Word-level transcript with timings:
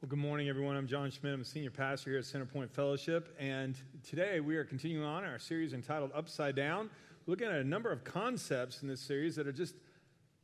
Well, 0.00 0.08
good 0.08 0.20
morning, 0.20 0.48
everyone. 0.48 0.76
I'm 0.76 0.86
John 0.86 1.10
Schmidt. 1.10 1.34
I'm 1.34 1.40
a 1.40 1.44
senior 1.44 1.72
pastor 1.72 2.10
here 2.10 2.20
at 2.20 2.24
Centerpoint 2.24 2.70
Fellowship. 2.70 3.34
And 3.36 3.74
today 4.08 4.38
we 4.38 4.54
are 4.54 4.62
continuing 4.62 5.04
on 5.04 5.24
our 5.24 5.40
series 5.40 5.72
entitled 5.72 6.12
Upside 6.14 6.54
Down, 6.54 6.88
We're 7.26 7.32
looking 7.32 7.48
at 7.48 7.56
a 7.56 7.64
number 7.64 7.90
of 7.90 8.04
concepts 8.04 8.80
in 8.80 8.86
this 8.86 9.00
series 9.00 9.34
that 9.34 9.48
are 9.48 9.52
just 9.52 9.74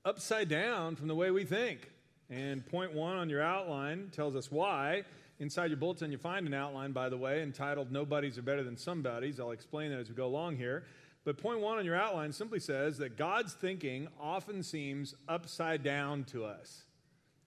upside 0.04 0.48
down 0.48 0.96
from 0.96 1.06
the 1.06 1.14
way 1.14 1.30
we 1.30 1.44
think. 1.44 1.92
And 2.28 2.66
point 2.66 2.94
one 2.94 3.16
on 3.16 3.30
your 3.30 3.42
outline 3.42 4.10
tells 4.10 4.34
us 4.34 4.50
why. 4.50 5.04
Inside 5.38 5.66
your 5.66 5.76
bulletin, 5.76 6.10
you 6.10 6.18
find 6.18 6.48
an 6.48 6.54
outline, 6.54 6.90
by 6.90 7.08
the 7.08 7.16
way, 7.16 7.40
entitled 7.40 7.92
Nobodies 7.92 8.36
Are 8.38 8.42
Better 8.42 8.64
Than 8.64 8.76
Somebodies. 8.76 9.38
I'll 9.38 9.52
explain 9.52 9.92
that 9.92 10.00
as 10.00 10.08
we 10.08 10.16
go 10.16 10.26
along 10.26 10.56
here. 10.56 10.82
But 11.24 11.38
point 11.38 11.60
one 11.60 11.78
on 11.78 11.84
your 11.84 11.94
outline 11.94 12.32
simply 12.32 12.58
says 12.58 12.98
that 12.98 13.16
God's 13.16 13.52
thinking 13.52 14.08
often 14.20 14.64
seems 14.64 15.14
upside 15.28 15.84
down 15.84 16.24
to 16.24 16.44
us. 16.44 16.86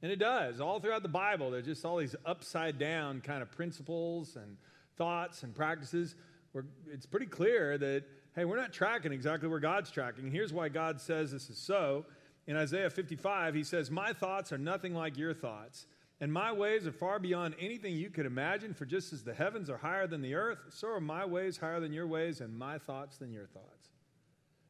And 0.01 0.11
it 0.11 0.17
does. 0.17 0.59
All 0.59 0.79
throughout 0.79 1.01
the 1.03 1.09
Bible, 1.09 1.51
there's 1.51 1.65
just 1.65 1.83
all 1.83 1.97
these 1.97 2.15
upside 2.25 2.77
down 2.77 3.21
kind 3.21 3.41
of 3.41 3.51
principles 3.51 4.35
and 4.35 4.57
thoughts 4.97 5.43
and 5.43 5.55
practices 5.55 6.15
where 6.51 6.65
it's 6.91 7.05
pretty 7.05 7.25
clear 7.25 7.77
that, 7.77 8.03
hey, 8.35 8.45
we're 8.45 8.57
not 8.57 8.73
tracking 8.73 9.11
exactly 9.11 9.49
where 9.49 9.59
God's 9.59 9.91
tracking. 9.91 10.25
And 10.25 10.33
here's 10.33 10.53
why 10.53 10.69
God 10.69 11.01
says 11.01 11.31
this 11.31 11.49
is 11.49 11.57
so. 11.57 12.05
In 12.45 12.55
Isaiah 12.55 12.89
55, 12.89 13.55
he 13.55 13.63
says, 13.63 13.91
My 13.91 14.13
thoughts 14.13 14.51
are 14.51 14.57
nothing 14.57 14.93
like 14.93 15.17
your 15.17 15.33
thoughts, 15.33 15.85
and 16.21 16.31
my 16.31 16.51
ways 16.51 16.87
are 16.87 16.91
far 16.91 17.19
beyond 17.19 17.55
anything 17.59 17.93
you 17.93 18.09
could 18.09 18.25
imagine. 18.25 18.73
For 18.73 18.85
just 18.85 19.11
as 19.13 19.23
the 19.23 19.33
heavens 19.33 19.69
are 19.69 19.77
higher 19.77 20.07
than 20.07 20.21
the 20.21 20.35
earth, 20.35 20.59
so 20.69 20.87
are 20.89 21.01
my 21.01 21.25
ways 21.25 21.57
higher 21.57 21.79
than 21.79 21.91
your 21.91 22.07
ways, 22.07 22.39
and 22.39 22.57
my 22.57 22.77
thoughts 22.77 23.17
than 23.17 23.31
your 23.31 23.47
thoughts. 23.47 23.89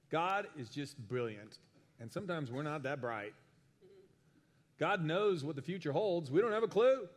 God 0.09 0.48
is 0.58 0.70
just 0.70 0.98
brilliant. 1.08 1.59
And 2.00 2.12
sometimes 2.12 2.52
we're 2.52 2.64
not 2.64 2.84
that 2.84 3.02
bright. 3.02 3.34
God 4.80 5.04
knows 5.04 5.44
what 5.44 5.55
the 5.55 5.62
future 5.62 5.91
holds. 5.91 6.30
We 6.30 6.41
don't 6.41 6.52
have 6.52 6.63
a 6.63 6.67
clue. 6.67 7.08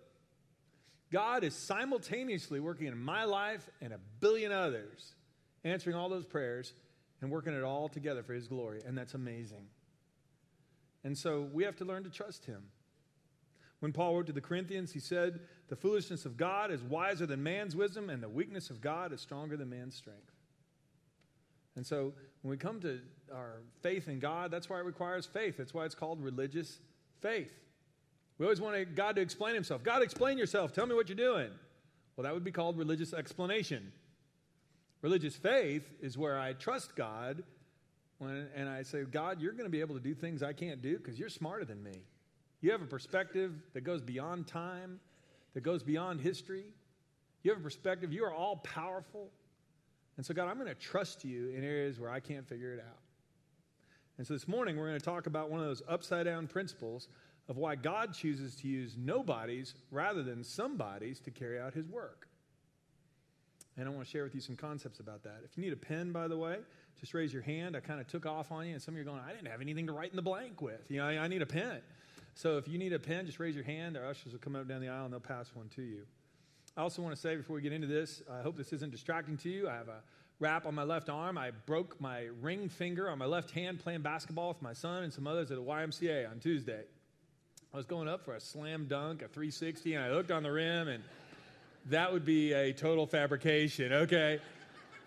God 1.12 1.44
is 1.44 1.54
simultaneously 1.54 2.60
working 2.60 2.86
in 2.86 2.96
my 2.98 3.24
life 3.24 3.68
and 3.80 3.92
a 3.92 3.98
billion 4.20 4.52
others, 4.52 5.14
answering 5.64 5.96
all 5.96 6.08
those 6.08 6.24
prayers 6.24 6.72
and 7.20 7.30
working 7.30 7.52
it 7.52 7.62
all 7.62 7.88
together 7.88 8.22
for 8.22 8.32
His 8.32 8.46
glory. 8.48 8.80
And 8.86 8.96
that's 8.96 9.14
amazing. 9.14 9.66
And 11.04 11.16
so 11.16 11.48
we 11.52 11.64
have 11.64 11.76
to 11.76 11.84
learn 11.84 12.04
to 12.04 12.10
trust 12.10 12.46
Him. 12.46 12.62
When 13.80 13.92
Paul 13.92 14.14
wrote 14.14 14.26
to 14.26 14.32
the 14.32 14.42
Corinthians, 14.42 14.92
he 14.92 15.00
said, 15.00 15.40
The 15.68 15.76
foolishness 15.76 16.26
of 16.26 16.36
God 16.36 16.70
is 16.70 16.82
wiser 16.82 17.24
than 17.24 17.42
man's 17.42 17.74
wisdom, 17.74 18.10
and 18.10 18.22
the 18.22 18.28
weakness 18.28 18.68
of 18.68 18.80
God 18.82 19.12
is 19.12 19.22
stronger 19.22 19.56
than 19.56 19.70
man's 19.70 19.96
strength. 19.96 20.32
And 21.76 21.86
so 21.86 22.12
when 22.42 22.50
we 22.50 22.56
come 22.58 22.80
to 22.80 23.00
our 23.34 23.62
faith 23.80 24.06
in 24.06 24.18
God, 24.18 24.50
that's 24.50 24.68
why 24.68 24.80
it 24.80 24.84
requires 24.84 25.24
faith. 25.24 25.56
That's 25.56 25.72
why 25.72 25.86
it's 25.86 25.94
called 25.94 26.22
religious 26.22 26.78
faith. 27.20 27.52
We 28.38 28.46
always 28.46 28.60
want 28.60 28.94
God 28.94 29.16
to 29.16 29.22
explain 29.22 29.54
himself. 29.54 29.82
God, 29.82 30.02
explain 30.02 30.38
yourself. 30.38 30.72
Tell 30.72 30.86
me 30.86 30.94
what 30.94 31.08
you're 31.08 31.16
doing. 31.16 31.50
Well, 32.16 32.24
that 32.24 32.34
would 32.34 32.44
be 32.44 32.52
called 32.52 32.78
religious 32.78 33.12
explanation. 33.12 33.92
Religious 35.02 35.36
faith 35.36 35.84
is 36.00 36.18
where 36.18 36.38
I 36.38 36.52
trust 36.52 36.96
God 36.96 37.42
when, 38.18 38.48
and 38.54 38.68
I 38.68 38.82
say, 38.82 39.02
God, 39.04 39.40
you're 39.40 39.52
going 39.52 39.64
to 39.64 39.70
be 39.70 39.80
able 39.80 39.94
to 39.94 40.00
do 40.00 40.14
things 40.14 40.42
I 40.42 40.52
can't 40.52 40.82
do 40.82 40.98
because 40.98 41.18
you're 41.18 41.30
smarter 41.30 41.64
than 41.64 41.82
me. 41.82 42.02
You 42.60 42.72
have 42.72 42.82
a 42.82 42.86
perspective 42.86 43.54
that 43.72 43.82
goes 43.82 44.02
beyond 44.02 44.46
time, 44.46 45.00
that 45.54 45.62
goes 45.62 45.82
beyond 45.82 46.20
history. 46.20 46.64
You 47.42 47.50
have 47.50 47.60
a 47.60 47.64
perspective, 47.64 48.12
you 48.12 48.24
are 48.24 48.34
all 48.34 48.56
powerful. 48.56 49.30
And 50.18 50.26
so, 50.26 50.34
God, 50.34 50.48
I'm 50.48 50.56
going 50.56 50.68
to 50.68 50.74
trust 50.74 51.24
you 51.24 51.48
in 51.50 51.64
areas 51.64 51.98
where 51.98 52.10
I 52.10 52.20
can't 52.20 52.46
figure 52.46 52.74
it 52.74 52.80
out. 52.80 52.99
And 54.20 54.26
so 54.26 54.34
this 54.34 54.46
morning, 54.46 54.76
we're 54.76 54.86
going 54.86 54.98
to 54.98 55.02
talk 55.02 55.26
about 55.26 55.50
one 55.50 55.60
of 55.60 55.66
those 55.66 55.80
upside 55.88 56.26
down 56.26 56.46
principles 56.46 57.08
of 57.48 57.56
why 57.56 57.74
God 57.74 58.12
chooses 58.12 58.54
to 58.56 58.68
use 58.68 58.94
nobodies 58.98 59.72
rather 59.90 60.22
than 60.22 60.44
somebodies 60.44 61.20
to 61.20 61.30
carry 61.30 61.58
out 61.58 61.72
his 61.72 61.88
work. 61.88 62.28
And 63.78 63.88
I 63.88 63.90
want 63.90 64.04
to 64.04 64.10
share 64.10 64.22
with 64.22 64.34
you 64.34 64.42
some 64.42 64.56
concepts 64.56 65.00
about 65.00 65.22
that. 65.22 65.38
If 65.42 65.56
you 65.56 65.62
need 65.62 65.72
a 65.72 65.76
pen, 65.76 66.12
by 66.12 66.28
the 66.28 66.36
way, 66.36 66.58
just 67.00 67.14
raise 67.14 67.32
your 67.32 67.40
hand. 67.40 67.74
I 67.74 67.80
kind 67.80 67.98
of 67.98 68.08
took 68.08 68.26
off 68.26 68.52
on 68.52 68.66
you, 68.66 68.74
and 68.74 68.82
some 68.82 68.92
of 68.92 68.98
you 68.98 69.04
are 69.04 69.10
going, 69.10 69.22
I 69.26 69.32
didn't 69.32 69.48
have 69.48 69.62
anything 69.62 69.86
to 69.86 69.94
write 69.94 70.10
in 70.10 70.16
the 70.16 70.22
blank 70.22 70.60
with. 70.60 70.90
You 70.90 70.98
know, 70.98 71.06
I, 71.06 71.16
I 71.16 71.26
need 71.26 71.40
a 71.40 71.46
pen. 71.46 71.80
So 72.34 72.58
if 72.58 72.68
you 72.68 72.76
need 72.76 72.92
a 72.92 72.98
pen, 72.98 73.24
just 73.24 73.40
raise 73.40 73.54
your 73.54 73.64
hand. 73.64 73.96
Our 73.96 74.04
ushers 74.04 74.32
will 74.32 74.40
come 74.40 74.54
up 74.54 74.68
down 74.68 74.82
the 74.82 74.90
aisle 74.90 75.04
and 75.04 75.14
they'll 75.14 75.20
pass 75.20 75.50
one 75.54 75.70
to 75.76 75.82
you. 75.82 76.02
I 76.76 76.82
also 76.82 77.00
want 77.00 77.14
to 77.14 77.20
say 77.20 77.36
before 77.36 77.56
we 77.56 77.62
get 77.62 77.72
into 77.72 77.86
this, 77.86 78.20
I 78.30 78.42
hope 78.42 78.58
this 78.58 78.74
isn't 78.74 78.92
distracting 78.92 79.38
to 79.38 79.48
you. 79.48 79.66
I 79.66 79.76
have 79.76 79.88
a 79.88 80.02
wrap 80.40 80.64
on 80.64 80.74
my 80.74 80.82
left 80.82 81.10
arm. 81.10 81.36
I 81.36 81.52
broke 81.66 82.00
my 82.00 82.28
ring 82.40 82.68
finger 82.68 83.10
on 83.10 83.18
my 83.18 83.26
left 83.26 83.50
hand 83.50 83.78
playing 83.78 84.00
basketball 84.00 84.48
with 84.48 84.62
my 84.62 84.72
son 84.72 85.04
and 85.04 85.12
some 85.12 85.26
others 85.26 85.50
at 85.50 85.58
a 85.58 85.60
YMCA 85.60 86.28
on 86.28 86.40
Tuesday. 86.40 86.82
I 87.72 87.76
was 87.76 87.86
going 87.86 88.08
up 88.08 88.24
for 88.24 88.34
a 88.34 88.40
slam 88.40 88.86
dunk, 88.88 89.22
a 89.22 89.28
360, 89.28 89.94
and 89.94 90.04
I 90.04 90.10
looked 90.10 90.30
on 90.30 90.42
the 90.42 90.50
rim, 90.50 90.88
and 90.88 91.04
that 91.86 92.12
would 92.12 92.24
be 92.24 92.52
a 92.52 92.72
total 92.72 93.06
fabrication, 93.06 93.92
okay? 93.92 94.40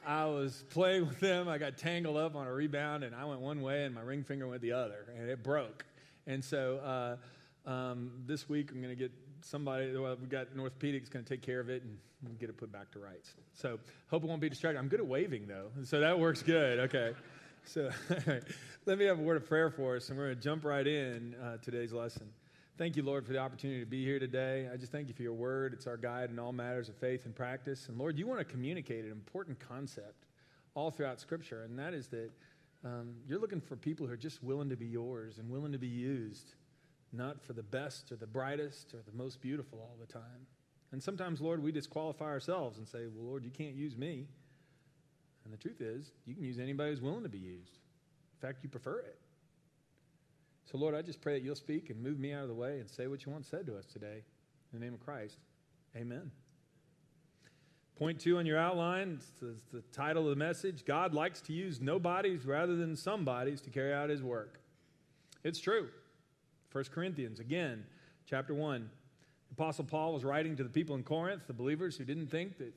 I 0.05 0.25
was 0.25 0.63
playing 0.69 1.07
with 1.07 1.19
them. 1.19 1.49
I 1.49 1.57
got 1.57 1.77
tangled 1.77 2.15
up 2.15 2.35
on 2.35 2.47
a 2.47 2.53
rebound, 2.53 3.03
and 3.03 3.15
I 3.15 3.25
went 3.25 3.41
one 3.41 3.61
way, 3.61 3.83
and 3.83 3.93
my 3.93 4.01
ring 4.01 4.23
finger 4.23 4.47
went 4.47 4.61
the 4.61 4.73
other, 4.73 5.07
and 5.17 5.29
it 5.29 5.43
broke. 5.43 5.83
And 6.25 6.43
so 6.43 7.17
uh, 7.65 7.69
um, 7.69 8.11
this 8.25 8.47
week, 8.47 8.71
I'm 8.71 8.81
going 8.81 8.95
to 8.95 9.01
get 9.01 9.11
somebody, 9.43 9.95
well, 9.95 10.15
we've 10.19 10.29
got 10.29 10.49
an 10.53 10.59
orthopedic 10.59 11.09
going 11.09 11.25
to 11.25 11.29
take 11.29 11.41
care 11.41 11.59
of 11.59 11.69
it 11.69 11.83
and 11.83 12.39
get 12.39 12.49
it 12.49 12.57
put 12.57 12.71
back 12.71 12.91
to 12.91 12.99
rights. 12.99 13.33
So 13.53 13.79
hope 14.09 14.23
it 14.23 14.27
won't 14.27 14.41
be 14.41 14.49
distracting. 14.49 14.79
I'm 14.79 14.87
good 14.87 14.99
at 14.99 15.05
waving, 15.05 15.47
though, 15.47 15.67
so 15.83 15.99
that 15.99 16.17
works 16.17 16.41
good. 16.41 16.79
Okay. 16.79 17.13
So 17.65 17.89
let 18.85 18.97
me 18.97 19.05
have 19.05 19.19
a 19.19 19.21
word 19.21 19.37
of 19.37 19.47
prayer 19.47 19.69
for 19.69 19.95
us, 19.95 20.09
and 20.09 20.17
we're 20.17 20.25
going 20.25 20.37
to 20.37 20.43
jump 20.43 20.65
right 20.65 20.85
in 20.85 21.35
uh, 21.35 21.57
today's 21.61 21.93
lesson. 21.93 22.29
Thank 22.77 22.95
you, 22.95 23.03
Lord, 23.03 23.25
for 23.25 23.33
the 23.33 23.39
opportunity 23.39 23.79
to 23.79 23.85
be 23.85 24.03
here 24.03 24.19
today. 24.19 24.67
I 24.71 24.77
just 24.77 24.91
thank 24.91 25.07
you 25.07 25.13
for 25.13 25.21
your 25.21 25.33
word. 25.33 25.73
It's 25.73 25.87
our 25.87 25.95
guide 25.95 26.29
in 26.31 26.39
all 26.39 26.51
matters 26.51 26.89
of 26.89 26.95
faith 26.95 27.25
and 27.25 27.35
practice. 27.35 27.87
And 27.87 27.97
Lord, 27.97 28.17
you 28.17 28.25
want 28.27 28.39
to 28.39 28.45
communicate 28.45 29.05
an 29.05 29.11
important 29.11 29.59
concept 29.59 30.25
all 30.75 30.89
throughout 30.89 31.19
Scripture, 31.19 31.63
and 31.63 31.77
that 31.77 31.93
is 31.93 32.07
that 32.07 32.31
um, 32.83 33.13
you're 33.27 33.39
looking 33.39 33.61
for 33.61 33.75
people 33.75 34.07
who 34.07 34.13
are 34.13 34.17
just 34.17 34.43
willing 34.43 34.69
to 34.69 34.75
be 34.75 34.87
yours 34.87 35.37
and 35.37 35.49
willing 35.49 35.71
to 35.71 35.77
be 35.77 35.87
used 35.87 36.55
not 37.13 37.41
for 37.41 37.53
the 37.53 37.63
best 37.63 38.11
or 38.11 38.15
the 38.15 38.27
brightest 38.27 38.93
or 38.93 38.99
the 39.05 39.15
most 39.15 39.39
beautiful 39.41 39.79
all 39.79 39.95
the 39.99 40.11
time. 40.11 40.47
And 40.91 41.01
sometimes, 41.01 41.41
Lord, 41.41 41.61
we 41.61 41.71
disqualify 41.71 42.25
ourselves 42.25 42.77
and 42.77 42.87
say, 42.87 43.05
Well, 43.13 43.25
Lord, 43.25 43.43
you 43.43 43.51
can't 43.51 43.75
use 43.75 43.95
me. 43.95 44.27
And 45.45 45.53
the 45.53 45.57
truth 45.57 45.81
is, 45.81 46.11
you 46.25 46.35
can 46.35 46.43
use 46.43 46.59
anybody 46.59 46.91
who's 46.91 47.01
willing 47.01 47.23
to 47.23 47.29
be 47.29 47.37
used. 47.37 47.77
In 48.41 48.47
fact, 48.47 48.63
you 48.63 48.69
prefer 48.69 48.99
it. 48.99 49.19
So, 50.71 50.77
Lord, 50.77 50.95
I 50.95 51.01
just 51.01 51.21
pray 51.21 51.33
that 51.33 51.43
you'll 51.43 51.55
speak 51.55 51.89
and 51.89 52.01
move 52.01 52.19
me 52.19 52.33
out 52.33 52.43
of 52.43 52.47
the 52.47 52.53
way 52.53 52.79
and 52.79 52.89
say 52.89 53.07
what 53.07 53.25
you 53.25 53.31
want 53.31 53.45
said 53.45 53.65
to 53.67 53.77
us 53.77 53.85
today. 53.85 54.23
In 54.71 54.79
the 54.79 54.83
name 54.83 54.93
of 54.93 55.01
Christ, 55.01 55.37
amen. 55.95 56.31
Point 57.97 58.19
two 58.19 58.37
on 58.37 58.45
your 58.45 58.57
outline, 58.57 59.19
it's 59.19 59.63
the 59.71 59.81
title 59.91 60.23
of 60.23 60.29
the 60.29 60.35
message 60.35 60.83
God 60.83 61.13
likes 61.13 61.41
to 61.41 61.53
use 61.53 61.79
nobodies 61.79 62.45
rather 62.45 62.75
than 62.75 62.95
somebodies 62.95 63.61
to 63.61 63.69
carry 63.69 63.93
out 63.93 64.09
his 64.09 64.23
work. 64.23 64.59
It's 65.43 65.59
true. 65.59 65.89
1 66.73 66.85
Corinthians, 66.85 67.39
again, 67.39 67.85
chapter 68.25 68.55
1. 68.55 68.89
Apostle 69.51 69.85
Paul 69.85 70.11
was 70.11 70.25
writing 70.25 70.55
to 70.55 70.63
the 70.63 70.69
people 70.69 70.95
in 70.95 71.03
Corinth, 71.03 71.43
the 71.45 71.53
believers 71.53 71.95
who 71.95 72.03
didn't 72.03 72.31
think 72.31 72.57
that 72.57 72.73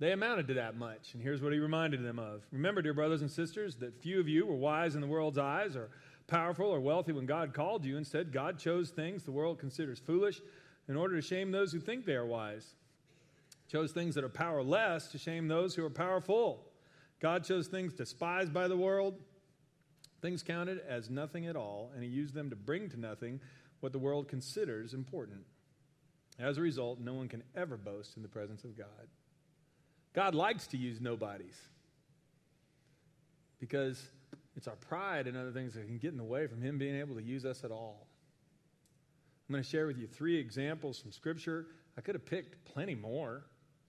they 0.00 0.10
amounted 0.10 0.48
to 0.48 0.54
that 0.54 0.76
much. 0.76 1.14
And 1.14 1.22
here's 1.22 1.40
what 1.40 1.52
he 1.52 1.60
reminded 1.60 2.04
them 2.04 2.18
of 2.18 2.42
Remember, 2.50 2.82
dear 2.82 2.94
brothers 2.94 3.20
and 3.20 3.30
sisters, 3.30 3.76
that 3.76 4.02
few 4.02 4.18
of 4.18 4.28
you 4.28 4.44
were 4.44 4.56
wise 4.56 4.96
in 4.96 5.00
the 5.00 5.06
world's 5.06 5.38
eyes 5.38 5.76
or 5.76 5.90
powerful 6.26 6.66
or 6.66 6.80
wealthy 6.80 7.12
when 7.12 7.26
God 7.26 7.54
called 7.54 7.84
you. 7.84 7.96
Instead, 7.96 8.32
God 8.32 8.58
chose 8.58 8.90
things 8.90 9.22
the 9.22 9.30
world 9.30 9.60
considers 9.60 10.00
foolish 10.00 10.40
in 10.88 10.96
order 10.96 11.14
to 11.14 11.22
shame 11.22 11.52
those 11.52 11.70
who 11.70 11.78
think 11.78 12.06
they 12.06 12.14
are 12.14 12.26
wise. 12.26 12.74
Chose 13.70 13.92
things 13.92 14.16
that 14.16 14.24
are 14.24 14.28
powerless 14.28 15.06
to 15.12 15.18
shame 15.18 15.46
those 15.46 15.76
who 15.76 15.84
are 15.84 15.90
powerful. 15.90 16.64
God 17.20 17.44
chose 17.44 17.68
things 17.68 17.92
despised 17.92 18.52
by 18.52 18.66
the 18.66 18.76
world 18.76 19.14
Things 20.20 20.42
counted 20.42 20.80
as 20.88 21.08
nothing 21.10 21.46
at 21.46 21.56
all, 21.56 21.90
and 21.94 22.02
he 22.02 22.08
used 22.08 22.34
them 22.34 22.50
to 22.50 22.56
bring 22.56 22.88
to 22.90 22.98
nothing 22.98 23.40
what 23.80 23.92
the 23.92 23.98
world 23.98 24.28
considers 24.28 24.94
important. 24.94 25.42
As 26.38 26.58
a 26.58 26.60
result, 26.60 27.00
no 27.00 27.14
one 27.14 27.28
can 27.28 27.42
ever 27.56 27.76
boast 27.76 28.16
in 28.16 28.22
the 28.22 28.28
presence 28.28 28.64
of 28.64 28.76
God. 28.76 28.86
God 30.14 30.34
likes 30.34 30.66
to 30.68 30.76
use 30.76 31.00
nobodies 31.00 31.56
because 33.60 34.02
it's 34.56 34.66
our 34.68 34.76
pride 34.76 35.26
and 35.26 35.36
other 35.36 35.52
things 35.52 35.74
that 35.74 35.86
can 35.86 35.98
get 35.98 36.12
in 36.12 36.18
the 36.18 36.24
way 36.24 36.46
from 36.46 36.60
him 36.60 36.78
being 36.78 36.96
able 36.96 37.14
to 37.14 37.22
use 37.22 37.44
us 37.44 37.64
at 37.64 37.70
all. 37.70 38.08
I'm 39.48 39.52
going 39.52 39.62
to 39.62 39.68
share 39.68 39.86
with 39.86 39.98
you 39.98 40.06
three 40.06 40.36
examples 40.36 40.98
from 40.98 41.12
Scripture. 41.12 41.66
I 41.96 42.00
could 42.00 42.14
have 42.14 42.26
picked 42.26 42.64
plenty 42.64 42.94
more. 42.94 43.44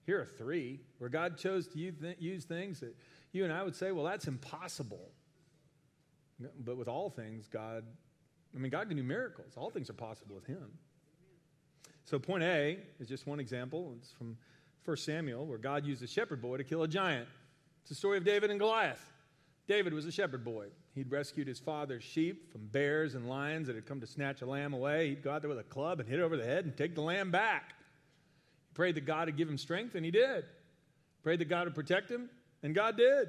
Here 0.06 0.20
are 0.20 0.26
three 0.26 0.80
where 0.98 1.10
God 1.10 1.36
chose 1.36 1.68
to 1.68 1.78
use 1.78 2.44
things 2.44 2.80
that 2.80 2.96
you 3.32 3.44
and 3.44 3.52
I 3.52 3.62
would 3.62 3.76
say, 3.76 3.92
well, 3.92 4.04
that's 4.04 4.26
impossible. 4.26 5.10
But 6.64 6.76
with 6.76 6.88
all 6.88 7.10
things, 7.10 7.48
God, 7.48 7.84
I 8.54 8.58
mean, 8.58 8.70
God 8.70 8.88
can 8.88 8.96
do 8.96 9.02
miracles. 9.02 9.52
All 9.56 9.70
things 9.70 9.90
are 9.90 9.94
possible 9.94 10.34
with 10.34 10.46
Him. 10.46 10.70
So, 12.04 12.18
point 12.18 12.42
A 12.42 12.78
is 12.98 13.08
just 13.08 13.26
one 13.26 13.40
example. 13.40 13.94
It's 13.98 14.10
from 14.12 14.36
1 14.84 14.96
Samuel, 14.96 15.46
where 15.46 15.58
God 15.58 15.84
used 15.84 16.02
a 16.02 16.06
shepherd 16.06 16.40
boy 16.40 16.56
to 16.56 16.64
kill 16.64 16.82
a 16.82 16.88
giant. 16.88 17.28
It's 17.82 17.90
the 17.90 17.94
story 17.94 18.18
of 18.18 18.24
David 18.24 18.50
and 18.50 18.58
Goliath. 18.58 19.04
David 19.68 19.94
was 19.94 20.06
a 20.06 20.12
shepherd 20.12 20.44
boy. 20.44 20.66
He'd 20.94 21.10
rescued 21.10 21.46
his 21.46 21.60
father's 21.60 22.02
sheep 22.02 22.50
from 22.50 22.66
bears 22.66 23.14
and 23.14 23.28
lions 23.28 23.68
that 23.68 23.76
had 23.76 23.86
come 23.86 24.00
to 24.00 24.06
snatch 24.06 24.42
a 24.42 24.46
lamb 24.46 24.72
away. 24.72 25.10
He'd 25.10 25.22
go 25.22 25.30
out 25.30 25.42
there 25.42 25.48
with 25.48 25.60
a 25.60 25.64
club 25.64 26.00
and 26.00 26.08
hit 26.08 26.18
it 26.18 26.22
over 26.22 26.36
the 26.36 26.44
head 26.44 26.64
and 26.64 26.76
take 26.76 26.96
the 26.96 27.02
lamb 27.02 27.30
back. 27.30 27.74
He 28.68 28.74
prayed 28.74 28.96
that 28.96 29.06
God 29.06 29.28
would 29.28 29.36
give 29.36 29.48
him 29.48 29.58
strength, 29.58 29.94
and 29.94 30.04
he 30.04 30.10
did. 30.10 30.44
Prayed 31.22 31.40
that 31.40 31.48
God 31.48 31.66
would 31.66 31.74
protect 31.74 32.10
him, 32.10 32.28
and 32.62 32.74
God 32.74 32.96
did. 32.96 33.28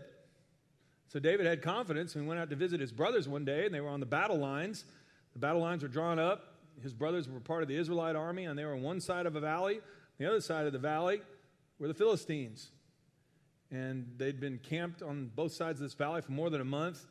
So 1.11 1.19
David 1.19 1.45
had 1.45 1.61
confidence 1.61 2.15
and 2.15 2.25
went 2.25 2.39
out 2.39 2.49
to 2.51 2.55
visit 2.55 2.79
his 2.79 2.93
brothers 2.93 3.27
one 3.27 3.43
day, 3.43 3.65
and 3.65 3.75
they 3.75 3.81
were 3.81 3.89
on 3.89 3.99
the 3.99 4.05
battle 4.05 4.37
lines. 4.37 4.85
The 5.33 5.39
battle 5.39 5.59
lines 5.59 5.83
were 5.83 5.89
drawn 5.89 6.19
up. 6.19 6.55
His 6.81 6.93
brothers 6.93 7.27
were 7.27 7.41
part 7.41 7.63
of 7.63 7.67
the 7.67 7.75
Israelite 7.75 8.15
army, 8.15 8.45
and 8.45 8.57
they 8.57 8.63
were 8.63 8.75
on 8.75 8.81
one 8.81 9.01
side 9.01 9.25
of 9.25 9.35
a 9.35 9.41
valley. 9.41 9.81
The 10.19 10.25
other 10.25 10.39
side 10.39 10.67
of 10.67 10.71
the 10.71 10.79
valley 10.79 11.19
were 11.79 11.89
the 11.89 11.93
Philistines. 11.93 12.71
And 13.71 14.07
they'd 14.15 14.39
been 14.39 14.57
camped 14.57 15.01
on 15.01 15.29
both 15.35 15.51
sides 15.51 15.81
of 15.81 15.83
this 15.85 15.95
valley 15.95 16.21
for 16.21 16.31
more 16.31 16.49
than 16.49 16.61
a 16.61 16.65
month, 16.65 17.05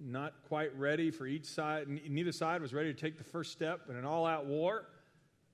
not 0.00 0.32
quite 0.48 0.74
ready 0.78 1.10
for 1.10 1.26
each 1.26 1.44
side. 1.44 1.86
Neither 1.86 2.32
side 2.32 2.62
was 2.62 2.72
ready 2.72 2.94
to 2.94 2.98
take 2.98 3.18
the 3.18 3.24
first 3.24 3.52
step 3.52 3.90
in 3.90 3.96
an 3.96 4.06
all 4.06 4.24
out 4.24 4.46
war 4.46 4.86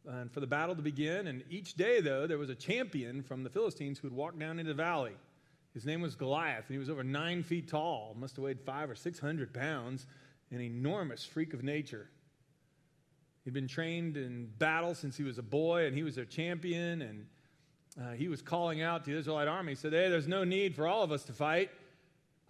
and 0.07 0.31
for 0.31 0.39
the 0.39 0.47
battle 0.47 0.77
to 0.77 0.83
begin. 0.83 1.27
And 1.27 1.43
each 1.51 1.75
day, 1.75 2.01
though, 2.01 2.29
there 2.29 2.39
was 2.39 2.51
a 2.51 2.55
champion 2.55 3.25
from 3.25 3.43
the 3.43 3.51
Philistines 3.51 3.99
who 3.99 4.07
would 4.07 4.17
walk 4.17 4.39
down 4.39 4.61
into 4.61 4.73
the 4.73 4.81
valley. 4.81 5.17
His 5.75 5.87
name 5.87 6.01
was 6.01 6.17
Goliath, 6.17 6.65
and 6.67 6.75
he 6.75 6.79
was 6.79 6.91
over 6.91 7.05
nine 7.05 7.43
feet 7.43 7.69
tall, 7.69 8.17
must 8.19 8.37
have 8.37 8.45
weighed 8.45 8.61
five 8.61 8.91
or 8.91 8.95
six 8.95 9.19
hundred 9.19 9.55
pounds, 9.55 10.07
an 10.51 10.61
enormous 10.61 11.25
freak 11.25 11.55
of 11.55 11.63
nature. 11.63 12.09
He'd 13.45 13.55
been 13.55 13.69
trained 13.69 14.17
in 14.17 14.51
battle 14.59 14.95
since 14.95 15.17
he 15.17 15.23
was 15.23 15.39
a 15.39 15.43
boy, 15.43 15.87
and 15.87 15.97
he 15.97 16.03
was 16.03 16.17
their 16.17 16.25
champion, 16.25 17.03
and 17.03 17.27
uh, 18.01 18.13
he 18.13 18.29
was 18.29 18.43
calling 18.43 18.83
out 18.83 19.05
to 19.05 19.13
the 19.13 19.19
Israelite 19.19 19.49
army. 19.49 19.73
He 19.73 19.77
said, 19.77 19.93
Hey, 19.93 20.09
there's 20.09 20.29
no 20.29 20.45
need 20.45 20.75
for 20.75 20.87
all 20.87 21.03
of 21.03 21.13
us 21.13 21.25
to 21.25 21.33
fight. 21.33 21.71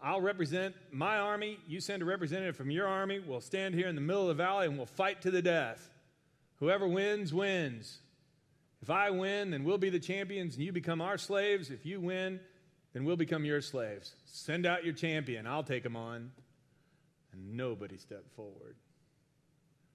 I'll 0.02 0.20
represent 0.20 0.74
my 0.90 1.18
army. 1.18 1.58
You 1.66 1.80
send 1.80 2.02
a 2.02 2.06
representative 2.06 2.56
from 2.56 2.70
your 2.70 2.86
army. 2.86 3.18
We'll 3.18 3.40
stand 3.40 3.74
here 3.74 3.88
in 3.88 3.94
the 3.94 4.00
middle 4.00 4.22
of 4.22 4.28
the 4.28 4.42
valley 4.42 4.66
and 4.66 4.76
we'll 4.76 4.86
fight 4.86 5.22
to 5.22 5.30
the 5.30 5.42
death. 5.42 5.90
Whoever 6.58 6.88
wins, 6.88 7.34
wins. 7.34 7.98
If 8.80 8.88
I 8.88 9.10
win, 9.10 9.50
then 9.50 9.62
we'll 9.62 9.78
be 9.78 9.90
the 9.90 10.00
champions 10.00 10.56
and 10.56 10.64
you 10.64 10.72
become 10.72 11.02
our 11.02 11.18
slaves. 11.18 11.70
If 11.70 11.84
you 11.84 12.00
win, 12.00 12.40
then 12.92 13.04
we'll 13.04 13.16
become 13.16 13.44
your 13.44 13.60
slaves. 13.60 14.14
Send 14.24 14.66
out 14.66 14.84
your 14.84 14.94
champion. 14.94 15.46
I'll 15.46 15.62
take 15.62 15.84
him 15.84 15.96
on. 15.96 16.30
And 17.32 17.56
nobody 17.56 17.96
stepped 17.96 18.34
forward. 18.34 18.74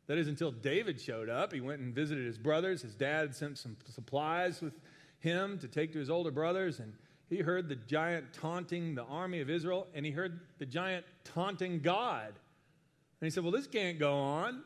That 0.07 0.18
is 0.18 0.27
until 0.27 0.51
David 0.51 1.01
showed 1.01 1.30
up. 1.30 1.51
He 1.51 1.59
went 1.59 1.81
and 1.81 1.94
visited 1.94 2.25
his 2.25 2.38
brothers. 2.38 2.81
His 2.81 2.95
dad 2.95 3.36
sent 3.36 3.57
some 3.57 3.75
supplies 3.89 4.62
with 4.62 4.80
him 5.19 5.57
to 5.59 5.68
take 5.68 5.92
to 5.94 6.00
his 6.00 6.09
older 6.09 6.31
brothers. 6.31 6.80
And 6.80 6.94
he 7.30 7.38
heard 7.38 7.68
the 7.68 7.75
giant 7.75 8.33
taunting 8.33 8.95
the 8.95 9.03
army 9.03 9.42
of 9.42 9.50
Israel, 9.50 9.88
and 9.94 10.06
he 10.06 10.12
heard 10.12 10.39
the 10.59 10.65
giant 10.65 11.06
taunting 11.24 11.80
God. 11.80 12.27
And 12.27 13.27
he 13.27 13.30
said, 13.30 13.44
Well, 13.44 13.51
this 13.51 13.68
can't 13.68 13.97
go 13.97 14.15
on. 14.15 14.62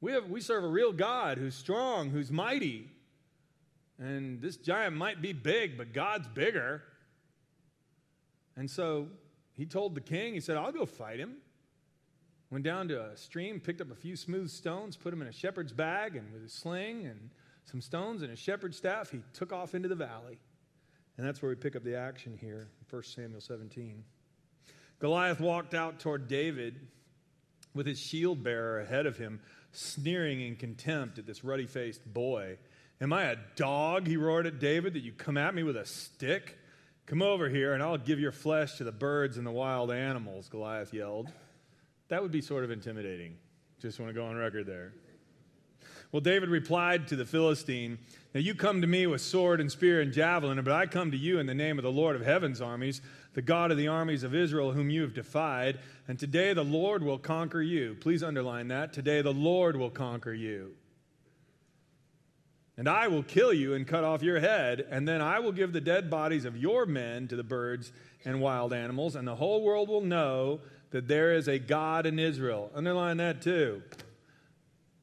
We, 0.00 0.12
have, 0.12 0.30
we 0.30 0.40
serve 0.40 0.64
a 0.64 0.68
real 0.68 0.92
God 0.92 1.38
who's 1.38 1.54
strong, 1.54 2.10
who's 2.10 2.30
mighty. 2.30 2.90
And 3.98 4.40
this 4.40 4.56
giant 4.56 4.96
might 4.96 5.20
be 5.20 5.32
big, 5.32 5.76
but 5.76 5.92
God's 5.92 6.28
bigger. 6.28 6.82
And 8.56 8.70
so 8.70 9.08
he 9.54 9.66
told 9.66 9.94
the 9.94 10.00
king, 10.00 10.34
he 10.34 10.40
said, 10.40 10.56
I'll 10.56 10.72
go 10.72 10.86
fight 10.86 11.18
him. 11.18 11.36
Went 12.50 12.64
down 12.64 12.88
to 12.88 13.04
a 13.04 13.16
stream, 13.16 13.60
picked 13.60 13.80
up 13.80 13.90
a 13.90 13.94
few 13.94 14.16
smooth 14.16 14.50
stones, 14.50 14.96
put 14.96 15.10
them 15.10 15.20
in 15.20 15.28
a 15.28 15.32
shepherd's 15.32 15.72
bag, 15.72 16.16
and 16.16 16.32
with 16.32 16.44
a 16.44 16.48
sling 16.48 17.06
and 17.06 17.30
some 17.64 17.80
stones 17.82 18.22
and 18.22 18.32
a 18.32 18.36
shepherd's 18.36 18.76
staff, 18.76 19.10
he 19.10 19.20
took 19.34 19.52
off 19.52 19.74
into 19.74 19.88
the 19.88 19.94
valley. 19.94 20.38
And 21.18 21.26
that's 21.26 21.42
where 21.42 21.50
we 21.50 21.56
pick 21.56 21.76
up 21.76 21.84
the 21.84 21.96
action 21.96 22.38
here 22.40 22.68
in 22.80 22.86
1 22.96 23.02
Samuel 23.02 23.40
17. 23.40 24.02
Goliath 25.00 25.40
walked 25.40 25.74
out 25.74 26.00
toward 26.00 26.28
David 26.28 26.80
with 27.74 27.86
his 27.86 27.98
shield 27.98 28.42
bearer 28.42 28.80
ahead 28.80 29.04
of 29.04 29.18
him, 29.18 29.40
sneering 29.72 30.40
in 30.40 30.56
contempt 30.56 31.18
at 31.18 31.26
this 31.26 31.44
ruddy 31.44 31.66
faced 31.66 32.04
boy. 32.12 32.56
Am 33.00 33.12
I 33.12 33.24
a 33.24 33.36
dog, 33.54 34.06
he 34.06 34.16
roared 34.16 34.46
at 34.46 34.58
David, 34.58 34.94
that 34.94 35.02
you 35.02 35.12
come 35.12 35.36
at 35.36 35.54
me 35.54 35.62
with 35.62 35.76
a 35.76 35.86
stick? 35.86 36.58
Come 37.06 37.22
over 37.22 37.48
here 37.48 37.72
and 37.72 37.82
I'll 37.82 37.96
give 37.96 38.20
your 38.20 38.32
flesh 38.32 38.76
to 38.78 38.84
the 38.84 38.92
birds 38.92 39.38
and 39.38 39.46
the 39.46 39.52
wild 39.52 39.90
animals, 39.90 40.48
Goliath 40.48 40.92
yelled. 40.92 41.32
That 42.08 42.22
would 42.22 42.32
be 42.32 42.40
sort 42.40 42.64
of 42.64 42.70
intimidating. 42.70 43.36
Just 43.80 44.00
want 44.00 44.10
to 44.10 44.14
go 44.14 44.26
on 44.26 44.36
record 44.36 44.66
there. 44.66 44.92
Well, 46.10 46.20
David 46.20 46.48
replied 46.48 47.08
to 47.08 47.16
the 47.16 47.24
Philistine, 47.24 47.98
Now 48.34 48.40
you 48.40 48.54
come 48.54 48.80
to 48.80 48.86
me 48.86 49.06
with 49.06 49.20
sword 49.20 49.60
and 49.60 49.70
spear 49.70 50.00
and 50.00 50.12
javelin, 50.12 50.60
but 50.64 50.72
I 50.72 50.86
come 50.86 51.10
to 51.10 51.16
you 51.16 51.38
in 51.38 51.46
the 51.46 51.54
name 51.54 51.78
of 51.78 51.82
the 51.82 51.92
Lord 51.92 52.16
of 52.16 52.22
heaven's 52.22 52.60
armies, 52.60 53.00
the 53.34 53.42
God 53.42 53.70
of 53.70 53.76
the 53.76 53.88
armies 53.88 54.22
of 54.22 54.34
Israel, 54.34 54.72
whom 54.72 54.90
you 54.90 55.02
have 55.02 55.14
defied. 55.14 55.78
And 56.08 56.18
today 56.18 56.54
the 56.54 56.64
Lord 56.64 57.02
will 57.02 57.18
conquer 57.18 57.62
you. 57.62 57.96
Please 58.00 58.22
underline 58.22 58.68
that. 58.68 58.92
Today 58.92 59.22
the 59.22 59.32
Lord 59.32 59.76
will 59.76 59.90
conquer 59.90 60.32
you. 60.32 60.74
And 62.78 62.88
I 62.88 63.08
will 63.08 63.24
kill 63.24 63.52
you 63.52 63.74
and 63.74 63.86
cut 63.86 64.04
off 64.04 64.22
your 64.22 64.38
head, 64.38 64.86
and 64.88 65.06
then 65.06 65.20
I 65.20 65.40
will 65.40 65.50
give 65.50 65.72
the 65.72 65.80
dead 65.80 66.08
bodies 66.08 66.44
of 66.44 66.56
your 66.56 66.86
men 66.86 67.26
to 67.26 67.34
the 67.34 67.42
birds 67.42 67.90
and 68.24 68.40
wild 68.40 68.72
animals, 68.72 69.16
and 69.16 69.26
the 69.26 69.34
whole 69.34 69.64
world 69.64 69.88
will 69.88 70.00
know 70.00 70.60
that 70.92 71.08
there 71.08 71.34
is 71.34 71.48
a 71.48 71.58
God 71.58 72.06
in 72.06 72.20
Israel. 72.20 72.70
Underline 72.76 73.16
that 73.16 73.42
too. 73.42 73.82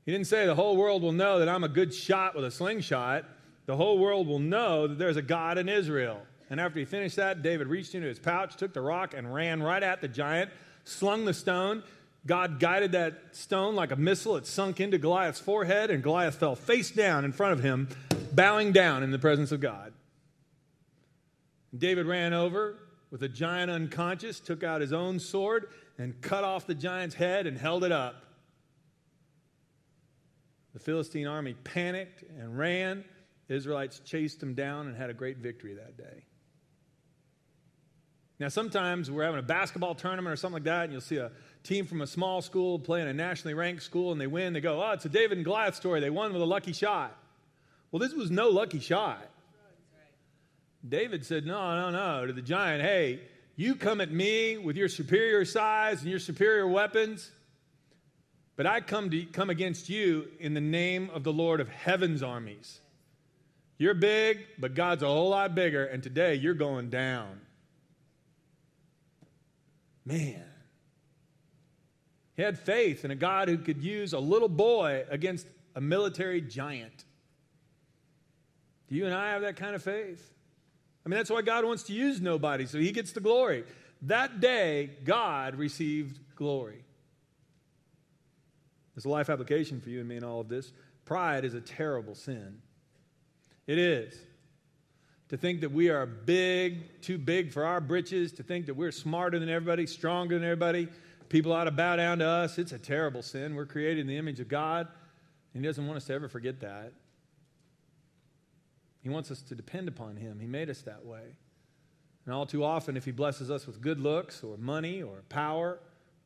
He 0.06 0.12
didn't 0.14 0.28
say 0.28 0.46
the 0.46 0.56
whole 0.56 0.78
world 0.78 1.02
will 1.02 1.12
know 1.12 1.40
that 1.40 1.50
I'm 1.50 1.66
a 1.66 1.70
good 1.70 1.94
shot 1.94 2.34
with 2.34 2.46
a 2.46 2.52
slingshot. 2.52 3.26
The 3.66 3.76
whole 3.76 4.00
world 4.00 4.26
will 4.26 4.40
know 4.40 4.88
that 4.88 4.98
there's 4.98 5.18
a 5.18 5.22
God 5.22 5.58
in 5.58 5.68
Israel. 5.68 6.22
And 6.50 6.62
after 6.62 6.80
he 6.80 6.86
finished 6.86 7.18
that, 7.18 7.42
David 7.42 7.68
reached 7.68 7.94
into 7.94 8.08
his 8.08 8.20
pouch, 8.20 8.56
took 8.56 8.74
the 8.74 8.82
rock, 8.82 9.14
and 9.14 9.34
ran 9.34 9.62
right 9.62 9.84
at 9.84 10.00
the 10.00 10.08
giant, 10.08 10.50
slung 10.86 11.26
the 11.26 11.34
stone. 11.34 11.84
God 12.28 12.60
guided 12.60 12.94
that 12.94 13.36
stone 13.36 13.76
like 13.76 13.92
a 13.92 13.96
missile. 13.96 14.36
It 14.36 14.48
sunk 14.48 14.80
into 14.80 14.98
Goliath's 14.98 15.40
forehead, 15.40 15.92
and 15.92 16.02
Goliath 16.02 16.36
fell 16.36 16.56
face 16.56 16.90
down 16.90 17.24
in 17.24 17.32
front 17.32 17.54
of 17.54 17.64
him, 17.64 17.88
bowing 18.34 18.72
down 18.72 19.04
in 19.04 19.12
the 19.12 19.20
presence 19.20 19.52
of 19.52 19.60
God. 19.60 19.94
David 21.78 22.08
ran 22.08 22.34
over 22.34 22.78
with 23.12 23.22
the 23.22 23.30
giant 23.30 23.70
unconscious, 23.70 24.40
took 24.40 24.64
out 24.64 24.82
his 24.82 24.94
own 24.94 25.20
sword, 25.20 25.70
and 25.98 26.20
cut 26.22 26.44
off 26.44 26.66
the 26.66 26.76
giant's 26.76 27.16
head 27.16 27.46
and 27.46 27.58
held 27.58 27.84
it 27.84 27.92
up. 27.92 28.24
The 30.74 30.80
Philistine 30.80 31.28
army 31.28 31.54
panicked 31.64 32.24
and 32.24 32.58
ran. 32.58 33.06
The 33.48 33.56
Israelites 33.56 34.00
chased 34.00 34.40
them 34.40 34.56
down 34.56 34.88
and 34.88 34.98
had 34.98 35.10
a 35.10 35.14
great 35.14 35.38
victory 35.38 35.76
that 35.76 35.96
day. 35.98 36.26
Now, 38.40 38.50
sometimes 38.50 39.10
we're 39.10 39.24
having 39.24 39.40
a 39.40 39.44
basketball 39.44 39.96
tournament 39.96 40.34
or 40.34 40.36
something 40.36 40.56
like 40.56 40.64
that, 40.64 40.84
and 40.84 40.92
you'll 40.92 41.02
see 41.02 41.18
a 41.18 41.32
team 41.66 41.86
from 41.86 42.02
a 42.02 42.08
small 42.08 42.42
school 42.42 42.80
playing 42.80 43.08
a 43.08 43.14
nationally 43.14 43.54
ranked 43.54 43.84
school, 43.84 44.12
and 44.12 44.22
they 44.22 44.28
win. 44.28 44.54
They 44.54 44.62
go, 44.62 44.82
Oh, 44.84 44.92
it's 44.92 45.06
a 45.06 45.10
David 45.10 45.38
and 45.38 45.46
Goliath 45.46 45.76
story. 45.76 46.00
They 46.00 46.10
won 46.10 46.32
with 46.32 46.42
a 46.42 46.46
lucky 46.46 46.74
shot. 46.74 47.16
Well, 47.92 48.00
this 48.00 48.14
was 48.14 48.32
no 48.32 48.50
lucky 48.50 48.80
shot. 48.80 49.28
David 50.88 51.26
said, 51.26 51.46
No, 51.46 51.76
no, 51.76 51.90
no, 51.90 52.28
to 52.28 52.34
the 52.34 52.42
giant, 52.42 52.82
Hey, 52.82 53.22
you 53.56 53.76
come 53.76 54.02
at 54.02 54.12
me 54.12 54.58
with 54.58 54.76
your 54.76 54.90
superior 54.90 55.46
size 55.46 56.02
and 56.02 56.10
your 56.10 56.20
superior 56.20 56.68
weapons, 56.68 57.32
but 58.56 58.66
I 58.66 58.82
come 58.82 59.10
to 59.10 59.24
come 59.26 59.50
against 59.50 59.90
you 59.90 60.28
in 60.40 60.54
the 60.54 60.62
name 60.62 61.10
of 61.14 61.24
the 61.24 61.34
Lord 61.34 61.60
of 61.60 61.70
heaven's 61.70 62.22
armies. 62.22 62.80
You're 63.78 63.94
big, 63.94 64.40
but 64.58 64.74
God's 64.74 65.04
a 65.04 65.08
whole 65.08 65.30
lot 65.30 65.56
bigger, 65.56 65.86
and 65.86 66.02
today 66.02 66.36
you're 66.36 66.54
going 66.54 66.90
down. 66.90 67.42
Man. 70.06 70.44
He 72.36 72.44
had 72.44 72.60
faith 72.60 73.06
in 73.06 73.12
a 73.12 73.16
God 73.16 73.48
who 73.48 73.58
could 73.58 73.82
use 73.82 74.14
a 74.14 74.20
little 74.20 74.50
boy 74.50 75.06
against 75.10 75.48
a 75.76 75.82
military 75.82 76.42
giant. 76.42 77.06
Do 78.88 78.96
you 78.96 79.06
and 79.06 79.14
I 79.14 79.32
have 79.32 79.42
that 79.42 79.56
kind 79.56 79.76
of 79.76 79.82
faith? 79.82 80.32
I 81.06 81.10
mean, 81.10 81.18
that's 81.18 81.30
why 81.30 81.42
God 81.42 81.66
wants 81.66 81.84
to 81.84 81.94
use 81.94 82.20
nobody, 82.20 82.66
so 82.66 82.78
he 82.78 82.92
gets 82.92 83.12
the 83.12 83.20
glory. 83.20 83.64
That 84.04 84.40
day, 84.42 84.92
God 85.04 85.56
received 85.56 86.20
glory. 86.36 86.84
There's 88.94 89.06
a 89.06 89.10
life 89.10 89.30
application 89.30 89.82
for 89.82 89.90
you 89.90 90.00
and 90.00 90.08
me 90.08 90.18
in 90.18 90.24
all 90.24 90.42
of 90.42 90.50
this. 90.50 90.72
Pride 91.06 91.46
is 91.46 91.54
a 91.54 91.62
terrible 91.62 92.16
sin. 92.16 92.62
It 93.68 93.78
is. 93.78 94.18
To 95.30 95.38
think 95.38 95.62
that 95.62 95.72
we 95.72 95.90
are 95.90 96.06
big, 96.06 97.02
too 97.02 97.18
big 97.18 97.52
for 97.52 97.66
our 97.66 97.82
britches, 97.82 98.32
to 98.34 98.44
think 98.44 98.68
that 98.68 98.76
we're 98.76 98.92
smarter 98.92 99.40
than 99.40 99.50
everybody, 99.50 99.88
stronger 99.88 100.36
than 100.36 100.44
everybody, 100.44 100.88
people 101.30 101.54
ought 101.54 101.66
to 101.66 101.72
bow 101.72 101.96
down 101.96 102.20
to 102.20 102.26
us, 102.26 102.58
it's 102.58 102.72
a 102.72 102.80
terrible 102.80 103.22
sin. 103.22 103.56
We're 103.56 103.66
created 103.66 104.02
in 104.02 104.08
the 104.08 104.18
image 104.18 104.40
of 104.40 104.48
God, 104.48 104.88
and 105.54 105.64
He 105.64 105.68
doesn't 105.68 105.86
want 105.86 105.98
us 105.98 106.06
to 106.06 106.14
ever 106.14 106.28
forget 106.28 106.60
that. 106.62 106.94
He 109.02 109.10
wants 109.10 109.32
us 109.32 109.42
to 109.44 109.56
depend 109.56 109.88
upon 109.88 110.16
Him. 110.16 110.40
He 110.40 110.48
made 110.48 110.70
us 110.70 110.82
that 110.82 111.06
way. 111.06 111.36
And 112.26 112.34
all 112.34 112.46
too 112.46 112.64
often, 112.64 112.98
if 112.98 113.06
He 113.06 113.12
blesses 113.12 113.52
us 113.52 113.68
with 113.68 113.82
good 113.82 114.00
looks 114.00 114.44
or 114.44 114.58
money 114.58 115.02
or 115.02 115.24
power, 115.30 115.80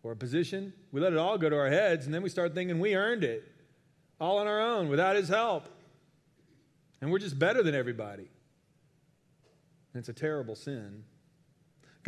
or 0.03 0.13
a 0.13 0.15
position, 0.15 0.73
we 0.91 1.01
let 1.01 1.13
it 1.13 1.19
all 1.19 1.37
go 1.37 1.49
to 1.49 1.57
our 1.57 1.69
heads, 1.69 2.05
and 2.05 2.13
then 2.13 2.21
we 2.21 2.29
start 2.29 2.53
thinking 2.53 2.79
we 2.79 2.95
earned 2.95 3.23
it 3.23 3.43
all 4.19 4.37
on 4.37 4.47
our 4.47 4.61
own 4.61 4.89
without 4.89 5.15
His 5.15 5.29
help. 5.29 5.67
And 7.01 7.11
we're 7.11 7.19
just 7.19 7.39
better 7.39 7.63
than 7.63 7.75
everybody. 7.75 8.27
And 9.93 9.99
it's 9.99 10.09
a 10.09 10.13
terrible 10.13 10.55
sin. 10.55 11.03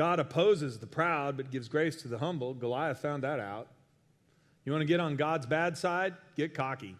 God 0.01 0.19
opposes 0.19 0.79
the 0.79 0.87
proud 0.87 1.37
but 1.37 1.51
gives 1.51 1.67
grace 1.67 1.95
to 1.97 2.07
the 2.07 2.17
humble. 2.17 2.55
Goliath 2.55 2.97
found 2.97 3.21
that 3.21 3.39
out. 3.39 3.67
You 4.65 4.71
want 4.71 4.81
to 4.81 4.87
get 4.87 4.99
on 4.99 5.15
God's 5.15 5.45
bad 5.45 5.77
side? 5.77 6.15
Get 6.35 6.55
cocky. 6.55 6.95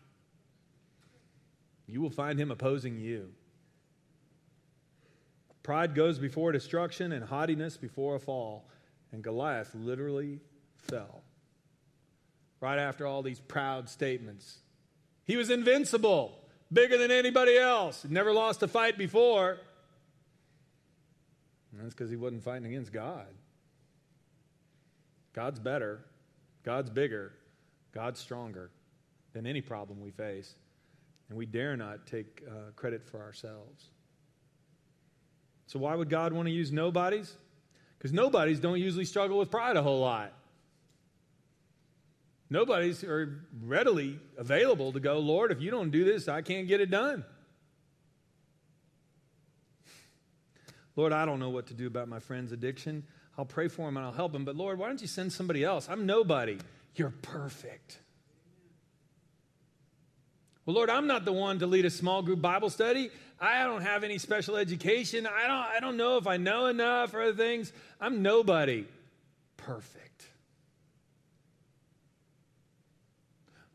you 1.88 2.00
will 2.00 2.12
find 2.12 2.38
him 2.38 2.52
opposing 2.52 3.00
you. 3.00 3.32
Pride 5.64 5.96
goes 5.96 6.20
before 6.20 6.52
destruction 6.52 7.12
and 7.12 7.26
haughtiness 7.26 7.76
before 7.76 8.18
a 8.18 8.20
fall. 8.20 8.70
And 9.12 9.24
Goliath 9.24 9.74
literally 9.74 10.40
fell. 10.78 11.24
Right 12.60 12.78
after 12.78 13.08
all 13.08 13.24
these 13.24 13.40
proud 13.40 13.90
statements. 13.90 14.60
He 15.26 15.38
was 15.38 15.50
invincible, 15.50 16.38
bigger 16.72 17.00
than 17.00 17.10
anybody 17.10 17.58
else, 17.58 18.06
never 18.08 18.32
lost 18.32 18.62
a 18.62 18.68
fight 18.68 18.96
before. 18.96 19.58
That's 21.82 21.94
because 21.94 22.10
he 22.10 22.16
wasn't 22.16 22.44
fighting 22.44 22.68
against 22.68 22.94
God. 22.94 23.28
God's 25.34 25.60
better, 25.60 26.06
God's 26.64 26.90
bigger, 26.90 27.34
God's 27.94 28.20
stronger 28.20 28.70
than 29.34 29.48
any 29.48 29.62
problem 29.62 30.00
we 30.00 30.12
face. 30.12 30.56
And 31.30 31.38
we 31.38 31.46
dare 31.46 31.78
not 31.78 32.06
take 32.06 32.44
uh, 32.48 32.72
credit 32.76 33.06
for 33.06 33.22
ourselves. 33.22 33.86
So, 35.68 35.80
why 35.80 35.96
would 35.96 36.10
God 36.10 36.34
want 36.34 36.48
to 36.48 36.54
use 36.54 36.72
nobodies? 36.72 37.34
Because 37.98 38.12
nobodies 38.12 38.60
don't 38.60 38.80
usually 38.80 39.06
struggle 39.06 39.38
with 39.38 39.50
pride 39.50 39.78
a 39.78 39.82
whole 39.82 40.02
lot. 40.02 40.34
Nobodies 42.50 43.04
are 43.06 43.46
readily 43.64 44.20
available 44.38 44.92
to 44.92 45.00
go, 45.00 45.20
Lord, 45.20 45.54
if 45.54 45.62
you 45.62 45.72
don't 45.72 45.90
do 45.90 46.04
this, 46.04 46.28
I 46.28 46.42
can't 46.42 46.68
get 46.68 46.82
it 46.82 46.92
done. 46.92 47.24
Lord, 50.96 51.14
I 51.14 51.26
don't 51.26 51.40
know 51.40 51.50
what 51.50 51.68
to 51.68 51.74
do 51.74 51.88
about 51.88 52.08
my 52.08 52.20
friend's 52.20 52.52
addiction. 52.52 53.04
I'll 53.38 53.46
pray 53.46 53.68
for 53.68 53.88
him 53.88 53.98
and 53.98 54.06
I'll 54.06 54.12
help 54.12 54.36
him. 54.36 54.46
But 54.46 54.56
Lord, 54.56 54.78
why 54.78 54.88
don't 54.88 55.02
you 55.02 55.08
send 55.08 55.32
somebody 55.32 55.64
else? 55.64 55.88
I'm 55.90 56.06
nobody. 56.06 56.58
You're 56.96 57.14
perfect. 57.22 58.00
Well, 60.66 60.76
Lord, 60.76 60.90
I'm 60.90 61.08
not 61.08 61.26
the 61.26 61.34
one 61.34 61.60
to 61.60 61.68
lead 61.68 61.86
a 61.86 61.90
small 61.90 62.22
group 62.22 62.42
Bible 62.42 62.70
study. 62.70 63.10
I 63.40 63.64
don't 63.64 63.82
have 63.82 64.04
any 64.04 64.20
special 64.20 64.56
education. 64.58 65.26
I 65.26 65.48
don't, 65.48 65.76
I 65.76 65.80
don't 65.80 65.98
know 65.98 66.18
if 66.18 66.28
I 66.28 66.38
know 66.38 66.68
enough 66.68 67.14
or 67.14 67.24
other 67.24 67.34
things. 67.34 67.74
I'm 68.00 68.22
nobody. 68.22 68.86
Perfect. 69.58 70.28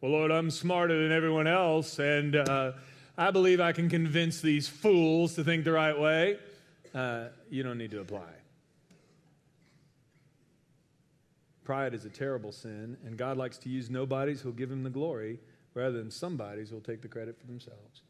Well, 0.00 0.12
Lord, 0.12 0.30
I'm 0.30 0.50
smarter 0.50 1.02
than 1.02 1.10
everyone 1.10 1.48
else, 1.48 1.98
and 1.98 2.36
uh, 2.36 2.72
I 3.18 3.30
believe 3.32 3.60
I 3.60 3.72
can 3.72 3.88
convince 3.88 4.40
these 4.40 4.68
fools 4.68 5.34
to 5.34 5.42
think 5.42 5.64
the 5.64 5.72
right 5.72 5.98
way. 5.98 6.38
Uh, 6.96 7.28
you 7.50 7.62
don't 7.62 7.76
need 7.76 7.90
to 7.90 8.00
apply. 8.00 8.30
Pride 11.62 11.92
is 11.92 12.06
a 12.06 12.08
terrible 12.08 12.52
sin, 12.52 12.96
and 13.04 13.18
God 13.18 13.36
likes 13.36 13.58
to 13.58 13.68
use 13.68 13.90
nobodies 13.90 14.40
who'll 14.40 14.52
give 14.52 14.70
him 14.70 14.82
the 14.82 14.88
glory 14.88 15.38
rather 15.74 15.98
than 15.98 16.10
somebodies 16.10 16.70
who'll 16.70 16.80
take 16.80 17.02
the 17.02 17.08
credit 17.08 17.38
for 17.38 17.46
themselves. 17.46 18.00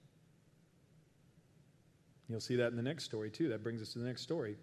You'll 2.28 2.38
see 2.38 2.55
that 2.57 2.69
in 2.69 2.76
the 2.76 2.83
next 2.83 3.02
story, 3.02 3.28
too. 3.28 3.49
That 3.49 3.64
brings 3.64 3.83
us 3.83 3.93
to 3.95 3.99
the 3.99 4.05
next 4.05 4.23
story. 4.23 4.55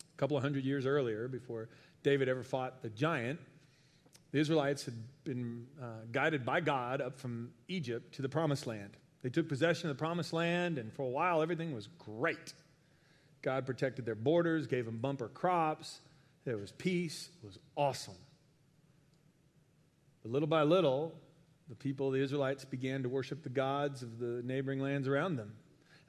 A 0.00 0.16
couple 0.16 0.36
of 0.36 0.42
hundred 0.42 0.64
years 0.64 0.84
earlier, 0.84 1.28
before 1.28 1.68
David 2.02 2.28
ever 2.28 2.42
fought 2.42 2.82
the 2.82 2.90
giant, 2.90 3.38
the 4.32 4.40
Israelites 4.40 4.84
had 4.84 4.94
been 5.22 5.64
uh, 5.80 6.06
guided 6.10 6.44
by 6.44 6.60
God 6.60 7.00
up 7.00 7.20
from 7.20 7.50
Egypt 7.68 8.16
to 8.16 8.22
the 8.22 8.28
promised 8.28 8.66
land. 8.66 8.96
They 9.22 9.30
took 9.30 9.48
possession 9.48 9.90
of 9.90 9.96
the 9.96 10.00
promised 10.00 10.32
land, 10.32 10.76
and 10.76 10.92
for 10.92 11.02
a 11.02 11.08
while, 11.08 11.40
everything 11.40 11.72
was 11.72 11.86
great. 11.98 12.52
God 13.42 13.66
protected 13.66 14.04
their 14.04 14.14
borders, 14.14 14.66
gave 14.66 14.84
them 14.84 14.98
bumper 14.98 15.28
crops. 15.28 16.00
There 16.44 16.58
was 16.58 16.72
peace. 16.72 17.28
It 17.42 17.46
was 17.46 17.58
awesome. 17.76 18.14
But 20.22 20.32
little 20.32 20.48
by 20.48 20.62
little, 20.62 21.14
the 21.68 21.74
people, 21.74 22.10
the 22.10 22.20
Israelites, 22.20 22.64
began 22.64 23.02
to 23.02 23.08
worship 23.08 23.42
the 23.42 23.48
gods 23.48 24.02
of 24.02 24.18
the 24.18 24.42
neighboring 24.44 24.80
lands 24.80 25.06
around 25.06 25.36
them. 25.36 25.52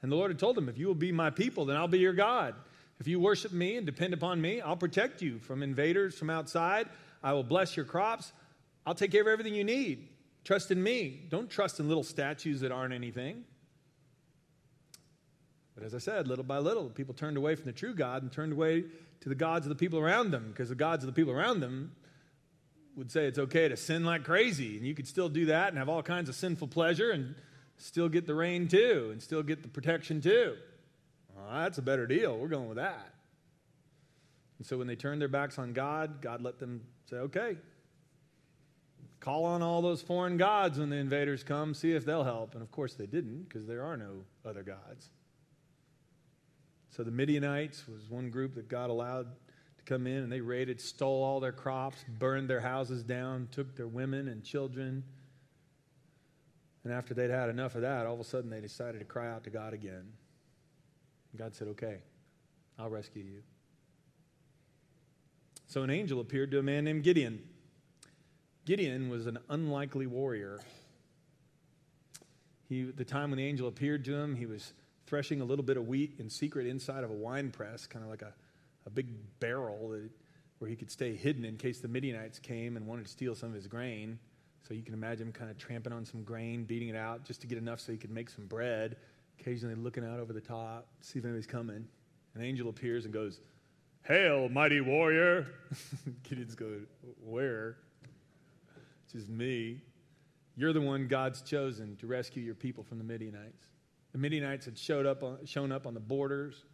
And 0.02 0.10
the 0.10 0.16
Lord 0.16 0.30
had 0.30 0.38
told 0.38 0.56
them, 0.56 0.68
If 0.68 0.78
you 0.78 0.86
will 0.86 0.94
be 0.94 1.12
my 1.12 1.30
people, 1.30 1.64
then 1.66 1.76
I'll 1.76 1.88
be 1.88 1.98
your 1.98 2.12
God. 2.12 2.54
If 2.98 3.06
you 3.06 3.18
worship 3.18 3.52
me 3.52 3.76
and 3.76 3.86
depend 3.86 4.12
upon 4.12 4.40
me, 4.40 4.60
I'll 4.60 4.76
protect 4.76 5.22
you 5.22 5.38
from 5.38 5.62
invaders 5.62 6.14
from 6.14 6.30
outside. 6.30 6.88
I 7.22 7.32
will 7.32 7.42
bless 7.42 7.76
your 7.76 7.86
crops. 7.86 8.32
I'll 8.86 8.94
take 8.94 9.12
care 9.12 9.22
of 9.22 9.28
everything 9.28 9.54
you 9.54 9.64
need. 9.64 10.08
Trust 10.44 10.70
in 10.70 10.82
me. 10.82 11.26
Don't 11.28 11.50
trust 11.50 11.80
in 11.80 11.88
little 11.88 12.02
statues 12.02 12.60
that 12.60 12.72
aren't 12.72 12.94
anything. 12.94 13.44
But 15.80 15.86
as 15.86 15.94
I 15.94 15.98
said, 15.98 16.28
little 16.28 16.44
by 16.44 16.58
little, 16.58 16.90
people 16.90 17.14
turned 17.14 17.38
away 17.38 17.54
from 17.54 17.64
the 17.64 17.72
true 17.72 17.94
God 17.94 18.22
and 18.22 18.30
turned 18.30 18.52
away 18.52 18.84
to 19.22 19.28
the 19.30 19.34
gods 19.34 19.64
of 19.64 19.70
the 19.70 19.74
people 19.74 19.98
around 19.98 20.30
them 20.30 20.48
because 20.50 20.68
the 20.68 20.74
gods 20.74 21.02
of 21.02 21.06
the 21.06 21.14
people 21.14 21.32
around 21.32 21.60
them 21.60 21.92
would 22.96 23.10
say 23.10 23.24
it's 23.24 23.38
okay 23.38 23.66
to 23.66 23.78
sin 23.78 24.04
like 24.04 24.22
crazy. 24.22 24.76
And 24.76 24.86
you 24.86 24.94
could 24.94 25.08
still 25.08 25.30
do 25.30 25.46
that 25.46 25.68
and 25.68 25.78
have 25.78 25.88
all 25.88 26.02
kinds 26.02 26.28
of 26.28 26.34
sinful 26.34 26.68
pleasure 26.68 27.12
and 27.12 27.34
still 27.78 28.10
get 28.10 28.26
the 28.26 28.34
rain 28.34 28.68
too 28.68 29.08
and 29.10 29.22
still 29.22 29.42
get 29.42 29.62
the 29.62 29.70
protection 29.70 30.20
too. 30.20 30.54
Well, 31.34 31.46
that's 31.50 31.78
a 31.78 31.82
better 31.82 32.06
deal. 32.06 32.36
We're 32.36 32.48
going 32.48 32.68
with 32.68 32.76
that. 32.76 33.14
And 34.58 34.66
so 34.66 34.76
when 34.76 34.86
they 34.86 34.96
turned 34.96 35.18
their 35.18 35.28
backs 35.28 35.58
on 35.58 35.72
God, 35.72 36.20
God 36.20 36.42
let 36.42 36.58
them 36.58 36.82
say, 37.08 37.16
okay, 37.16 37.56
call 39.18 39.46
on 39.46 39.62
all 39.62 39.80
those 39.80 40.02
foreign 40.02 40.36
gods 40.36 40.78
when 40.78 40.90
the 40.90 40.96
invaders 40.96 41.42
come, 41.42 41.72
see 41.72 41.92
if 41.92 42.04
they'll 42.04 42.24
help. 42.24 42.52
And 42.52 42.62
of 42.62 42.70
course 42.70 42.92
they 42.92 43.06
didn't 43.06 43.44
because 43.44 43.66
there 43.66 43.82
are 43.82 43.96
no 43.96 44.24
other 44.44 44.62
gods. 44.62 45.08
So 46.90 47.04
the 47.04 47.10
Midianites 47.10 47.86
was 47.86 48.10
one 48.10 48.30
group 48.30 48.54
that 48.56 48.68
God 48.68 48.90
allowed 48.90 49.28
to 49.78 49.84
come 49.84 50.06
in 50.06 50.24
and 50.24 50.32
they 50.32 50.40
raided, 50.40 50.80
stole 50.80 51.22
all 51.22 51.40
their 51.40 51.52
crops, 51.52 52.04
burned 52.18 52.50
their 52.50 52.60
houses 52.60 53.02
down, 53.02 53.48
took 53.52 53.76
their 53.76 53.86
women 53.86 54.28
and 54.28 54.42
children. 54.42 55.04
And 56.82 56.92
after 56.92 57.14
they'd 57.14 57.30
had 57.30 57.48
enough 57.48 57.74
of 57.76 57.82
that, 57.82 58.06
all 58.06 58.14
of 58.14 58.20
a 58.20 58.24
sudden 58.24 58.50
they 58.50 58.60
decided 58.60 58.98
to 58.98 59.04
cry 59.04 59.30
out 59.30 59.44
to 59.44 59.50
God 59.50 59.72
again. 59.72 60.12
God 61.36 61.54
said, 61.54 61.68
Okay, 61.68 61.98
I'll 62.78 62.88
rescue 62.88 63.22
you. 63.22 63.42
So 65.68 65.82
an 65.82 65.90
angel 65.90 66.20
appeared 66.20 66.50
to 66.50 66.58
a 66.58 66.62
man 66.62 66.84
named 66.84 67.04
Gideon. 67.04 67.40
Gideon 68.64 69.08
was 69.08 69.26
an 69.26 69.38
unlikely 69.48 70.06
warrior. 70.06 70.58
He, 72.68 72.82
the 72.82 73.04
time 73.04 73.30
when 73.30 73.38
the 73.38 73.46
angel 73.46 73.68
appeared 73.68 74.04
to 74.06 74.14
him, 74.14 74.34
he 74.34 74.46
was 74.46 74.72
threshing 75.10 75.40
a 75.40 75.44
little 75.44 75.64
bit 75.64 75.76
of 75.76 75.88
wheat 75.88 76.14
in 76.20 76.30
secret 76.30 76.68
inside 76.68 77.02
of 77.02 77.10
a 77.10 77.14
wine 77.14 77.50
press, 77.50 77.84
kind 77.84 78.04
of 78.04 78.10
like 78.10 78.22
a, 78.22 78.32
a 78.86 78.90
big 78.90 79.08
barrel 79.40 79.88
that, 79.88 80.08
where 80.60 80.70
he 80.70 80.76
could 80.76 80.88
stay 80.88 81.16
hidden 81.16 81.44
in 81.44 81.56
case 81.56 81.80
the 81.80 81.88
Midianites 81.88 82.38
came 82.38 82.76
and 82.76 82.86
wanted 82.86 83.06
to 83.06 83.10
steal 83.10 83.34
some 83.34 83.48
of 83.48 83.56
his 83.56 83.66
grain. 83.66 84.20
So 84.62 84.72
you 84.72 84.82
can 84.82 84.94
imagine 84.94 85.26
him 85.26 85.32
kind 85.32 85.50
of 85.50 85.58
tramping 85.58 85.92
on 85.92 86.04
some 86.04 86.22
grain, 86.22 86.62
beating 86.62 86.90
it 86.90 86.96
out 86.96 87.24
just 87.24 87.40
to 87.40 87.48
get 87.48 87.58
enough 87.58 87.80
so 87.80 87.90
he 87.90 87.98
could 87.98 88.12
make 88.12 88.30
some 88.30 88.46
bread, 88.46 88.98
occasionally 89.40 89.74
looking 89.74 90.04
out 90.04 90.20
over 90.20 90.32
the 90.32 90.40
top, 90.40 90.86
see 91.00 91.18
if 91.18 91.24
anybody's 91.24 91.44
coming. 91.46 91.84
An 92.36 92.42
angel 92.42 92.68
appears 92.68 93.04
and 93.04 93.12
goes, 93.12 93.40
Hail, 94.02 94.48
mighty 94.48 94.80
warrior. 94.80 95.48
Gideon's 96.22 96.54
going, 96.54 96.86
Where? 97.24 97.78
It's 99.04 99.14
just 99.14 99.28
me. 99.28 99.80
You're 100.56 100.72
the 100.72 100.80
one 100.80 101.08
God's 101.08 101.42
chosen 101.42 101.96
to 101.96 102.06
rescue 102.06 102.44
your 102.44 102.54
people 102.54 102.84
from 102.84 102.98
the 102.98 103.04
Midianites. 103.04 103.66
The 104.12 104.18
Midianites 104.18 104.64
had 104.64 104.76
showed 104.76 105.06
up 105.06 105.22
on, 105.22 105.44
shown 105.44 105.72
up 105.72 105.86
on 105.86 105.94
the 105.94 106.00
borders, 106.00 106.64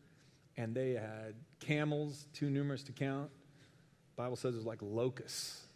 and 0.56 0.74
they 0.74 0.92
had 0.92 1.34
camels, 1.60 2.26
too 2.32 2.48
numerous 2.48 2.82
to 2.84 2.92
count. 2.92 3.30
The 4.16 4.22
Bible 4.22 4.36
says 4.36 4.54
it 4.54 4.58
was 4.58 4.66
like 4.66 4.80
locusts. 4.80 5.66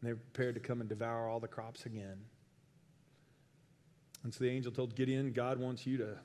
And 0.00 0.08
they 0.08 0.12
were 0.12 0.20
prepared 0.32 0.54
to 0.56 0.60
come 0.60 0.80
and 0.80 0.88
devour 0.88 1.28
all 1.28 1.40
the 1.40 1.48
crops 1.48 1.86
again. 1.86 2.18
And 4.24 4.34
so 4.34 4.42
the 4.42 4.50
angel 4.50 4.72
told 4.72 4.96
Gideon, 4.96 5.32
God 5.32 5.58
wants 5.60 5.86
you 5.86 5.98
to 5.98 6.18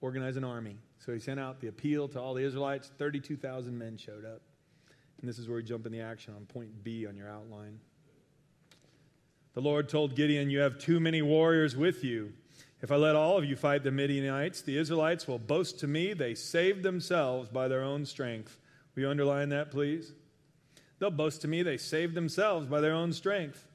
organize 0.00 0.36
an 0.36 0.44
army. 0.44 0.78
So 0.98 1.12
he 1.12 1.20
sent 1.20 1.38
out 1.38 1.60
the 1.60 1.68
appeal 1.68 2.08
to 2.08 2.20
all 2.20 2.34
the 2.34 2.42
Israelites. 2.42 2.90
32,000 2.98 3.76
men 3.76 3.96
showed 3.96 4.24
up. 4.24 4.40
And 5.20 5.28
this 5.28 5.38
is 5.38 5.48
where 5.48 5.56
we 5.56 5.62
jump 5.62 5.84
in 5.84 5.92
the 5.92 6.00
action 6.00 6.34
on 6.34 6.46
point 6.46 6.82
B 6.82 7.06
on 7.06 7.16
your 7.16 7.28
outline. 7.28 7.80
The 9.54 9.60
Lord 9.60 9.88
told 9.88 10.14
Gideon, 10.14 10.50
You 10.50 10.60
have 10.60 10.78
too 10.78 11.00
many 11.00 11.20
warriors 11.20 11.76
with 11.76 12.04
you. 12.04 12.32
If 12.80 12.92
I 12.92 12.96
let 12.96 13.16
all 13.16 13.36
of 13.36 13.44
you 13.44 13.56
fight 13.56 13.82
the 13.82 13.90
Midianites, 13.90 14.62
the 14.62 14.78
Israelites 14.78 15.26
will 15.26 15.38
boast 15.38 15.80
to 15.80 15.88
me 15.88 16.12
they 16.12 16.34
saved 16.34 16.82
themselves 16.82 17.48
by 17.48 17.66
their 17.66 17.82
own 17.82 18.06
strength. 18.06 18.60
Will 18.94 19.02
you 19.02 19.10
underline 19.10 19.48
that, 19.48 19.70
please? 19.70 20.12
They'll 20.98 21.10
boast 21.10 21.42
to 21.42 21.48
me 21.48 21.62
they 21.62 21.76
saved 21.76 22.14
themselves 22.14 22.66
by 22.66 22.80
their 22.80 22.92
own 22.92 23.12
strength. 23.12 23.66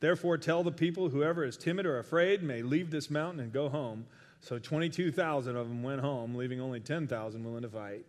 Therefore, 0.00 0.38
tell 0.38 0.62
the 0.62 0.70
people 0.70 1.08
whoever 1.08 1.44
is 1.44 1.56
timid 1.56 1.84
or 1.84 1.98
afraid 1.98 2.42
may 2.42 2.62
leave 2.62 2.90
this 2.90 3.10
mountain 3.10 3.40
and 3.40 3.52
go 3.52 3.68
home. 3.68 4.06
So 4.40 4.58
22,000 4.58 5.56
of 5.56 5.68
them 5.68 5.82
went 5.82 6.00
home, 6.00 6.36
leaving 6.36 6.60
only 6.60 6.78
10,000 6.78 7.44
willing 7.44 7.62
to 7.62 7.68
fight. 7.68 8.06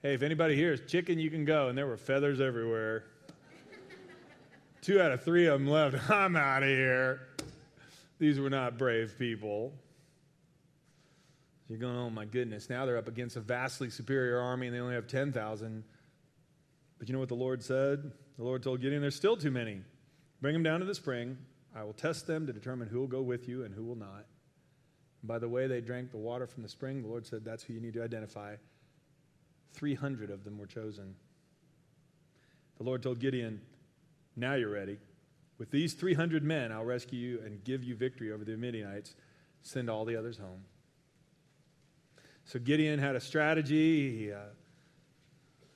Hey, 0.00 0.14
if 0.14 0.22
anybody 0.22 0.54
here 0.54 0.72
is 0.72 0.80
chicken, 0.86 1.18
you 1.18 1.30
can 1.30 1.44
go. 1.44 1.68
And 1.68 1.76
there 1.76 1.86
were 1.86 1.98
feathers 1.98 2.40
everywhere. 2.40 3.04
Two 4.80 5.02
out 5.02 5.12
of 5.12 5.22
three 5.22 5.46
of 5.46 5.60
them 5.60 5.68
left. 5.68 6.10
I'm 6.10 6.36
out 6.36 6.62
of 6.62 6.68
here. 6.68 7.27
These 8.18 8.40
were 8.40 8.50
not 8.50 8.78
brave 8.78 9.16
people. 9.18 9.72
You're 11.68 11.78
going, 11.78 11.96
oh 11.96 12.10
my 12.10 12.24
goodness, 12.24 12.70
now 12.70 12.86
they're 12.86 12.96
up 12.96 13.08
against 13.08 13.36
a 13.36 13.40
vastly 13.40 13.90
superior 13.90 14.40
army 14.40 14.68
and 14.68 14.74
they 14.76 14.80
only 14.80 14.94
have 14.94 15.06
10,000. 15.06 15.84
But 16.98 17.08
you 17.08 17.12
know 17.12 17.20
what 17.20 17.28
the 17.28 17.34
Lord 17.34 17.62
said? 17.62 18.10
The 18.38 18.44
Lord 18.44 18.62
told 18.62 18.80
Gideon, 18.80 19.02
there's 19.02 19.14
still 19.14 19.36
too 19.36 19.50
many. 19.50 19.82
Bring 20.40 20.54
them 20.54 20.62
down 20.62 20.80
to 20.80 20.86
the 20.86 20.94
spring, 20.94 21.36
I 21.74 21.84
will 21.84 21.92
test 21.92 22.26
them 22.26 22.46
to 22.46 22.52
determine 22.52 22.88
who 22.88 23.00
will 23.00 23.06
go 23.06 23.22
with 23.22 23.48
you 23.48 23.64
and 23.64 23.74
who 23.74 23.84
will 23.84 23.96
not. 23.96 24.24
And 25.20 25.28
by 25.28 25.38
the 25.38 25.48
way 25.48 25.66
they 25.66 25.80
drank 25.80 26.10
the 26.10 26.16
water 26.16 26.46
from 26.46 26.62
the 26.62 26.68
spring, 26.68 27.02
the 27.02 27.08
Lord 27.08 27.26
said, 27.26 27.44
That's 27.44 27.62
who 27.62 27.74
you 27.74 27.80
need 27.80 27.94
to 27.94 28.02
identify. 28.02 28.56
300 29.74 30.30
of 30.30 30.44
them 30.44 30.58
were 30.58 30.66
chosen. 30.66 31.14
The 32.78 32.84
Lord 32.84 33.02
told 33.02 33.20
Gideon, 33.20 33.60
Now 34.36 34.54
you're 34.54 34.70
ready. 34.70 34.98
With 35.58 35.70
these 35.72 35.94
300 35.94 36.44
men, 36.44 36.70
I'll 36.70 36.84
rescue 36.84 37.18
you 37.18 37.40
and 37.44 37.62
give 37.64 37.82
you 37.82 37.96
victory 37.96 38.32
over 38.32 38.44
the 38.44 38.56
Midianites. 38.56 39.14
Send 39.62 39.90
all 39.90 40.04
the 40.04 40.16
others 40.16 40.38
home. 40.38 40.64
So 42.44 42.58
Gideon 42.58 42.98
had 42.98 43.16
a 43.16 43.20
strategy. 43.20 44.18
He, 44.18 44.32
uh, 44.32 44.38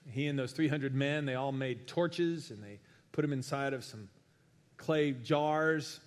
he 0.09 0.27
and 0.29 0.39
those 0.39 0.53
300 0.53 0.95
men, 0.95 1.27
they 1.27 1.35
all 1.35 1.53
made 1.53 1.87
torches 1.87 2.51
and 2.51 2.63
they 2.63 2.79
put 3.11 3.23
them 3.23 3.33
inside 3.33 3.75
of 3.75 3.85
some 3.85 4.09
clay 4.77 5.13
jars 5.13 6.01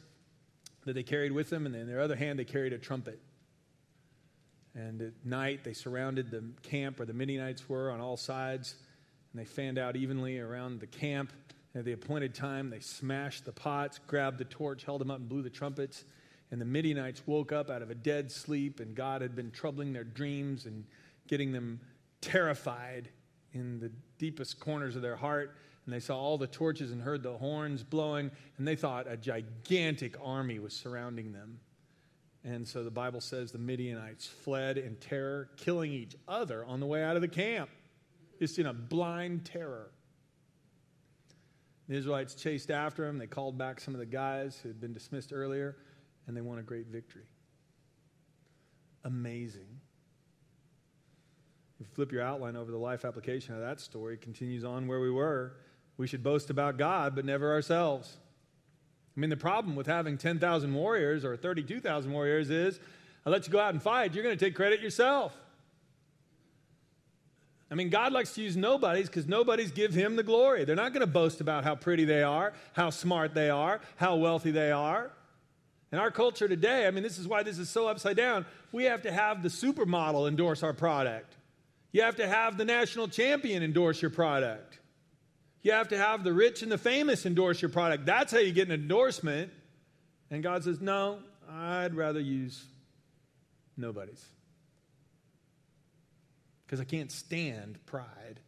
that 0.86 0.94
they 0.94 1.04
carried 1.04 1.34
with 1.34 1.50
them. 1.50 1.66
And 1.66 1.76
in 1.76 1.86
their 1.86 2.00
other 2.00 2.16
hand, 2.16 2.40
they 2.40 2.46
carried 2.46 2.74
a 2.74 2.78
trumpet. 2.78 3.20
And 4.74 5.02
at 5.02 5.14
night, 5.24 5.64
they 5.64 5.74
surrounded 5.74 6.32
the 6.32 6.44
camp 6.64 7.00
where 7.00 7.06
the 7.06 7.14
Midianites 7.14 7.68
were 7.70 7.92
on 7.92 8.02
all 8.02 8.18
sides. 8.18 8.76
And 9.34 9.42
they 9.42 9.46
fanned 9.46 9.78
out 9.78 9.96
evenly 9.96 10.40
around 10.40 10.80
the 10.80 10.88
camp. 10.88 11.32
At 11.76 11.84
the 11.84 11.92
appointed 11.92 12.34
time, 12.34 12.70
they 12.70 12.80
smashed 12.80 13.44
the 13.44 13.52
pots, 13.52 14.00
grabbed 14.08 14.38
the 14.38 14.46
torch, 14.46 14.86
held 14.86 15.02
them 15.02 15.12
up, 15.12 15.20
and 15.20 15.28
blew 15.28 15.42
the 15.42 15.50
trumpets. 15.50 16.06
And 16.50 16.62
the 16.62 16.66
Midianites 16.66 17.24
woke 17.26 17.52
up 17.52 17.70
out 17.70 17.82
of 17.82 17.90
a 17.90 17.96
dead 17.96 18.32
sleep, 18.32 18.80
and 18.80 18.96
God 18.96 19.22
had 19.22 19.36
been 19.36 19.52
troubling 19.52 19.92
their 19.92 20.06
dreams 20.06 20.66
and 20.68 20.86
getting 21.28 21.52
them 21.52 21.82
terrified 22.22 23.10
in 23.52 23.80
the 23.80 23.92
deepest 24.18 24.60
corners 24.60 24.96
of 24.96 25.02
their 25.02 25.18
heart. 25.18 25.58
And 25.86 25.94
they 25.94 26.00
saw 26.00 26.18
all 26.18 26.38
the 26.38 26.48
torches 26.48 26.92
and 26.92 27.02
heard 27.02 27.24
the 27.24 27.38
horns 27.38 27.84
blowing, 27.84 28.32
and 28.58 28.66
they 28.66 28.78
thought 28.78 29.06
a 29.10 29.18
gigantic 29.18 30.16
army 30.24 30.60
was 30.60 30.74
surrounding 30.74 31.34
them. 31.34 31.60
And 32.46 32.66
so 32.66 32.84
the 32.84 32.92
Bible 32.92 33.22
says 33.22 33.52
the 33.52 33.58
Midianites 33.58 34.28
fled 34.28 34.78
in 34.78 34.96
terror, 34.96 35.50
killing 35.58 35.92
each 35.92 36.16
other 36.28 36.64
on 36.64 36.80
the 36.80 36.86
way 36.86 37.04
out 37.04 37.16
of 37.16 37.22
the 37.22 37.28
camp, 37.28 37.70
just 38.40 38.60
in 38.60 38.68
a 38.68 38.74
blind 38.74 39.46
terror. 39.46 39.90
The 41.88 41.96
Israelites 41.96 42.34
chased 42.34 42.72
after 42.72 43.06
him. 43.06 43.18
They 43.18 43.28
called 43.28 43.58
back 43.58 43.80
some 43.80 43.94
of 43.94 44.00
the 44.00 44.06
guys 44.06 44.60
who 44.62 44.70
had 44.70 44.82
been 44.82 44.94
dismissed 44.94 45.32
earlier, 45.34 45.78
and 46.28 46.36
they 46.36 46.42
won 46.42 46.58
a 46.58 46.64
great 46.64 46.88
victory. 46.88 47.28
Amazing. 49.04 49.68
If 51.76 51.82
you 51.82 51.86
flip 51.94 52.12
your 52.12 52.24
outline 52.24 52.56
over 52.56 52.72
the 52.72 52.78
life 52.78 53.06
application 53.06 53.54
of 53.54 53.62
that 53.62 53.80
story, 53.80 54.18
continues 54.18 54.64
on 54.64 54.88
where 54.88 55.00
we 55.00 55.12
were. 55.12 55.58
We 55.98 56.08
should 56.08 56.24
boast 56.24 56.50
about 56.50 56.78
God, 56.78 57.16
but 57.16 57.26
never 57.26 57.52
ourselves. 57.52 58.18
I 59.16 59.20
mean, 59.20 59.30
the 59.30 59.38
problem 59.38 59.76
with 59.76 59.88
having 59.88 60.18
10,000 60.18 60.74
warriors 60.74 61.24
or 61.24 61.38
32,000 61.38 62.12
warriors 62.12 62.50
is 62.50 62.80
I 63.26 63.30
let 63.30 63.46
you 63.46 63.52
go 63.52 63.60
out 63.60 63.74
and 63.74 63.82
fight, 63.82 64.14
you're 64.14 64.24
going 64.24 64.38
to 64.38 64.46
take 64.46 64.56
credit 64.56 64.82
yourself. 64.82 65.38
I 67.72 67.76
mean, 67.76 67.90
God 67.90 68.14
likes 68.14 68.34
to 68.36 68.44
use 68.44 68.56
nobodies 68.56 69.08
because 69.08 69.28
nobodies 69.28 69.72
give 69.72 69.94
him 69.94 70.16
the 70.16 70.24
glory. 70.24 70.66
They're 70.66 70.76
not 70.76 70.94
going 70.94 71.02
to 71.02 71.08
boast 71.08 71.42
about 71.42 71.64
how 71.64 71.76
pretty 71.76 72.06
they 72.06 72.22
are, 72.22 72.54
how 72.74 72.92
smart 72.92 73.34
they 73.34 73.50
are, 73.50 73.82
how 73.96 74.18
wealthy 74.18 74.52
they 74.52 74.72
are. 74.72 75.12
In 75.92 76.00
our 76.00 76.12
culture 76.12 76.48
today, 76.48 76.86
I 76.88 76.92
mean, 76.92 77.04
this 77.04 77.18
is 77.18 77.28
why 77.28 77.44
this 77.44 77.58
is 77.58 77.70
so 77.70 77.88
upside 77.88 78.18
down. 78.18 78.46
We 78.72 78.84
have 78.86 79.04
to 79.04 79.12
have 79.12 79.42
the 79.42 79.50
supermodel 79.50 80.28
endorse 80.28 80.62
our 80.62 80.74
product. 80.74 81.36
You 81.92 82.02
have 82.02 82.18
to 82.18 82.28
have 82.28 82.58
the 82.58 82.66
national 82.66 83.08
champion 83.08 83.64
endorse 83.64 84.02
your 84.02 84.12
product. 84.12 84.80
You 85.62 85.72
have 85.72 85.88
to 85.88 85.98
have 85.98 86.24
the 86.24 86.34
rich 86.34 86.62
and 86.62 86.72
the 86.72 86.78
famous 86.78 87.26
endorse 87.26 87.62
your 87.62 87.70
product. 87.70 88.06
That's 88.06 88.32
how 88.32 88.40
you 88.40 88.52
get 88.52 88.68
an 88.68 88.74
endorsement. 88.74 89.52
And 90.30 90.44
God 90.44 90.64
says, 90.64 90.82
No, 90.82 91.20
I'd 91.50 91.96
rather 91.96 92.20
use 92.20 92.64
nobody's. 93.78 94.24
Because 96.66 96.80
I 96.80 96.84
can't 96.84 97.12
stand 97.12 97.80
pride. 97.86 98.40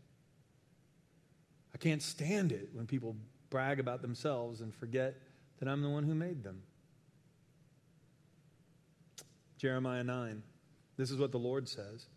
I 1.74 1.78
can't 1.78 2.02
stand 2.02 2.52
it 2.52 2.70
when 2.74 2.88
people 2.88 3.16
brag 3.50 3.80
about 3.80 4.02
themselves 4.02 4.62
and 4.62 4.74
forget 4.74 5.16
that 5.60 5.68
I'm 5.68 5.82
the 5.82 5.90
one 5.90 6.04
who 6.04 6.16
made 6.16 6.44
them. 6.44 6.64
Jeremiah 9.58 10.04
9. 10.04 10.44
This 10.98 11.12
is 11.12 11.18
what 11.18 11.32
the 11.32 11.40
Lord 11.40 11.70
says. 11.70 12.08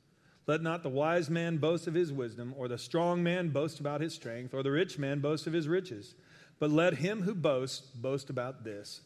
Let 0.46 0.62
not 0.62 0.82
the 0.82 0.88
wise 0.88 1.30
man 1.30 1.58
boast 1.58 1.86
of 1.86 1.94
his 1.94 2.12
wisdom, 2.12 2.54
or 2.56 2.66
the 2.66 2.78
strong 2.78 3.22
man 3.22 3.50
boast 3.50 3.78
about 3.78 4.00
his 4.00 4.14
strength, 4.14 4.54
or 4.54 4.62
the 4.62 4.70
rich 4.70 4.98
man 4.98 5.20
boast 5.20 5.46
of 5.46 5.52
his 5.52 5.68
riches. 5.68 6.14
But 6.58 6.70
let 6.70 6.94
him 6.94 7.22
who 7.22 7.34
boasts 7.34 7.86
boast 7.94 8.30
about 8.30 8.64
this, 8.64 9.02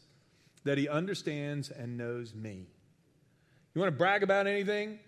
that 0.63 0.77
he 0.77 0.89
understands 0.89 1.69
and 1.69 1.97
knows 1.97 2.33
me. 2.33 2.67
You 3.73 3.81
want 3.81 3.93
to 3.93 3.97
brag 3.97 4.23
about 4.23 4.47
anything? 4.47 4.99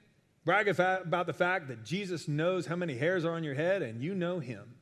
Brag 0.47 0.69
about 0.69 1.27
the 1.27 1.33
fact 1.33 1.67
that 1.67 1.83
Jesus 1.83 2.25
knows 2.25 2.65
how 2.65 2.77
many 2.77 2.95
hairs 2.95 3.25
are 3.25 3.33
on 3.33 3.43
your 3.43 3.53
head 3.53 3.81
and 3.81 4.01
you 4.01 4.15
know 4.15 4.39
him. 4.39 4.75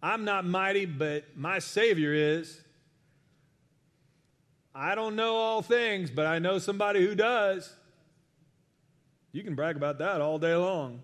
I'm 0.00 0.24
not 0.24 0.44
mighty, 0.44 0.86
but 0.86 1.24
my 1.36 1.58
Savior 1.58 2.14
is. 2.14 2.60
I 4.72 4.94
don't 4.94 5.16
know 5.16 5.34
all 5.34 5.62
things, 5.62 6.12
but 6.12 6.26
I 6.26 6.38
know 6.38 6.60
somebody 6.60 7.04
who 7.04 7.16
does. 7.16 7.74
You 9.32 9.42
can 9.42 9.56
brag 9.56 9.74
about 9.74 9.98
that 9.98 10.20
all 10.20 10.38
day 10.38 10.54
long. 10.54 11.02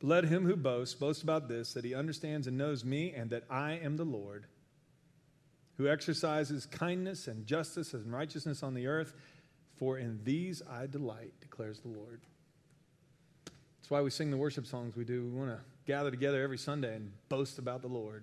But 0.00 0.08
let 0.08 0.24
him 0.24 0.46
who 0.46 0.56
boasts 0.56 0.94
boast 0.94 1.22
about 1.22 1.48
this 1.48 1.74
that 1.74 1.84
he 1.84 1.94
understands 1.94 2.46
and 2.46 2.56
knows 2.56 2.82
me, 2.82 3.12
and 3.14 3.28
that 3.28 3.44
I 3.50 3.72
am 3.72 3.98
the 3.98 4.04
Lord, 4.04 4.46
who 5.76 5.86
exercises 5.86 6.64
kindness 6.64 7.28
and 7.28 7.46
justice 7.46 7.92
and 7.92 8.10
righteousness 8.10 8.62
on 8.62 8.72
the 8.72 8.86
earth. 8.86 9.12
For 9.82 9.98
in 9.98 10.20
these 10.22 10.62
I 10.70 10.86
delight, 10.86 11.32
declares 11.40 11.80
the 11.80 11.88
Lord. 11.88 12.20
That's 13.46 13.90
why 13.90 14.00
we 14.00 14.10
sing 14.10 14.30
the 14.30 14.36
worship 14.36 14.64
songs 14.64 14.94
we 14.94 15.04
do. 15.04 15.24
We 15.24 15.36
want 15.36 15.50
to 15.50 15.58
gather 15.88 16.08
together 16.08 16.40
every 16.40 16.56
Sunday 16.56 16.94
and 16.94 17.10
boast 17.28 17.58
about 17.58 17.82
the 17.82 17.88
Lord. 17.88 18.22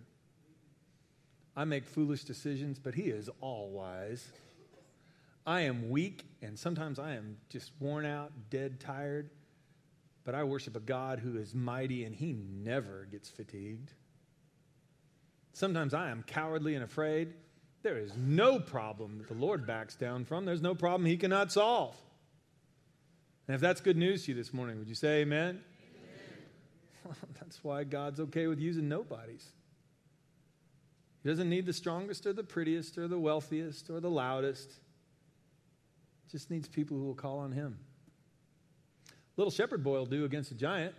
I 1.58 1.66
make 1.66 1.84
foolish 1.84 2.24
decisions, 2.24 2.80
but 2.80 2.96
He 2.96 3.10
is 3.10 3.30
all 3.42 3.72
wise. 3.72 4.32
I 5.46 5.60
am 5.60 5.90
weak, 5.90 6.24
and 6.42 6.58
sometimes 6.58 6.98
I 6.98 7.16
am 7.16 7.36
just 7.50 7.74
worn 7.82 8.06
out, 8.06 8.32
dead, 8.50 8.80
tired. 8.80 9.30
But 10.24 10.36
I 10.36 10.46
worship 10.46 10.78
a 10.78 10.80
God 10.80 11.20
who 11.20 11.36
is 11.36 11.54
mighty, 11.54 12.06
and 12.06 12.16
He 12.16 12.32
never 12.32 13.06
gets 13.12 13.30
fatigued. 13.30 13.92
Sometimes 15.52 15.94
I 15.94 16.10
am 16.10 16.24
cowardly 16.24 16.76
and 16.76 16.86
afraid. 16.86 17.34
There 17.82 17.98
is 17.98 18.12
no 18.18 18.60
problem 18.60 19.20
that 19.20 19.28
the 19.28 19.34
Lord 19.34 19.66
backs 19.66 19.96
down 19.96 20.26
from. 20.26 20.46
There's 20.46 20.62
no 20.62 20.76
problem 20.76 21.06
He 21.06 21.18
cannot 21.18 21.52
solve. 21.52 21.96
And 23.48 23.56
if 23.56 23.62
that's 23.62 23.82
good 23.82 23.98
news 23.98 24.26
to 24.26 24.32
you 24.32 24.38
this 24.38 24.54
morning, 24.54 24.78
would 24.78 24.88
you 24.88 24.96
say 24.96 25.22
amen? 25.22 25.62
amen. 27.06 27.16
that's 27.40 27.64
why 27.64 27.84
God's 27.84 28.20
okay 28.20 28.48
with 28.48 28.60
using 28.60 28.88
nobodies. 28.88 29.52
He 31.24 31.30
doesn't 31.30 31.50
need 31.50 31.66
the 31.66 31.74
strongest 31.74 32.26
or 32.26 32.34
the 32.34 32.44
prettiest 32.44 32.98
or 32.98 33.08
the 33.08 33.20
wealthiest 33.20 33.90
or 33.90 34.00
the 34.00 34.10
loudest. 34.10 34.72
Just 36.32 36.52
needs 36.52 36.68
people 36.68 36.98
who 36.98 37.06
will 37.06 37.16
call 37.16 37.40
on 37.40 37.52
him. 37.52 37.80
Little 39.36 39.52
shepherd 39.52 39.84
boy 39.84 39.98
will 39.98 40.06
do 40.06 40.26
against 40.26 40.52
a 40.52 40.56
giant. 40.56 40.94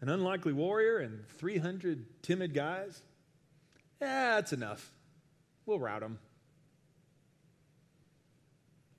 An 0.00 0.08
unlikely 0.08 0.52
warrior 0.52 0.98
and 0.98 1.26
300 1.38 2.22
timid 2.22 2.54
guys. 2.54 3.02
Yeah, 4.00 4.34
that's 4.34 4.52
enough. 4.52 4.90
We'll 5.66 5.78
rout 5.78 6.00
them. 6.00 6.18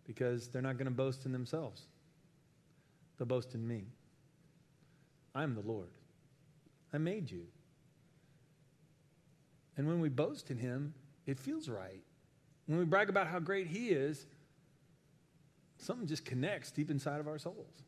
Because 0.06 0.48
they're 0.48 0.62
not 0.62 0.78
going 0.78 0.86
to 0.86 0.92
boast 0.92 1.26
in 1.26 1.32
themselves, 1.32 1.84
they'll 3.18 3.28
boast 3.28 3.56
in 3.56 3.68
me. 3.68 3.86
I'm 5.34 5.56
the 5.56 5.62
Lord. 5.62 5.90
I 6.94 6.98
made 6.98 7.30
you. 7.30 7.48
And 9.78 9.88
when 9.88 10.00
we 10.00 10.10
boast 10.10 10.52
in 10.52 10.58
Him, 10.58 10.94
it 11.26 11.40
feels 11.40 11.68
right. 11.68 12.02
When 12.68 12.80
we 12.80 12.86
brag 12.86 13.10
about 13.10 13.28
how 13.28 13.40
great 13.40 13.68
He 13.68 13.90
is, 13.90 14.26
something 15.78 16.08
just 16.08 16.24
connects 16.24 16.72
deep 16.72 16.90
inside 16.90 17.20
of 17.20 17.28
our 17.28 17.38
souls. 17.38 17.84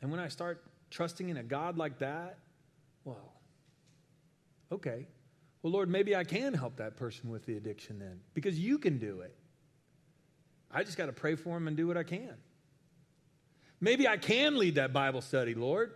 And 0.00 0.10
when 0.10 0.20
I 0.20 0.28
start 0.28 0.64
trusting 0.90 1.28
in 1.28 1.36
a 1.36 1.42
God 1.42 1.76
like 1.76 1.98
that, 1.98 2.38
well, 3.04 3.32
okay. 4.72 5.06
Well, 5.66 5.72
Lord, 5.72 5.90
maybe 5.90 6.14
I 6.14 6.22
can 6.22 6.54
help 6.54 6.76
that 6.76 6.96
person 6.96 7.28
with 7.28 7.44
the 7.44 7.56
addiction 7.56 7.98
then 7.98 8.20
because 8.34 8.56
you 8.56 8.78
can 8.78 8.98
do 8.98 9.22
it. 9.22 9.34
I 10.70 10.84
just 10.84 10.96
got 10.96 11.06
to 11.06 11.12
pray 11.12 11.34
for 11.34 11.56
him 11.56 11.66
and 11.66 11.76
do 11.76 11.88
what 11.88 11.96
I 11.96 12.04
can. 12.04 12.34
Maybe 13.80 14.06
I 14.06 14.16
can 14.16 14.58
lead 14.58 14.76
that 14.76 14.92
Bible 14.92 15.20
study, 15.20 15.56
Lord. 15.56 15.90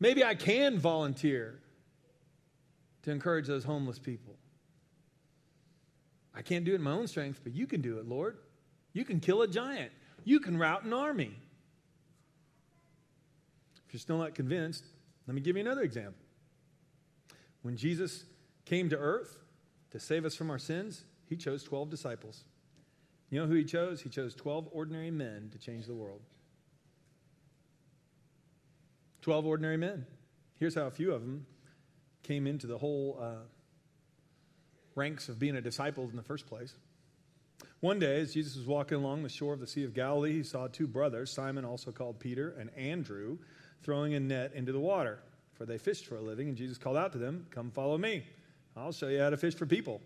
Maybe 0.00 0.24
I 0.24 0.34
can 0.34 0.78
volunteer 0.78 1.60
to 3.02 3.10
encourage 3.10 3.46
those 3.46 3.62
homeless 3.62 3.98
people. 3.98 4.36
I 6.34 6.40
can't 6.40 6.64
do 6.64 6.72
it 6.72 6.76
in 6.76 6.82
my 6.82 6.92
own 6.92 7.06
strength, 7.06 7.40
but 7.44 7.54
you 7.54 7.66
can 7.66 7.82
do 7.82 7.98
it, 7.98 8.08
Lord. 8.08 8.38
You 8.94 9.04
can 9.04 9.20
kill 9.20 9.42
a 9.42 9.46
giant. 9.46 9.92
You 10.24 10.40
can 10.40 10.56
rout 10.56 10.84
an 10.84 10.94
army. 10.94 11.36
If 13.86 13.92
you're 13.92 14.00
still 14.00 14.16
not 14.16 14.34
convinced, 14.34 14.82
let 15.26 15.34
me 15.34 15.42
give 15.42 15.56
you 15.56 15.60
another 15.60 15.82
example. 15.82 16.24
When 17.60 17.76
Jesus 17.76 18.24
came 18.64 18.88
to 18.90 18.96
earth 18.96 19.38
to 19.90 20.00
save 20.00 20.24
us 20.24 20.34
from 20.34 20.50
our 20.50 20.58
sins, 20.58 21.04
he 21.28 21.36
chose 21.36 21.62
12 21.62 21.90
disciples. 21.90 22.44
You 23.30 23.40
know 23.40 23.46
who 23.46 23.54
he 23.54 23.64
chose? 23.64 24.00
He 24.00 24.08
chose 24.08 24.34
12 24.34 24.68
ordinary 24.72 25.10
men 25.10 25.50
to 25.52 25.58
change 25.58 25.86
the 25.86 25.94
world. 25.94 26.20
12 29.22 29.46
ordinary 29.46 29.76
men. 29.76 30.06
Here's 30.58 30.74
how 30.74 30.82
a 30.86 30.90
few 30.90 31.12
of 31.12 31.22
them 31.22 31.46
came 32.22 32.46
into 32.46 32.66
the 32.66 32.78
whole 32.78 33.18
uh, 33.20 33.46
ranks 34.94 35.28
of 35.28 35.38
being 35.38 35.56
a 35.56 35.60
disciple 35.60 36.04
in 36.04 36.16
the 36.16 36.22
first 36.22 36.46
place. 36.46 36.74
One 37.80 37.98
day, 37.98 38.20
as 38.20 38.34
Jesus 38.34 38.56
was 38.56 38.66
walking 38.66 38.98
along 38.98 39.22
the 39.22 39.28
shore 39.28 39.52
of 39.52 39.60
the 39.60 39.66
Sea 39.66 39.84
of 39.84 39.94
Galilee, 39.94 40.32
he 40.32 40.42
saw 40.42 40.68
two 40.68 40.86
brothers, 40.86 41.32
Simon, 41.32 41.64
also 41.64 41.90
called 41.90 42.18
Peter, 42.18 42.54
and 42.58 42.70
Andrew, 42.76 43.38
throwing 43.82 44.14
a 44.14 44.20
net 44.20 44.52
into 44.54 44.72
the 44.72 44.80
water, 44.80 45.18
for 45.52 45.66
they 45.66 45.78
fished 45.78 46.06
for 46.06 46.16
a 46.16 46.22
living. 46.22 46.48
And 46.48 46.56
Jesus 46.56 46.78
called 46.78 46.96
out 46.96 47.12
to 47.12 47.18
them, 47.18 47.46
Come 47.50 47.70
follow 47.70 47.98
me. 47.98 48.24
I'll 48.76 48.92
show 48.92 49.08
you 49.08 49.20
how 49.20 49.30
to 49.30 49.36
fish 49.36 49.54
for 49.54 49.66
people. 49.66 50.00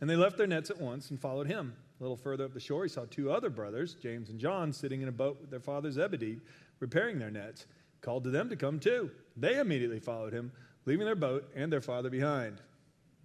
And 0.00 0.10
they 0.10 0.16
left 0.16 0.36
their 0.36 0.46
nets 0.46 0.70
at 0.70 0.80
once 0.80 1.10
and 1.10 1.20
followed 1.20 1.46
him. 1.46 1.74
A 2.00 2.02
little 2.02 2.16
further 2.16 2.44
up 2.44 2.54
the 2.54 2.60
shore, 2.60 2.82
he 2.82 2.88
saw 2.88 3.04
two 3.04 3.30
other 3.30 3.48
brothers, 3.48 3.94
James 3.94 4.28
and 4.28 4.38
John, 4.38 4.72
sitting 4.72 5.02
in 5.02 5.08
a 5.08 5.12
boat 5.12 5.38
with 5.40 5.50
their 5.50 5.60
father 5.60 5.90
Zebedee, 5.90 6.40
repairing 6.80 7.18
their 7.18 7.30
nets. 7.30 7.66
Called 8.00 8.24
to 8.24 8.30
them 8.30 8.48
to 8.50 8.56
come 8.56 8.80
too. 8.80 9.10
They 9.36 9.58
immediately 9.58 10.00
followed 10.00 10.32
him, 10.32 10.50
leaving 10.86 11.06
their 11.06 11.14
boat 11.14 11.48
and 11.54 11.72
their 11.72 11.80
father 11.80 12.10
behind. 12.10 12.60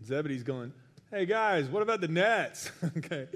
Zebedee's 0.06 0.44
going, 0.44 0.72
Hey 1.10 1.26
guys, 1.26 1.68
what 1.68 1.82
about 1.82 2.02
the 2.02 2.08
nets? 2.08 2.70
okay. 2.98 3.28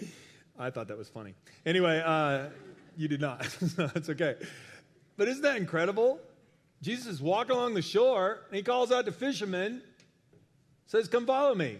I 0.59 0.69
thought 0.69 0.89
that 0.89 0.97
was 0.97 1.09
funny. 1.09 1.33
Anyway, 1.65 2.03
uh, 2.05 2.49
you 2.95 3.07
did 3.07 3.21
not. 3.21 3.41
That's 3.75 4.09
okay. 4.09 4.35
But 5.17 5.27
isn't 5.27 5.41
that 5.41 5.57
incredible? 5.57 6.19
Jesus 6.81 7.07
is 7.07 7.21
walking 7.21 7.55
along 7.55 7.73
the 7.73 7.81
shore 7.81 8.41
and 8.47 8.55
he 8.55 8.61
calls 8.61 8.91
out 8.91 9.05
to 9.05 9.11
fishermen, 9.11 9.81
says, 10.87 11.07
Come 11.07 11.25
follow 11.25 11.55
me. 11.55 11.79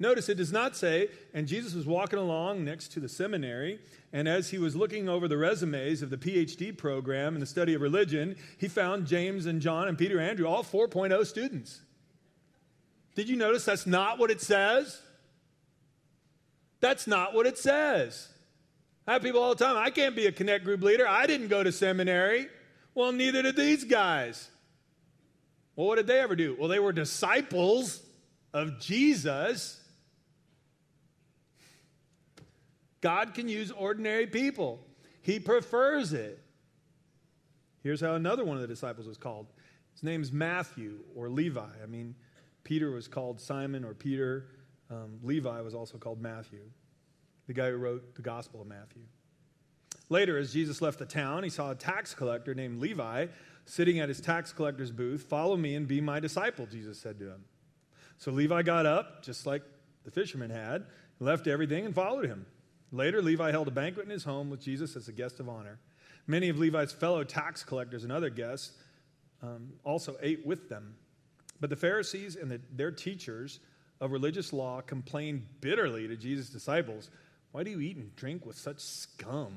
Notice 0.00 0.30
it 0.30 0.38
does 0.38 0.50
not 0.50 0.76
say, 0.76 1.08
and 1.34 1.46
Jesus 1.46 1.74
was 1.74 1.86
walking 1.86 2.18
along 2.18 2.64
next 2.64 2.88
to 2.92 3.00
the 3.00 3.08
seminary, 3.08 3.80
and 4.14 4.26
as 4.26 4.48
he 4.48 4.56
was 4.56 4.74
looking 4.74 5.10
over 5.10 5.28
the 5.28 5.36
resumes 5.36 6.00
of 6.00 6.08
the 6.08 6.16
PhD 6.16 6.74
program 6.76 7.34
in 7.34 7.40
the 7.40 7.46
study 7.46 7.74
of 7.74 7.82
religion, 7.82 8.34
he 8.56 8.66
found 8.66 9.06
James 9.06 9.44
and 9.44 9.60
John 9.60 9.88
and 9.88 9.98
Peter 9.98 10.18
and 10.18 10.30
Andrew, 10.30 10.46
all 10.46 10.64
4.0 10.64 11.26
students. 11.26 11.82
Did 13.14 13.28
you 13.28 13.36
notice 13.36 13.66
that's 13.66 13.86
not 13.86 14.18
what 14.18 14.30
it 14.30 14.40
says? 14.40 15.02
That's 16.80 17.06
not 17.06 17.34
what 17.34 17.46
it 17.46 17.58
says. 17.58 18.28
I 19.06 19.12
have 19.12 19.22
people 19.22 19.42
all 19.42 19.54
the 19.54 19.62
time, 19.62 19.76
I 19.76 19.90
can't 19.90 20.16
be 20.16 20.26
a 20.26 20.32
connect 20.32 20.64
group 20.64 20.82
leader. 20.82 21.06
I 21.06 21.26
didn't 21.26 21.48
go 21.48 21.62
to 21.62 21.72
seminary. 21.72 22.48
Well, 22.94 23.12
neither 23.12 23.42
did 23.42 23.56
these 23.56 23.84
guys. 23.84 24.48
Well, 25.76 25.88
what 25.88 25.96
did 25.96 26.06
they 26.06 26.20
ever 26.20 26.36
do? 26.36 26.56
Well, 26.58 26.68
they 26.68 26.78
were 26.78 26.92
disciples 26.92 28.02
of 28.52 28.78
Jesus. 28.80 29.80
God 33.00 33.34
can 33.34 33.48
use 33.48 33.70
ordinary 33.70 34.26
people, 34.26 34.80
He 35.22 35.40
prefers 35.40 36.12
it. 36.12 36.42
Here's 37.82 38.00
how 38.00 38.14
another 38.14 38.44
one 38.44 38.56
of 38.56 38.62
the 38.62 38.68
disciples 38.68 39.06
was 39.06 39.16
called. 39.16 39.46
His 39.94 40.02
name's 40.02 40.32
Matthew 40.32 40.98
or 41.16 41.30
Levi. 41.30 41.60
I 41.82 41.86
mean, 41.86 42.14
Peter 42.62 42.90
was 42.90 43.08
called 43.08 43.40
Simon 43.40 43.84
or 43.84 43.94
Peter. 43.94 44.46
Um, 44.90 45.18
Levi 45.22 45.60
was 45.62 45.74
also 45.74 45.96
called 45.96 46.20
Matthew, 46.20 46.60
the 47.46 47.54
guy 47.54 47.70
who 47.70 47.76
wrote 47.76 48.14
the 48.14 48.22
Gospel 48.22 48.60
of 48.60 48.66
Matthew. 48.66 49.02
Later, 50.10 50.36
as 50.36 50.52
Jesus 50.52 50.82
left 50.82 50.98
the 50.98 51.06
town, 51.06 51.42
he 51.42 51.50
saw 51.50 51.70
a 51.70 51.74
tax 51.74 52.14
collector 52.14 52.54
named 52.54 52.80
Levi 52.80 53.26
sitting 53.64 54.00
at 54.00 54.08
his 54.08 54.20
tax 54.20 54.52
collector's 54.52 54.90
booth. 54.90 55.22
Follow 55.22 55.56
me 55.56 55.76
and 55.76 55.86
be 55.86 56.00
my 56.00 56.18
disciple, 56.18 56.66
Jesus 56.66 56.98
said 56.98 57.18
to 57.20 57.26
him. 57.26 57.44
So 58.20 58.30
Levi 58.30 58.62
got 58.62 58.84
up, 58.84 59.24
just 59.24 59.46
like 59.46 59.62
the 60.04 60.10
fisherman 60.10 60.50
had, 60.50 60.84
left 61.20 61.46
everything 61.46 61.86
and 61.86 61.94
followed 61.94 62.26
him. 62.26 62.44
Later, 62.92 63.22
Levi 63.22 63.50
held 63.50 63.66
a 63.66 63.70
banquet 63.70 64.04
in 64.04 64.10
his 64.10 64.24
home 64.24 64.50
with 64.50 64.60
Jesus 64.60 64.94
as 64.94 65.08
a 65.08 65.12
guest 65.12 65.40
of 65.40 65.48
honor. 65.48 65.78
Many 66.26 66.50
of 66.50 66.58
Levi's 66.58 66.92
fellow 66.92 67.24
tax 67.24 67.64
collectors 67.64 68.04
and 68.04 68.12
other 68.12 68.28
guests 68.28 68.72
um, 69.42 69.72
also 69.84 70.16
ate 70.20 70.44
with 70.44 70.68
them. 70.68 70.96
But 71.60 71.70
the 71.70 71.76
Pharisees 71.76 72.36
and 72.36 72.50
the, 72.50 72.60
their 72.70 72.90
teachers 72.90 73.58
of 74.02 74.12
religious 74.12 74.52
law 74.52 74.82
complained 74.82 75.46
bitterly 75.62 76.06
to 76.06 76.16
Jesus' 76.16 76.50
disciples, 76.50 77.10
Why 77.52 77.62
do 77.62 77.70
you 77.70 77.80
eat 77.80 77.96
and 77.96 78.14
drink 78.16 78.44
with 78.44 78.58
such 78.58 78.80
scum? 78.80 79.54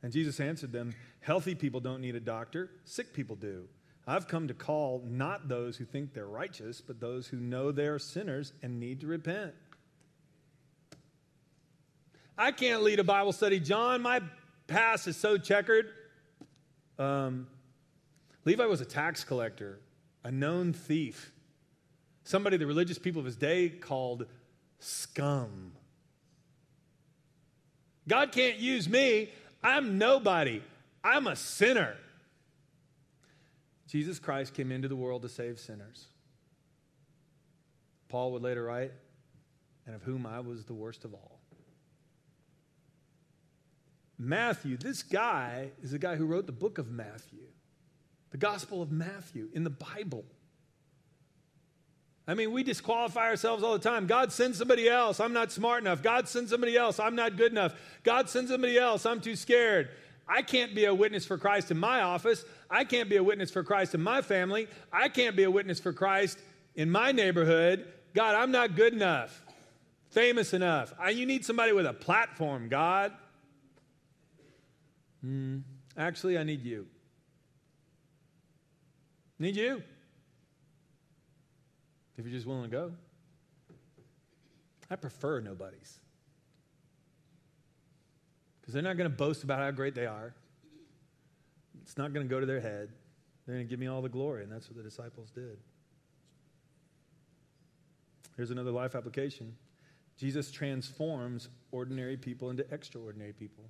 And 0.00 0.12
Jesus 0.12 0.38
answered 0.38 0.70
them, 0.70 0.94
Healthy 1.20 1.56
people 1.56 1.80
don't 1.80 2.00
need 2.00 2.14
a 2.14 2.20
doctor, 2.20 2.70
sick 2.84 3.12
people 3.12 3.34
do. 3.34 3.68
I've 4.06 4.28
come 4.28 4.48
to 4.48 4.54
call 4.54 5.02
not 5.06 5.48
those 5.48 5.76
who 5.76 5.84
think 5.84 6.14
they're 6.14 6.26
righteous, 6.26 6.80
but 6.80 7.00
those 7.00 7.26
who 7.26 7.38
know 7.38 7.72
they're 7.72 7.98
sinners 7.98 8.52
and 8.62 8.78
need 8.78 9.00
to 9.00 9.06
repent. 9.06 9.52
I 12.38 12.52
can't 12.52 12.82
lead 12.82 13.00
a 13.00 13.04
Bible 13.04 13.32
study. 13.32 13.58
John, 13.58 14.02
my 14.02 14.20
past 14.66 15.08
is 15.08 15.16
so 15.16 15.38
checkered. 15.38 15.86
Um, 16.98 17.46
Levi 18.44 18.66
was 18.66 18.80
a 18.80 18.84
tax 18.84 19.24
collector, 19.24 19.80
a 20.22 20.30
known 20.30 20.72
thief 20.72 21.32
somebody 22.26 22.56
the 22.56 22.66
religious 22.66 22.98
people 22.98 23.20
of 23.20 23.24
his 23.24 23.36
day 23.36 23.68
called 23.68 24.26
scum. 24.80 25.72
God 28.08 28.32
can't 28.32 28.58
use 28.58 28.88
me. 28.88 29.30
I'm 29.62 29.96
nobody. 29.98 30.62
I'm 31.02 31.26
a 31.26 31.36
sinner. 31.36 31.96
Jesus 33.86 34.18
Christ 34.18 34.54
came 34.54 34.72
into 34.72 34.88
the 34.88 34.96
world 34.96 35.22
to 35.22 35.28
save 35.28 35.58
sinners. 35.60 36.06
Paul 38.08 38.32
would 38.32 38.42
later 38.42 38.64
write, 38.64 38.92
and 39.86 39.94
of 39.94 40.02
whom 40.02 40.26
I 40.26 40.40
was 40.40 40.64
the 40.64 40.74
worst 40.74 41.04
of 41.04 41.14
all. 41.14 41.40
Matthew, 44.18 44.76
this 44.76 45.02
guy 45.02 45.70
is 45.82 45.90
the 45.90 45.98
guy 45.98 46.16
who 46.16 46.24
wrote 46.24 46.46
the 46.46 46.52
book 46.52 46.78
of 46.78 46.90
Matthew, 46.90 47.42
the 48.30 48.38
Gospel 48.38 48.82
of 48.82 48.90
Matthew 48.90 49.48
in 49.52 49.62
the 49.62 49.70
Bible. 49.70 50.24
I 52.28 52.34
mean, 52.34 52.50
we 52.50 52.64
disqualify 52.64 53.28
ourselves 53.28 53.62
all 53.62 53.74
the 53.74 53.88
time. 53.88 54.06
God 54.06 54.32
sends 54.32 54.58
somebody 54.58 54.88
else. 54.88 55.20
I'm 55.20 55.32
not 55.32 55.52
smart 55.52 55.82
enough. 55.82 56.02
God 56.02 56.28
sends 56.28 56.50
somebody 56.50 56.76
else. 56.76 56.98
I'm 56.98 57.14
not 57.14 57.36
good 57.36 57.52
enough. 57.52 57.74
God 58.02 58.28
sends 58.28 58.50
somebody 58.50 58.76
else. 58.76 59.06
I'm 59.06 59.20
too 59.20 59.36
scared. 59.36 59.90
I 60.28 60.42
can't 60.42 60.74
be 60.74 60.86
a 60.86 60.94
witness 60.94 61.24
for 61.24 61.38
Christ 61.38 61.70
in 61.70 61.78
my 61.78 62.02
office. 62.02 62.44
I 62.70 62.84
can't 62.84 63.08
be 63.08 63.16
a 63.16 63.22
witness 63.22 63.50
for 63.50 63.62
Christ 63.62 63.94
in 63.94 64.02
my 64.02 64.22
family. 64.22 64.68
I 64.92 65.08
can't 65.08 65.36
be 65.36 65.44
a 65.44 65.50
witness 65.50 65.78
for 65.78 65.92
Christ 65.92 66.38
in 66.74 66.90
my 66.90 67.12
neighborhood. 67.12 67.86
God, 68.14 68.34
I'm 68.34 68.50
not 68.50 68.74
good 68.74 68.92
enough, 68.92 69.42
famous 70.10 70.52
enough. 70.52 70.92
I, 70.98 71.10
you 71.10 71.26
need 71.26 71.44
somebody 71.44 71.72
with 71.72 71.86
a 71.86 71.92
platform, 71.92 72.68
God. 72.68 73.12
Mm, 75.24 75.62
actually, 75.96 76.38
I 76.38 76.42
need 76.42 76.64
you. 76.64 76.86
Need 79.38 79.56
you 79.56 79.82
if 82.16 82.24
you're 82.24 82.34
just 82.34 82.46
willing 82.46 82.64
to 82.64 82.68
go. 82.68 82.92
I 84.90 84.96
prefer 84.96 85.40
nobodies. 85.40 85.98
Because 88.66 88.74
they're 88.74 88.82
not 88.82 88.96
going 88.96 89.08
to 89.08 89.16
boast 89.16 89.44
about 89.44 89.60
how 89.60 89.70
great 89.70 89.94
they 89.94 90.06
are. 90.06 90.34
It's 91.82 91.96
not 91.96 92.12
going 92.12 92.26
to 92.26 92.28
go 92.28 92.40
to 92.40 92.46
their 92.46 92.60
head. 92.60 92.88
They're 93.46 93.54
going 93.54 93.64
to 93.64 93.70
give 93.70 93.78
me 93.78 93.86
all 93.86 94.02
the 94.02 94.08
glory, 94.08 94.42
and 94.42 94.50
that's 94.50 94.68
what 94.68 94.76
the 94.76 94.82
disciples 94.82 95.30
did. 95.30 95.56
Here's 98.36 98.50
another 98.50 98.72
life 98.72 98.96
application 98.96 99.54
Jesus 100.16 100.50
transforms 100.50 101.48
ordinary 101.70 102.16
people 102.16 102.50
into 102.50 102.68
extraordinary 102.74 103.32
people. 103.32 103.62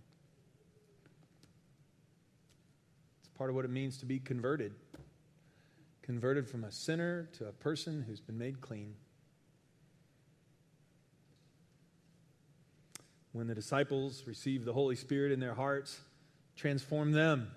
It's 3.20 3.28
part 3.36 3.50
of 3.50 3.56
what 3.56 3.66
it 3.66 3.70
means 3.70 3.98
to 3.98 4.06
be 4.06 4.18
converted 4.18 4.72
converted 6.06 6.48
from 6.48 6.62
a 6.62 6.70
sinner 6.70 7.28
to 7.32 7.48
a 7.48 7.52
person 7.52 8.04
who's 8.06 8.20
been 8.20 8.38
made 8.38 8.60
clean. 8.60 8.94
When 13.36 13.48
the 13.48 13.54
disciples 13.54 14.22
received 14.26 14.64
the 14.64 14.72
Holy 14.72 14.96
Spirit 14.96 15.30
in 15.30 15.40
their 15.40 15.52
hearts, 15.52 16.00
transformed 16.56 17.14
them. 17.14 17.50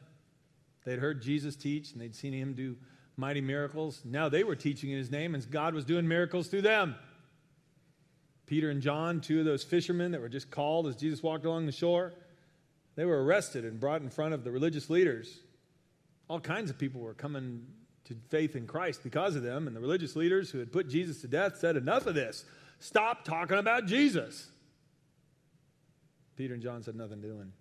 They'd 0.84 1.00
heard 1.00 1.22
Jesus 1.22 1.56
teach 1.56 1.94
and 1.94 2.02
they'd 2.02 2.14
seen 2.14 2.34
him 2.34 2.54
do 2.54 2.76
mighty 3.16 3.40
miracles. 3.40 4.02
Now 4.04 4.28
they 4.28 4.44
were 4.44 4.58
teaching 4.58 4.90
in 4.90 4.98
his 4.98 5.10
name, 5.10 5.36
and 5.36 5.50
God 5.50 5.74
was 5.74 5.86
doing 5.86 6.06
miracles 6.06 6.50
through 6.50 6.64
them. 6.64 6.96
Peter 8.46 8.70
and 8.70 8.82
John, 8.82 9.22
two 9.22 9.40
of 9.40 9.46
those 9.46 9.64
fishermen 9.64 10.12
that 10.12 10.20
were 10.20 10.28
just 10.28 10.52
called 10.52 10.86
as 10.86 10.98
Jesus 10.98 11.24
walked 11.24 11.46
along 11.46 11.66
the 11.66 11.72
shore, 11.72 12.12
they 12.98 13.06
were 13.06 13.24
arrested 13.24 13.64
and 13.64 13.80
brought 13.80 14.02
in 14.02 14.10
front 14.10 14.34
of 14.34 14.44
the 14.44 14.52
religious 14.52 14.90
leaders. 14.90 15.40
All 16.30 16.42
kinds 16.42 16.70
of 16.70 16.78
people 16.78 17.00
were 17.00 17.14
coming 17.14 17.66
to 18.04 18.16
faith 18.28 18.58
in 18.58 18.68
Christ 18.68 19.02
because 19.02 19.38
of 19.38 19.44
them. 19.44 19.66
And 19.66 19.74
the 19.74 19.80
religious 19.80 20.18
leaders 20.18 20.52
who 20.52 20.60
had 20.60 20.74
put 20.74 20.90
Jesus 20.90 21.22
to 21.22 21.30
death 21.30 21.58
said, 21.58 21.78
Enough 21.78 22.06
of 22.06 22.16
this. 22.16 22.44
Stop 22.80 23.24
talking 23.24 23.58
about 23.58 23.86
Jesus. 23.86 24.50
Peter 26.40 26.54
and 26.54 26.64
John 26.64 26.82
said, 26.82 26.96
Nothing 26.96 27.20
doing. 27.20 27.52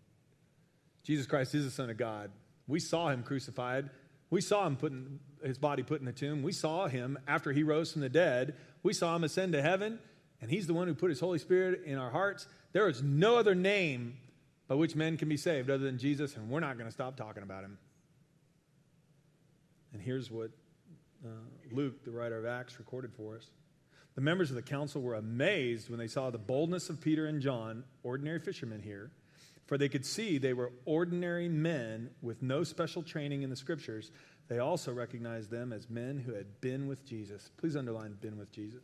Jesus 1.02 1.26
Christ 1.26 1.52
is 1.52 1.64
the 1.64 1.70
Son 1.72 1.90
of 1.90 1.96
God. 1.96 2.30
We 2.68 2.78
saw 2.78 3.08
him 3.08 3.24
crucified. 3.24 3.90
We 4.30 4.40
saw 4.40 4.64
him 4.68 4.76
putting 4.76 5.18
his 5.42 5.58
body 5.58 5.82
put 5.82 5.98
in 5.98 6.06
the 6.06 6.12
tomb. 6.12 6.44
We 6.44 6.52
saw 6.52 6.86
him 6.86 7.18
after 7.26 7.50
he 7.50 7.64
rose 7.64 7.90
from 7.90 8.02
the 8.02 8.08
dead. 8.08 8.54
We 8.84 8.92
saw 8.92 9.16
him 9.16 9.24
ascend 9.24 9.52
to 9.54 9.62
heaven, 9.62 9.98
and 10.40 10.48
he's 10.48 10.68
the 10.68 10.74
one 10.74 10.86
who 10.86 10.94
put 10.94 11.10
his 11.10 11.18
Holy 11.18 11.40
Spirit 11.40 11.82
in 11.86 11.98
our 11.98 12.10
hearts. 12.10 12.46
There 12.72 12.88
is 12.88 13.02
no 13.02 13.36
other 13.36 13.56
name 13.56 14.16
by 14.68 14.76
which 14.76 14.94
men 14.94 15.16
can 15.16 15.28
be 15.28 15.36
saved 15.36 15.70
other 15.70 15.84
than 15.84 15.98
Jesus, 15.98 16.36
and 16.36 16.48
we're 16.48 16.60
not 16.60 16.78
going 16.78 16.86
to 16.86 16.94
stop 16.94 17.16
talking 17.16 17.42
about 17.42 17.64
him. 17.64 17.78
And 19.92 20.00
here's 20.00 20.30
what 20.30 20.52
uh, 21.26 21.30
Luke, 21.72 22.04
the 22.04 22.12
writer 22.12 22.38
of 22.38 22.46
Acts, 22.46 22.78
recorded 22.78 23.10
for 23.12 23.34
us. 23.38 23.50
The 24.18 24.24
members 24.24 24.50
of 24.50 24.56
the 24.56 24.62
council 24.62 25.00
were 25.00 25.14
amazed 25.14 25.90
when 25.90 26.00
they 26.00 26.08
saw 26.08 26.28
the 26.28 26.38
boldness 26.38 26.90
of 26.90 27.00
Peter 27.00 27.26
and 27.26 27.40
John, 27.40 27.84
ordinary 28.02 28.40
fishermen 28.40 28.82
here, 28.82 29.12
for 29.66 29.78
they 29.78 29.88
could 29.88 30.04
see 30.04 30.38
they 30.38 30.54
were 30.54 30.72
ordinary 30.86 31.48
men 31.48 32.10
with 32.20 32.42
no 32.42 32.64
special 32.64 33.04
training 33.04 33.42
in 33.42 33.50
the 33.50 33.54
scriptures. 33.54 34.10
They 34.48 34.58
also 34.58 34.92
recognized 34.92 35.52
them 35.52 35.72
as 35.72 35.88
men 35.88 36.18
who 36.18 36.34
had 36.34 36.60
been 36.60 36.88
with 36.88 37.06
Jesus. 37.06 37.52
Please 37.58 37.76
underline 37.76 38.16
been 38.20 38.36
with 38.36 38.50
Jesus. 38.50 38.82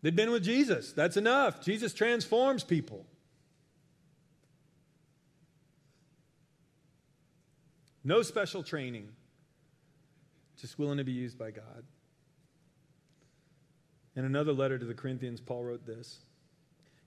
They'd 0.00 0.16
been 0.16 0.30
with 0.30 0.42
Jesus. 0.42 0.94
That's 0.94 1.18
enough. 1.18 1.62
Jesus 1.62 1.92
transforms 1.92 2.64
people. 2.64 3.04
No 8.02 8.22
special 8.22 8.62
training, 8.62 9.08
just 10.58 10.78
willing 10.78 10.96
to 10.96 11.04
be 11.04 11.12
used 11.12 11.38
by 11.38 11.50
God. 11.50 11.84
In 14.14 14.24
another 14.24 14.52
letter 14.52 14.78
to 14.78 14.84
the 14.84 14.94
Corinthians, 14.94 15.40
Paul 15.40 15.64
wrote 15.64 15.86
this 15.86 16.20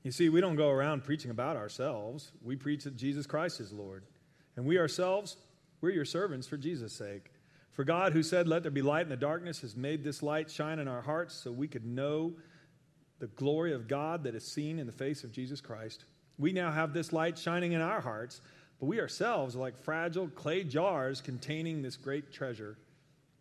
You 0.03 0.11
see, 0.11 0.29
we 0.29 0.41
don't 0.41 0.55
go 0.55 0.69
around 0.69 1.03
preaching 1.03 1.31
about 1.31 1.57
ourselves, 1.57 2.31
we 2.43 2.55
preach 2.55 2.83
that 2.83 2.97
Jesus 2.97 3.25
Christ 3.25 3.59
is 3.59 3.71
Lord. 3.71 4.03
And 4.57 4.65
we 4.65 4.79
ourselves, 4.79 5.35
we're 5.81 5.89
your 5.89 6.05
servants 6.05 6.47
for 6.47 6.57
Jesus' 6.57 6.93
sake. 6.93 7.31
For 7.73 7.83
God, 7.83 8.13
who 8.13 8.23
said, 8.23 8.47
Let 8.47 8.63
there 8.63 8.71
be 8.71 8.81
light 8.81 9.03
in 9.03 9.09
the 9.09 9.17
darkness, 9.17 9.61
has 9.61 9.75
made 9.75 10.03
this 10.03 10.23
light 10.23 10.49
shine 10.49 10.79
in 10.79 10.87
our 10.87 11.01
hearts 11.01 11.33
so 11.33 11.51
we 11.51 11.67
could 11.67 11.85
know 11.85 12.33
the 13.19 13.27
glory 13.27 13.73
of 13.73 13.87
God 13.87 14.23
that 14.23 14.35
is 14.35 14.45
seen 14.45 14.79
in 14.79 14.85
the 14.85 14.93
face 14.93 15.23
of 15.23 15.31
Jesus 15.31 15.61
Christ. 15.61 16.05
We 16.37 16.51
now 16.51 16.71
have 16.71 16.93
this 16.93 17.13
light 17.13 17.37
shining 17.37 17.73
in 17.73 17.81
our 17.81 18.01
hearts, 18.01 18.41
but 18.79 18.87
we 18.87 18.99
ourselves 18.99 19.55
are 19.55 19.59
like 19.59 19.77
fragile 19.77 20.27
clay 20.29 20.63
jars 20.63 21.21
containing 21.21 21.81
this 21.81 21.97
great 21.97 22.31
treasure. 22.31 22.77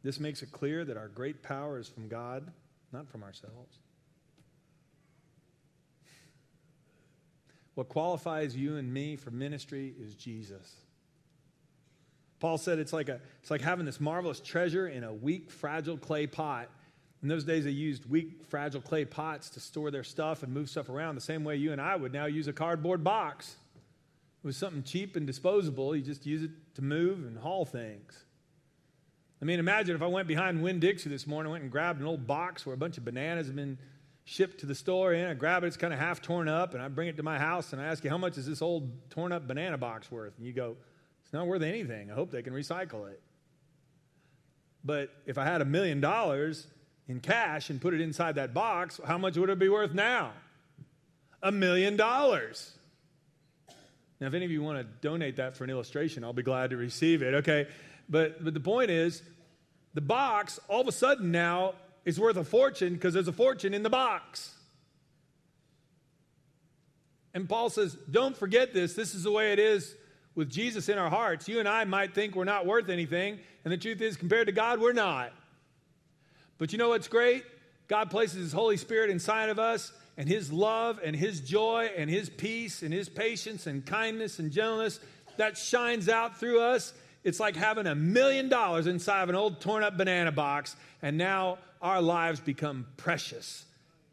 This 0.03 0.21
makes 0.21 0.43
it 0.43 0.53
clear 0.53 0.85
that 0.85 0.97
our 0.97 1.09
great 1.09 1.43
power 1.43 1.79
is 1.79 1.89
from 1.89 2.09
God, 2.09 2.53
not 2.95 3.09
from 3.09 3.23
ourselves. 3.23 3.79
What 7.75 7.89
qualifies 7.89 8.57
you 8.57 8.77
and 8.77 8.93
me 8.93 9.17
for 9.17 9.31
ministry 9.31 9.93
is 10.01 10.15
Jesus. 10.15 10.77
Paul 12.39 12.57
said 12.57 12.79
it's 12.79 12.93
like, 12.93 13.09
a, 13.09 13.21
it's 13.41 13.51
like 13.51 13.63
having 13.63 13.85
this 13.85 14.01
marvelous 14.01 14.39
treasure 14.39 14.89
in 14.89 15.03
a 15.03 15.13
weak, 15.13 15.51
fragile 15.51 15.99
clay 15.99 16.27
pot. 16.27 16.69
In 17.23 17.29
those 17.29 17.45
days, 17.45 17.65
they 17.65 17.71
used 17.71 18.09
weak, 18.09 18.45
fragile 18.49 18.81
clay 18.81 19.05
pots 19.05 19.51
to 19.51 19.61
store 19.61 19.91
their 19.91 20.05
stuff 20.05 20.43
and 20.43 20.53
move 20.53 20.71
stuff 20.71 20.89
around 20.89 21.15
the 21.17 21.21
same 21.21 21.43
way 21.43 21.57
you 21.57 21.73
and 21.73 21.81
I 21.81 21.97
would 21.97 22.13
now 22.13 22.27
use 22.27 22.47
a 22.47 22.53
cardboard 22.53 23.03
box. 23.03 23.57
It 24.43 24.47
was 24.47 24.57
something 24.57 24.83
cheap 24.83 25.17
and 25.17 25.27
disposable. 25.27 25.97
You 25.97 26.03
just 26.03 26.27
use 26.27 26.43
it 26.43 26.51
to 26.75 26.83
move 26.83 27.21
and 27.27 27.39
haul 27.39 27.65
things. 27.65 28.25
I 29.45 29.47
mean, 29.47 29.59
imagine 29.59 29.95
if 29.95 30.01
I 30.01 30.07
went 30.07 30.27
behind 30.27 30.63
Winn 30.63 30.81
Dixie 30.81 31.11
this 31.11 31.27
morning, 31.27 31.53
went 31.53 31.63
and 31.65 31.71
grabbed 31.71 32.01
an 32.01 32.07
old 32.07 32.27
box 32.27 32.65
where 32.65 32.73
a 32.73 32.79
bunch 32.79 32.97
of 32.97 33.05
bananas 33.05 33.49
have 33.49 33.55
been 33.55 33.77
shipped 34.25 34.61
to 34.61 34.67
the 34.67 34.75
store, 34.75 35.13
and 35.13 35.29
I 35.29 35.35
grab 35.35 35.65
it, 35.65 35.67
it's 35.67 35.77
kind 35.77 35.93
of 35.93 35.99
half 35.99 36.23
torn 36.23 36.49
up, 36.49 36.73
and 36.73 36.83
I 36.83 36.89
bring 36.89 37.09
it 37.09 37.19
to 37.19 37.23
my 37.23 37.39
house, 37.39 37.75
and 37.75 37.83
I 37.83 37.85
ask 37.85 38.03
you, 38.03 38.09
how 38.09 38.17
much 38.17 38.39
is 38.39 38.47
this 38.47 38.63
old 38.63 39.11
torn 39.11 39.33
up 39.33 39.47
banana 39.47 39.77
box 39.77 40.11
worth? 40.11 40.33
And 40.39 40.47
you 40.47 40.55
go, 40.55 40.79
it's 41.23 41.33
not 41.35 41.47
worth 41.47 41.61
anything. 41.61 42.11
I 42.11 42.15
hope 42.15 42.31
they 42.31 42.41
can 42.41 42.55
recycle 42.55 43.07
it. 43.11 43.21
But 44.83 45.11
if 45.27 45.37
I 45.37 45.45
had 45.45 45.61
a 45.61 45.67
million 45.67 46.01
dollars 46.01 46.67
in 47.07 47.21
cash 47.21 47.69
and 47.69 47.83
put 47.83 47.93
it 47.93 48.01
inside 48.01 48.37
that 48.37 48.55
box, 48.55 48.99
how 49.07 49.19
much 49.19 49.37
would 49.37 49.51
it 49.51 49.59
be 49.59 49.69
worth 49.69 49.93
now? 49.93 50.33
A 51.43 51.53
million 51.53 51.99
dollars. 51.99 52.73
Now, 54.23 54.29
if 54.29 54.33
any 54.33 54.47
of 54.47 54.51
you 54.51 54.63
want 54.63 54.79
to 54.79 54.85
donate 55.07 55.37
that 55.37 55.55
for 55.55 55.65
an 55.65 55.71
illustration, 55.71 56.25
I'll 56.25 56.33
be 56.33 56.43
glad 56.43 56.71
to 56.71 56.79
receive 56.79 57.21
it, 57.21 57.35
okay? 57.35 57.67
But, 58.09 58.43
but 58.43 58.55
the 58.55 58.61
point 58.61 58.91
is, 58.91 59.23
the 59.95 60.01
box 60.01 60.61
all 60.69 60.81
of 60.81 60.89
a 60.89 60.93
sudden 60.93 61.31
now 61.31 61.75
is 62.05 62.21
worth 62.21 62.37
a 62.37 62.45
fortune 62.45 62.95
because 62.95 63.15
there's 63.15 63.29
a 63.29 63.33
fortune 63.33 63.73
in 63.73 63.83
the 63.83 63.91
box. 63.91 64.55
And 67.33 67.49
Paul 67.49 67.71
says, 67.71 67.97
don't 68.11 68.37
forget 68.37 68.73
this. 68.73 68.95
This 68.95 69.15
is 69.15 69.25
the 69.25 69.31
way 69.31 69.53
it 69.53 69.59
is 69.59 69.95
with 70.35 70.51
Jesus 70.51 70.89
in 70.89 70.99
our 70.99 71.11
hearts. 71.11 71.49
You 71.49 71.59
and 71.59 71.69
I 71.69 71.85
might 71.85 72.15
think 72.15 72.35
we're 72.35 72.45
not 72.45 72.67
worth 72.67 72.89
anything, 72.89 73.39
and 73.65 73.73
the 73.73 73.77
truth 73.77 74.01
is, 74.01 74.17
compared 74.17 74.47
to 74.47 74.53
God, 74.53 74.81
we're 74.81 74.93
not. 74.93 75.33
But 76.59 76.73
you 76.73 76.79
know 76.79 76.91
what's 76.91 77.09
great? 77.09 77.45
God 77.89 78.11
places 78.11 78.39
His 78.39 78.53
Holy 78.53 78.77
Spirit 78.77 79.11
inside 79.11 79.49
of 79.49 79.59
us, 79.59 79.93
and 80.17 80.29
His 80.29 80.53
love 80.53 81.01
and 81.03 81.15
His 81.17 81.41
joy 81.41 81.91
and 81.97 82.09
His 82.09 82.31
peace 82.31 82.83
and 82.83 82.93
His 82.93 83.09
patience 83.09 83.67
and 83.67 83.85
kindness 83.85 84.39
and 84.39 84.53
gentleness 84.53 85.01
that 85.37 85.59
shines 85.59 86.09
out 86.09 86.39
through 86.39 86.61
us. 86.61 86.93
It's 87.25 87.41
like 87.41 87.57
having 87.57 87.87
a 87.87 87.95
million 87.95 88.49
dollars 88.49 88.87
inside 88.87 89.23
of 89.23 89.31
an 89.31 89.35
old 89.35 89.61
torn 89.61 89.83
up 89.83 89.97
banana 89.97 90.31
box, 90.31 90.77
and 91.03 91.17
now 91.17 91.59
our 91.81 92.03
lives 92.03 92.39
become 92.39 92.87
precious 92.99 93.65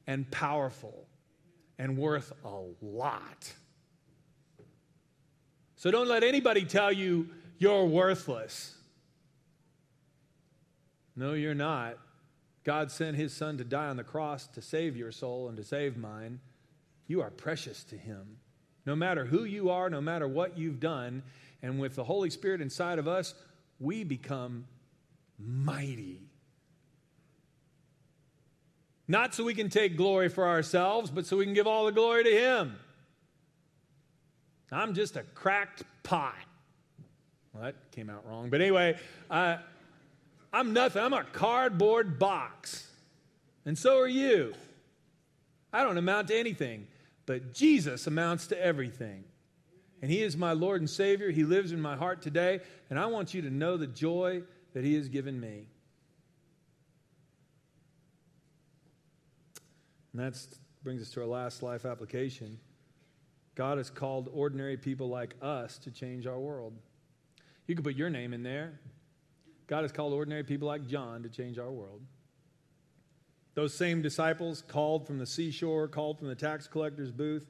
and 0.07 0.29
powerful 0.31 1.05
and 1.77 1.97
worth 1.97 2.31
a 2.45 2.61
lot. 2.81 3.53
So 5.75 5.91
don't 5.91 6.07
let 6.07 6.23
anybody 6.23 6.63
tell 6.63 6.91
you 6.91 7.29
you're 7.57 7.85
worthless. 7.85 8.75
No, 11.15 11.33
you're 11.33 11.53
not. 11.53 11.97
God 12.63 12.91
sent 12.91 13.17
his 13.17 13.33
son 13.33 13.57
to 13.57 13.63
die 13.63 13.87
on 13.87 13.97
the 13.97 14.03
cross 14.03 14.47
to 14.47 14.61
save 14.61 14.95
your 14.95 15.11
soul 15.11 15.47
and 15.47 15.57
to 15.57 15.63
save 15.63 15.97
mine. 15.97 16.39
You 17.07 17.21
are 17.21 17.31
precious 17.31 17.83
to 17.85 17.97
him. 17.97 18.37
No 18.85 18.95
matter 18.95 19.25
who 19.25 19.43
you 19.43 19.69
are, 19.69 19.89
no 19.89 20.01
matter 20.01 20.27
what 20.27 20.57
you've 20.57 20.79
done, 20.79 21.23
and 21.61 21.79
with 21.79 21.95
the 21.95 22.03
Holy 22.03 22.29
Spirit 22.29 22.61
inside 22.61 22.99
of 22.99 23.07
us, 23.07 23.33
we 23.79 24.03
become 24.03 24.65
mighty. 25.37 26.21
Not 29.07 29.33
so 29.33 29.43
we 29.43 29.53
can 29.53 29.69
take 29.69 29.97
glory 29.97 30.29
for 30.29 30.47
ourselves, 30.47 31.11
but 31.11 31.25
so 31.25 31.37
we 31.37 31.45
can 31.45 31.53
give 31.53 31.67
all 31.67 31.85
the 31.85 31.91
glory 31.91 32.23
to 32.23 32.31
him. 32.31 32.75
I'm 34.71 34.93
just 34.93 35.17
a 35.17 35.23
cracked 35.35 35.83
pot. 36.03 36.35
Well, 37.53 37.63
that 37.63 37.75
came 37.91 38.09
out 38.09 38.25
wrong. 38.25 38.49
But 38.49 38.61
anyway, 38.61 38.97
uh, 39.29 39.57
I'm 40.53 40.71
nothing. 40.71 41.03
I'm 41.03 41.13
a 41.13 41.25
cardboard 41.25 42.17
box. 42.17 42.87
And 43.65 43.77
so 43.77 43.99
are 43.99 44.07
you. 44.07 44.53
I 45.73 45.83
don't 45.83 45.97
amount 45.97 46.29
to 46.29 46.35
anything, 46.37 46.87
but 47.25 47.53
Jesus 47.53 48.07
amounts 48.07 48.47
to 48.47 48.61
everything. 48.61 49.23
And 50.01 50.09
He 50.09 50.23
is 50.23 50.35
my 50.35 50.53
Lord 50.53 50.81
and 50.81 50.89
Savior. 50.89 51.29
He 51.29 51.43
lives 51.43 51.71
in 51.71 51.81
my 51.81 51.95
heart 51.95 52.21
today, 52.21 52.61
and 52.89 52.97
I 52.97 53.05
want 53.05 53.33
you 53.33 53.41
to 53.43 53.49
know 53.49 53.77
the 53.77 53.87
joy 53.87 54.41
that 54.73 54.83
He 54.83 54.95
has 54.95 55.07
given 55.09 55.39
me. 55.39 55.67
And 60.13 60.21
that 60.21 60.35
brings 60.83 61.01
us 61.01 61.11
to 61.11 61.21
our 61.21 61.27
last 61.27 61.63
life 61.63 61.85
application. 61.85 62.59
God 63.55 63.77
has 63.77 63.89
called 63.89 64.29
ordinary 64.33 64.77
people 64.77 65.07
like 65.09 65.35
us 65.41 65.77
to 65.79 65.91
change 65.91 66.25
our 66.25 66.39
world. 66.39 66.73
You 67.67 67.75
can 67.75 67.83
put 67.83 67.95
your 67.95 68.09
name 68.09 68.33
in 68.33 68.43
there. 68.43 68.79
God 69.67 69.83
has 69.83 69.91
called 69.91 70.13
ordinary 70.13 70.43
people 70.43 70.67
like 70.67 70.87
John 70.87 71.23
to 71.23 71.29
change 71.29 71.57
our 71.57 71.71
world. 71.71 72.01
Those 73.53 73.73
same 73.73 74.01
disciples 74.01 74.61
called 74.61 75.05
from 75.05 75.17
the 75.17 75.25
seashore, 75.25 75.87
called 75.87 76.17
from 76.17 76.27
the 76.27 76.35
tax 76.35 76.67
collector's 76.67 77.11
booth. 77.11 77.47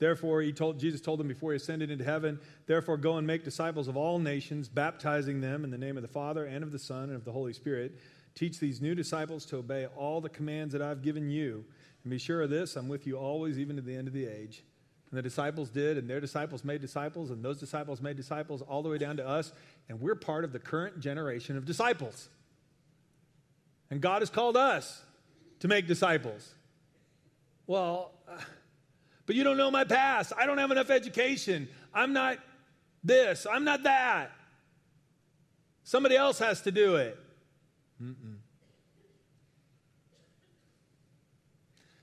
Therefore, 0.00 0.40
he 0.40 0.52
told, 0.52 0.80
Jesus 0.80 1.02
told 1.02 1.20
them 1.20 1.28
before 1.28 1.52
he 1.52 1.56
ascended 1.56 1.90
into 1.90 2.04
heaven, 2.04 2.40
Therefore, 2.66 2.96
go 2.96 3.18
and 3.18 3.26
make 3.26 3.44
disciples 3.44 3.86
of 3.86 3.98
all 3.98 4.18
nations, 4.18 4.66
baptizing 4.68 5.42
them 5.42 5.62
in 5.62 5.70
the 5.70 5.78
name 5.78 5.96
of 5.96 6.02
the 6.02 6.08
Father 6.08 6.46
and 6.46 6.64
of 6.64 6.72
the 6.72 6.78
Son 6.78 7.04
and 7.04 7.14
of 7.14 7.24
the 7.24 7.32
Holy 7.32 7.52
Spirit. 7.52 7.98
Teach 8.34 8.58
these 8.58 8.80
new 8.80 8.94
disciples 8.94 9.44
to 9.46 9.58
obey 9.58 9.86
all 9.94 10.22
the 10.22 10.30
commands 10.30 10.72
that 10.72 10.80
I've 10.80 11.02
given 11.02 11.30
you. 11.30 11.66
And 12.02 12.10
be 12.10 12.18
sure 12.18 12.40
of 12.40 12.48
this 12.48 12.76
I'm 12.76 12.88
with 12.88 13.06
you 13.06 13.18
always, 13.18 13.58
even 13.58 13.76
to 13.76 13.82
the 13.82 13.94
end 13.94 14.08
of 14.08 14.14
the 14.14 14.26
age. 14.26 14.64
And 15.10 15.18
the 15.18 15.22
disciples 15.22 15.68
did, 15.68 15.98
and 15.98 16.08
their 16.08 16.20
disciples 16.20 16.64
made 16.64 16.80
disciples, 16.80 17.30
and 17.30 17.44
those 17.44 17.60
disciples 17.60 18.00
made 18.00 18.16
disciples 18.16 18.62
all 18.62 18.82
the 18.82 18.88
way 18.88 18.96
down 18.96 19.18
to 19.18 19.28
us, 19.28 19.52
and 19.90 20.00
we're 20.00 20.14
part 20.14 20.44
of 20.44 20.52
the 20.52 20.58
current 20.58 21.00
generation 21.00 21.58
of 21.58 21.66
disciples. 21.66 22.30
And 23.90 24.00
God 24.00 24.22
has 24.22 24.30
called 24.30 24.56
us 24.56 25.02
to 25.58 25.68
make 25.68 25.86
disciples. 25.86 26.54
Well, 27.66 28.12
uh, 28.26 28.40
but 29.30 29.36
you 29.36 29.44
don't 29.44 29.56
know 29.56 29.70
my 29.70 29.84
past. 29.84 30.32
I 30.36 30.44
don't 30.44 30.58
have 30.58 30.72
enough 30.72 30.90
education. 30.90 31.68
I'm 31.94 32.12
not 32.12 32.38
this. 33.04 33.46
I'm 33.48 33.62
not 33.62 33.84
that. 33.84 34.32
Somebody 35.84 36.16
else 36.16 36.40
has 36.40 36.62
to 36.62 36.72
do 36.72 36.96
it. 36.96 37.16
Mm-mm. 38.02 38.38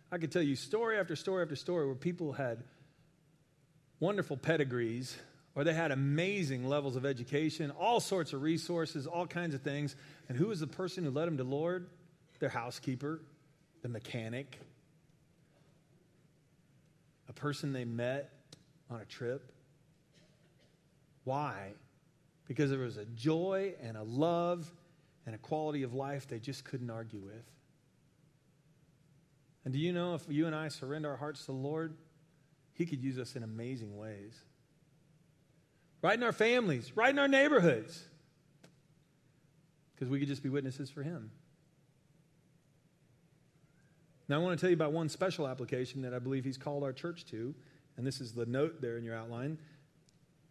I 0.09 0.17
could 0.19 0.31
tell 0.31 0.41
you 0.41 0.55
story 0.55 0.97
after 0.97 1.17
story 1.17 1.41
after 1.43 1.57
story 1.57 1.85
where 1.85 1.95
people 1.95 2.31
had 2.31 2.63
wonderful 3.99 4.37
pedigrees 4.37 5.17
or 5.53 5.65
they 5.65 5.73
had 5.73 5.91
amazing 5.91 6.65
levels 6.65 6.95
of 6.95 7.05
education, 7.05 7.71
all 7.71 7.99
sorts 7.99 8.31
of 8.31 8.41
resources, 8.41 9.05
all 9.05 9.27
kinds 9.27 9.53
of 9.53 9.61
things. 9.61 9.97
And 10.29 10.37
who 10.37 10.47
was 10.47 10.61
the 10.61 10.67
person 10.67 11.03
who 11.03 11.11
led 11.11 11.27
them 11.27 11.35
to 11.35 11.43
Lord? 11.43 11.89
Their 12.39 12.47
housekeeper, 12.47 13.19
the 13.81 13.89
mechanic, 13.89 14.61
person 17.37 17.71
they 17.71 17.85
met 17.85 18.31
on 18.89 18.99
a 18.99 19.05
trip. 19.05 19.51
Why? 21.23 21.73
Because 22.47 22.69
there 22.69 22.79
was 22.79 22.97
a 22.97 23.05
joy 23.05 23.75
and 23.81 23.95
a 23.95 24.03
love 24.03 24.71
and 25.25 25.35
a 25.35 25.37
quality 25.37 25.83
of 25.83 25.93
life 25.93 26.27
they 26.27 26.39
just 26.39 26.65
couldn't 26.65 26.89
argue 26.89 27.19
with. 27.19 27.45
And 29.65 29.73
do 29.73 29.79
you 29.79 29.91
know 29.91 30.15
if 30.15 30.23
you 30.29 30.47
and 30.47 30.55
I 30.55 30.69
surrender 30.69 31.09
our 31.09 31.17
hearts 31.17 31.41
to 31.41 31.47
the 31.47 31.57
Lord, 31.57 31.97
He 32.73 32.85
could 32.85 33.01
use 33.01 33.19
us 33.19 33.35
in 33.35 33.43
amazing 33.43 33.97
ways. 33.97 34.33
Right 36.01 36.17
in 36.17 36.23
our 36.23 36.31
families, 36.31 36.95
right 36.95 37.09
in 37.09 37.19
our 37.19 37.27
neighborhoods. 37.27 38.05
Because 39.93 40.09
we 40.09 40.19
could 40.19 40.27
just 40.27 40.43
be 40.43 40.49
witnesses 40.49 40.89
for 40.89 41.03
Him. 41.03 41.31
Now, 44.29 44.35
I 44.35 44.43
want 44.43 44.57
to 44.57 44.61
tell 44.61 44.69
you 44.69 44.75
about 44.75 44.91
one 44.91 45.07
special 45.07 45.47
application 45.47 46.01
that 46.01 46.13
I 46.13 46.19
believe 46.19 46.43
He's 46.43 46.57
called 46.57 46.83
our 46.83 46.91
church 46.91 47.25
to, 47.27 47.55
and 47.95 48.05
this 48.05 48.19
is 48.19 48.33
the 48.33 48.45
note 48.45 48.81
there 48.81 48.97
in 48.97 49.03
your 49.03 49.15
outline. 49.15 49.57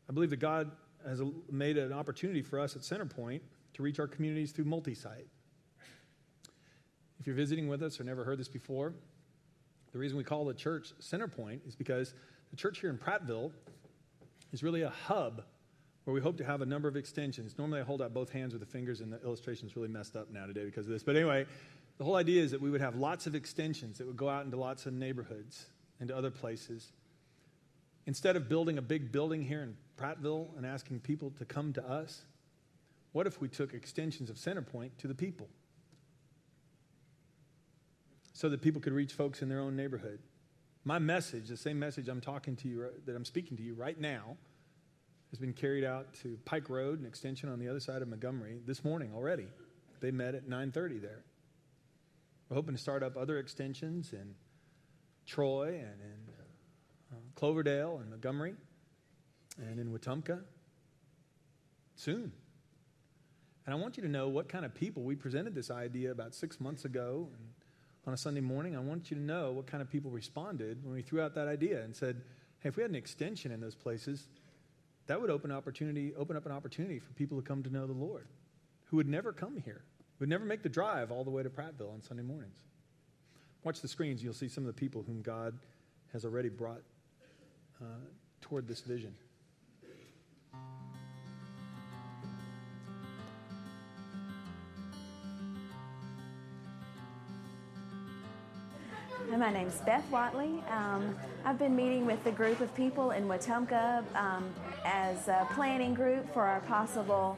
I 0.09 0.13
believe 0.13 0.31
that 0.31 0.39
God 0.39 0.71
has 1.07 1.21
made 1.51 1.77
an 1.77 1.93
opportunity 1.93 2.43
for 2.43 2.59
us 2.59 2.75
at 2.75 2.83
Centerpoint 2.83 3.41
to 3.75 3.83
reach 3.83 3.99
our 4.01 4.07
communities 4.07 4.53
through 4.53 4.65
multi 4.65 4.95
site. 4.95 5.27
If 7.21 7.27
you're 7.27 7.37
visiting 7.37 7.69
with 7.69 7.83
us 7.83 8.01
or 8.01 8.05
never 8.05 8.25
heard 8.25 8.39
this 8.39 8.49
before, 8.49 8.95
the 9.93 9.99
reason 9.99 10.17
we 10.17 10.25
call 10.25 10.45
the 10.45 10.55
church 10.55 10.93
Centerpoint 11.01 11.67
is 11.67 11.75
because 11.75 12.15
the 12.51 12.57
church 12.57 12.81
here 12.81 12.91
in 12.91 12.99
Prattville 12.99 13.53
is 14.53 14.63
really 14.63 14.83
a 14.83 14.91
hub 14.91 15.43
where 16.05 16.15
we 16.15 16.21
hope 16.21 16.37
to 16.39 16.45
have 16.45 16.63
a 16.63 16.67
number 16.67 16.87
of 16.87 16.97
extensions. 16.97 17.59
Normally, 17.59 17.81
I 17.81 17.83
hold 17.83 18.01
out 18.01 18.15
both 18.15 18.31
hands 18.31 18.53
with 18.53 18.61
the 18.61 18.67
fingers, 18.67 19.01
and 19.01 19.13
the 19.13 19.21
illustration 19.23 19.67
is 19.67 19.75
really 19.75 19.89
messed 19.89 20.17
up 20.17 20.31
now 20.31 20.47
today 20.47 20.65
because 20.65 20.87
of 20.87 20.93
this. 20.93 21.03
But 21.03 21.17
anyway, 21.17 21.47
the 21.99 22.05
whole 22.05 22.17
idea 22.17 22.43
is 22.43 22.51
that 22.51 22.61
we 22.61 22.71
would 22.71 22.81
have 22.81 22.97
lots 22.97 23.27
of 23.27 23.35
extensions 23.35 23.99
that 23.99 24.07
would 24.07 24.17
go 24.17 24.29
out 24.29 24.45
into 24.45 24.57
lots 24.57 24.87
of 24.87 24.93
neighborhoods, 24.93 25.67
into 26.01 26.17
other 26.17 26.31
places. 26.31 26.93
Instead 28.07 28.37
of 28.37 28.49
building 28.49 28.79
a 28.79 28.83
big 28.83 29.11
building 29.11 29.43
here 29.43 29.63
in 29.63 29.77
Prattville 29.97 30.57
and 30.57 30.67
asking 30.67 31.01
people 31.01 31.31
to 31.39 31.45
come 31.45 31.73
to 31.73 31.89
us, 31.89 32.23
what 33.13 33.27
if 33.27 33.41
we 33.41 33.49
took 33.49 33.73
extensions 33.73 34.29
of 34.29 34.37
Centerpoint 34.37 34.91
to 34.99 35.09
the 35.09 35.15
people? 35.15 35.49
So 38.35 38.51
that 38.51 38.61
people 38.61 38.83
could 38.83 38.93
reach 38.93 39.15
folks 39.15 39.41
in 39.41 39.49
their 39.49 39.61
own 39.61 39.75
neighborhood. 39.75 40.21
My 40.85 40.99
message, 40.99 41.49
the 41.49 41.57
same 41.57 41.79
message 41.79 42.09
I'm 42.09 42.21
talking 42.21 42.55
to 42.57 42.69
you, 42.69 42.87
that 43.07 43.17
I'm 43.17 43.25
speaking 43.25 43.57
to 43.57 43.63
you 43.63 43.75
right 43.75 43.99
now, 43.99 44.37
has 45.31 45.39
been 45.39 45.55
carried 45.55 45.83
out 45.83 46.13
to 46.23 46.39
Pike 46.45 46.69
Road, 46.69 47.01
an 47.01 47.07
extension 47.07 47.49
on 47.49 47.59
the 47.59 47.69
other 47.69 47.81
side 47.81 48.03
of 48.03 48.09
Montgomery, 48.09 48.61
this 48.67 48.85
morning 48.85 49.13
already. 49.15 49.49
They 50.01 50.11
met 50.11 50.35
at 50.35 50.47
9:30 50.47 51.01
there. 51.01 51.25
We're 52.49 52.57
hoping 52.57 52.75
to 52.75 52.81
start 52.81 53.03
up 53.03 53.17
other 53.17 53.39
extensions 53.39 54.13
in 54.13 54.35
Troy 55.27 55.69
and 55.69 56.01
in 56.01 56.33
uh, 57.13 57.17
Cloverdale 57.35 57.99
and 58.01 58.11
Montgomery 58.11 58.55
and 59.59 59.81
in 59.81 59.93
Wetumpka 59.93 60.41
soon. 61.97 62.33
And 63.65 63.75
I 63.75 63.79
want 63.79 63.97
you 63.97 64.03
to 64.05 64.09
know 64.09 64.29
what 64.29 64.49
kind 64.49 64.65
of 64.65 64.73
people 64.75 65.03
we 65.03 65.17
presented 65.17 65.57
this 65.57 65.73
idea 65.73 66.13
about 66.13 66.35
six 66.35 66.61
months 66.61 66.85
ago 66.85 67.29
and 67.37 67.49
on 68.07 68.15
a 68.15 68.17
Sunday 68.17 68.41
morning. 68.41 68.77
I 68.77 68.81
want 68.81 69.11
you 69.11 69.17
to 69.17 69.23
know 69.23 69.51
what 69.51 69.67
kind 69.67 69.83
of 69.83 69.91
people 69.91 70.13
responded 70.13 70.85
when 70.85 70.95
we 70.95 71.03
threw 71.03 71.21
out 71.21 71.35
that 71.35 71.49
idea 71.49 71.83
and 71.83 71.97
said, 71.97 72.23
hey, 72.61 72.69
if 72.69 72.77
we 72.77 72.83
had 72.83 72.91
an 72.91 72.97
extension 72.97 73.51
in 73.51 73.61
those 73.61 73.75
places, 73.75 74.29
that 75.09 75.21
would 75.21 75.31
open 75.31 75.51
opportunity, 75.51 76.15
open 76.17 76.37
up 76.37 76.47
an 76.47 76.53
opportunity 76.53 77.01
for 77.01 77.13
people 77.15 77.41
to 77.41 77.43
come 77.43 77.65
to 77.65 77.71
know 77.71 77.89
the 77.89 77.93
Lord 77.93 78.29
who 78.85 78.97
would 78.99 79.09
never 79.09 79.33
come 79.33 79.57
here, 79.65 79.83
would 80.19 80.29
never 80.29 80.45
make 80.45 80.63
the 80.63 80.69
drive 80.69 81.11
all 81.11 81.25
the 81.25 81.31
way 81.31 81.43
to 81.43 81.51
Prattville 81.51 81.93
on 81.93 82.03
Sunday 82.03 82.23
mornings. 82.23 82.59
Watch 83.65 83.81
the 83.81 83.89
screens, 83.89 84.23
you'll 84.23 84.33
see 84.33 84.49
some 84.49 84.65
of 84.65 84.69
the 84.69 84.79
people 84.79 85.03
whom 85.03 85.23
God 85.23 85.59
has 86.13 86.25
already 86.25 86.49
brought 86.49 86.83
uh, 87.83 87.87
toward 88.41 88.69
this 88.69 88.81
vision. 88.81 89.15
Hi, 99.29 99.37
my 99.37 99.53
name's 99.53 99.81
Beth 99.81 100.09
Watley. 100.11 100.63
Um, 100.71 101.15
I've 101.45 101.59
been 101.59 101.75
meeting 101.75 102.07
with 102.07 102.25
a 102.27 102.31
group 102.31 102.61
of 102.61 102.75
people 102.75 103.11
in 103.11 103.27
Wetumpka 103.27 104.05
um, 104.15 104.49
as 104.85 105.29
a 105.29 105.47
planning 105.53 105.93
group 105.93 106.33
for 106.33 106.43
our 106.43 106.61
possible 106.61 107.37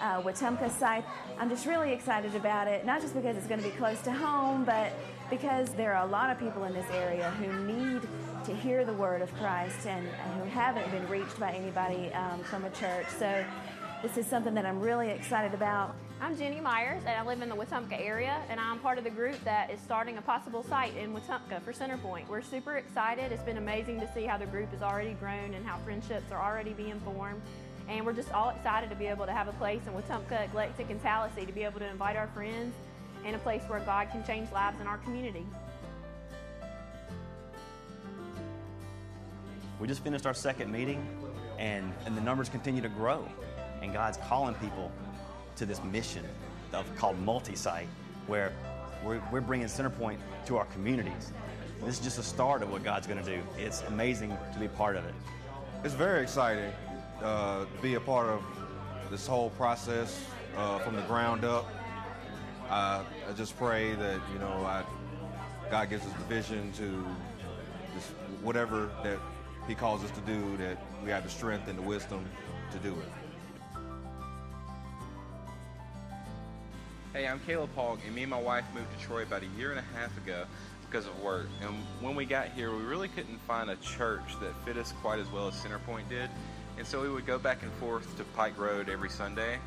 uh, 0.00 0.22
Wetumpka 0.22 0.70
site. 0.70 1.04
I'm 1.38 1.48
just 1.48 1.66
really 1.66 1.92
excited 1.92 2.34
about 2.34 2.68
it, 2.68 2.84
not 2.84 3.00
just 3.00 3.14
because 3.14 3.36
it's 3.36 3.46
going 3.46 3.60
to 3.60 3.68
be 3.68 3.74
close 3.76 4.00
to 4.02 4.12
home, 4.12 4.64
but 4.64 4.92
because 5.30 5.70
there 5.70 5.94
are 5.94 6.06
a 6.06 6.10
lot 6.10 6.30
of 6.30 6.38
people 6.38 6.64
in 6.64 6.72
this 6.72 6.90
area 6.92 7.30
who 7.32 7.66
need 7.66 8.02
to 8.44 8.54
hear 8.54 8.84
the 8.84 8.94
word 8.94 9.20
of 9.20 9.34
Christ 9.34 9.86
and, 9.86 10.06
and 10.06 10.40
who 10.40 10.48
haven't 10.48 10.90
been 10.90 11.06
reached 11.08 11.38
by 11.38 11.52
anybody 11.52 12.12
um, 12.14 12.42
from 12.44 12.64
a 12.64 12.70
church. 12.70 13.06
So 13.18 13.44
this 14.02 14.16
is 14.16 14.26
something 14.26 14.54
that 14.54 14.64
I'm 14.64 14.80
really 14.80 15.10
excited 15.10 15.54
about. 15.54 15.94
I'm 16.20 16.36
Jenny 16.36 16.60
Myers, 16.60 17.02
and 17.06 17.16
I 17.16 17.24
live 17.24 17.42
in 17.42 17.48
the 17.48 17.54
Wetumpka 17.54 18.00
area, 18.00 18.40
and 18.48 18.58
I'm 18.58 18.80
part 18.80 18.98
of 18.98 19.04
the 19.04 19.10
group 19.10 19.42
that 19.44 19.70
is 19.70 19.80
starting 19.80 20.18
a 20.18 20.22
possible 20.22 20.64
site 20.64 20.96
in 20.96 21.14
Wetumpka 21.14 21.62
for 21.62 21.72
Centerpoint. 21.72 22.26
We're 22.28 22.42
super 22.42 22.76
excited. 22.76 23.30
It's 23.30 23.42
been 23.42 23.58
amazing 23.58 24.00
to 24.00 24.12
see 24.14 24.24
how 24.24 24.36
the 24.36 24.46
group 24.46 24.70
has 24.72 24.82
already 24.82 25.12
grown 25.12 25.54
and 25.54 25.64
how 25.64 25.78
friendships 25.78 26.32
are 26.32 26.42
already 26.42 26.72
being 26.72 26.98
formed. 27.00 27.40
And 27.88 28.04
we're 28.04 28.12
just 28.12 28.30
all 28.32 28.50
excited 28.50 28.90
to 28.90 28.96
be 28.96 29.06
able 29.06 29.24
to 29.24 29.32
have 29.32 29.48
a 29.48 29.52
place 29.52 29.80
in 29.86 29.94
Wetumpka, 29.94 30.44
Eclectic, 30.44 30.90
and 30.90 31.02
Tallassee 31.02 31.46
to 31.46 31.52
be 31.52 31.64
able 31.64 31.80
to 31.80 31.88
invite 31.88 32.16
our 32.16 32.26
friends 32.28 32.74
and 33.24 33.34
a 33.34 33.38
place 33.38 33.62
where 33.66 33.80
God 33.80 34.10
can 34.12 34.24
change 34.26 34.52
lives 34.52 34.78
in 34.80 34.86
our 34.86 34.98
community. 34.98 35.46
We 39.80 39.88
just 39.88 40.04
finished 40.04 40.26
our 40.26 40.34
second 40.34 40.70
meeting, 40.70 41.06
and, 41.58 41.92
and 42.04 42.16
the 42.16 42.20
numbers 42.20 42.48
continue 42.48 42.82
to 42.82 42.88
grow 42.88 43.26
and 43.80 43.92
God's 43.92 44.18
calling 44.28 44.54
people 44.56 44.90
to 45.56 45.64
this 45.64 45.82
mission 45.84 46.24
of, 46.72 46.84
called 46.96 47.18
multi-site, 47.20 47.88
where 48.26 48.52
we're, 49.04 49.22
we're 49.32 49.40
bringing 49.40 49.66
Centerpoint 49.66 50.18
to 50.46 50.56
our 50.58 50.66
communities. 50.66 51.32
This 51.84 51.98
is 51.98 52.04
just 52.04 52.18
a 52.18 52.22
start 52.22 52.62
of 52.62 52.70
what 52.70 52.82
God's 52.82 53.06
going 53.06 53.22
to 53.24 53.36
do. 53.36 53.40
It's 53.56 53.82
amazing 53.82 54.36
to 54.52 54.58
be 54.58 54.68
part 54.68 54.96
of 54.96 55.04
it. 55.04 55.14
It's 55.84 55.94
very 55.94 56.22
exciting 56.22 56.72
uh, 57.22 57.64
be 57.82 57.94
a 57.94 58.00
part 58.00 58.28
of 58.28 58.42
this 59.10 59.26
whole 59.26 59.50
process 59.50 60.24
uh, 60.56 60.78
from 60.80 60.96
the 60.96 61.02
ground 61.02 61.44
up. 61.44 61.66
I, 62.70 63.02
I 63.28 63.32
just 63.32 63.56
pray 63.58 63.94
that 63.94 64.20
you 64.32 64.38
know 64.38 64.64
I, 64.64 64.84
God 65.70 65.90
gives 65.90 66.04
us 66.06 66.12
the 66.12 66.24
vision 66.24 66.72
to 66.72 67.04
just 67.94 68.08
whatever 68.42 68.90
that 69.02 69.18
He 69.66 69.74
calls 69.74 70.04
us 70.04 70.10
to 70.12 70.20
do. 70.20 70.56
That 70.58 70.78
we 71.04 71.10
have 71.10 71.24
the 71.24 71.30
strength 71.30 71.68
and 71.68 71.78
the 71.78 71.82
wisdom 71.82 72.24
to 72.72 72.78
do 72.78 72.92
it. 72.92 73.12
Hey, 77.14 77.26
I'm 77.26 77.40
Caleb 77.40 77.70
Hogg, 77.74 78.00
and 78.06 78.14
me 78.14 78.22
and 78.22 78.30
my 78.30 78.40
wife 78.40 78.64
moved 78.74 78.86
to 78.96 79.04
Troy 79.04 79.22
about 79.22 79.42
a 79.42 79.46
year 79.58 79.70
and 79.70 79.80
a 79.80 79.98
half 79.98 80.16
ago 80.18 80.44
because 80.88 81.06
of 81.06 81.20
work. 81.20 81.46
And 81.62 81.74
when 82.00 82.14
we 82.14 82.24
got 82.24 82.48
here, 82.48 82.70
we 82.70 82.82
really 82.82 83.08
couldn't 83.08 83.38
find 83.40 83.70
a 83.70 83.76
church 83.76 84.38
that 84.40 84.54
fit 84.64 84.76
us 84.76 84.92
quite 85.00 85.18
as 85.18 85.28
well 85.30 85.48
as 85.48 85.54
Centerpoint 85.54 86.08
did. 86.08 86.30
And 86.78 86.86
so 86.86 87.02
we 87.02 87.10
would 87.10 87.26
go 87.26 87.40
back 87.40 87.64
and 87.64 87.72
forth 87.74 88.16
to 88.18 88.24
Pike 88.36 88.56
Road 88.56 88.88
every 88.88 89.10
Sunday. 89.10 89.58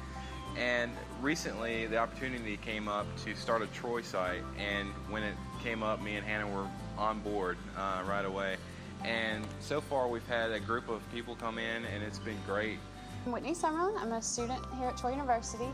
And 0.57 0.91
recently, 1.21 1.85
the 1.85 1.97
opportunity 1.97 2.55
came 2.55 2.87
up 2.87 3.05
to 3.25 3.35
start 3.35 3.61
a 3.61 3.67
Troy 3.67 4.01
site. 4.01 4.43
And 4.57 4.89
when 5.09 5.21
it 5.21 5.35
came 5.61 5.83
up, 5.83 6.01
me 6.01 6.15
and 6.15 6.25
Hannah 6.25 6.47
were 6.47 6.67
on 6.97 7.19
board 7.19 7.57
uh, 7.77 8.03
right 8.07 8.23
away. 8.23 8.55
And 9.03 9.45
so 9.59 9.81
far, 9.81 10.07
we've 10.07 10.25
had 10.27 10.51
a 10.51 10.59
group 10.59 10.87
of 10.87 11.01
people 11.11 11.35
come 11.35 11.57
in, 11.57 11.83
and 11.85 12.01
it's 12.01 12.19
been 12.19 12.37
great. 12.45 12.79
I'm 13.25 13.33
Whitney 13.33 13.53
Summerlin. 13.53 13.99
I'm 14.01 14.13
a 14.13 14.21
student 14.21 14.63
here 14.77 14.87
at 14.87 14.97
Troy 14.97 15.11
University. 15.11 15.69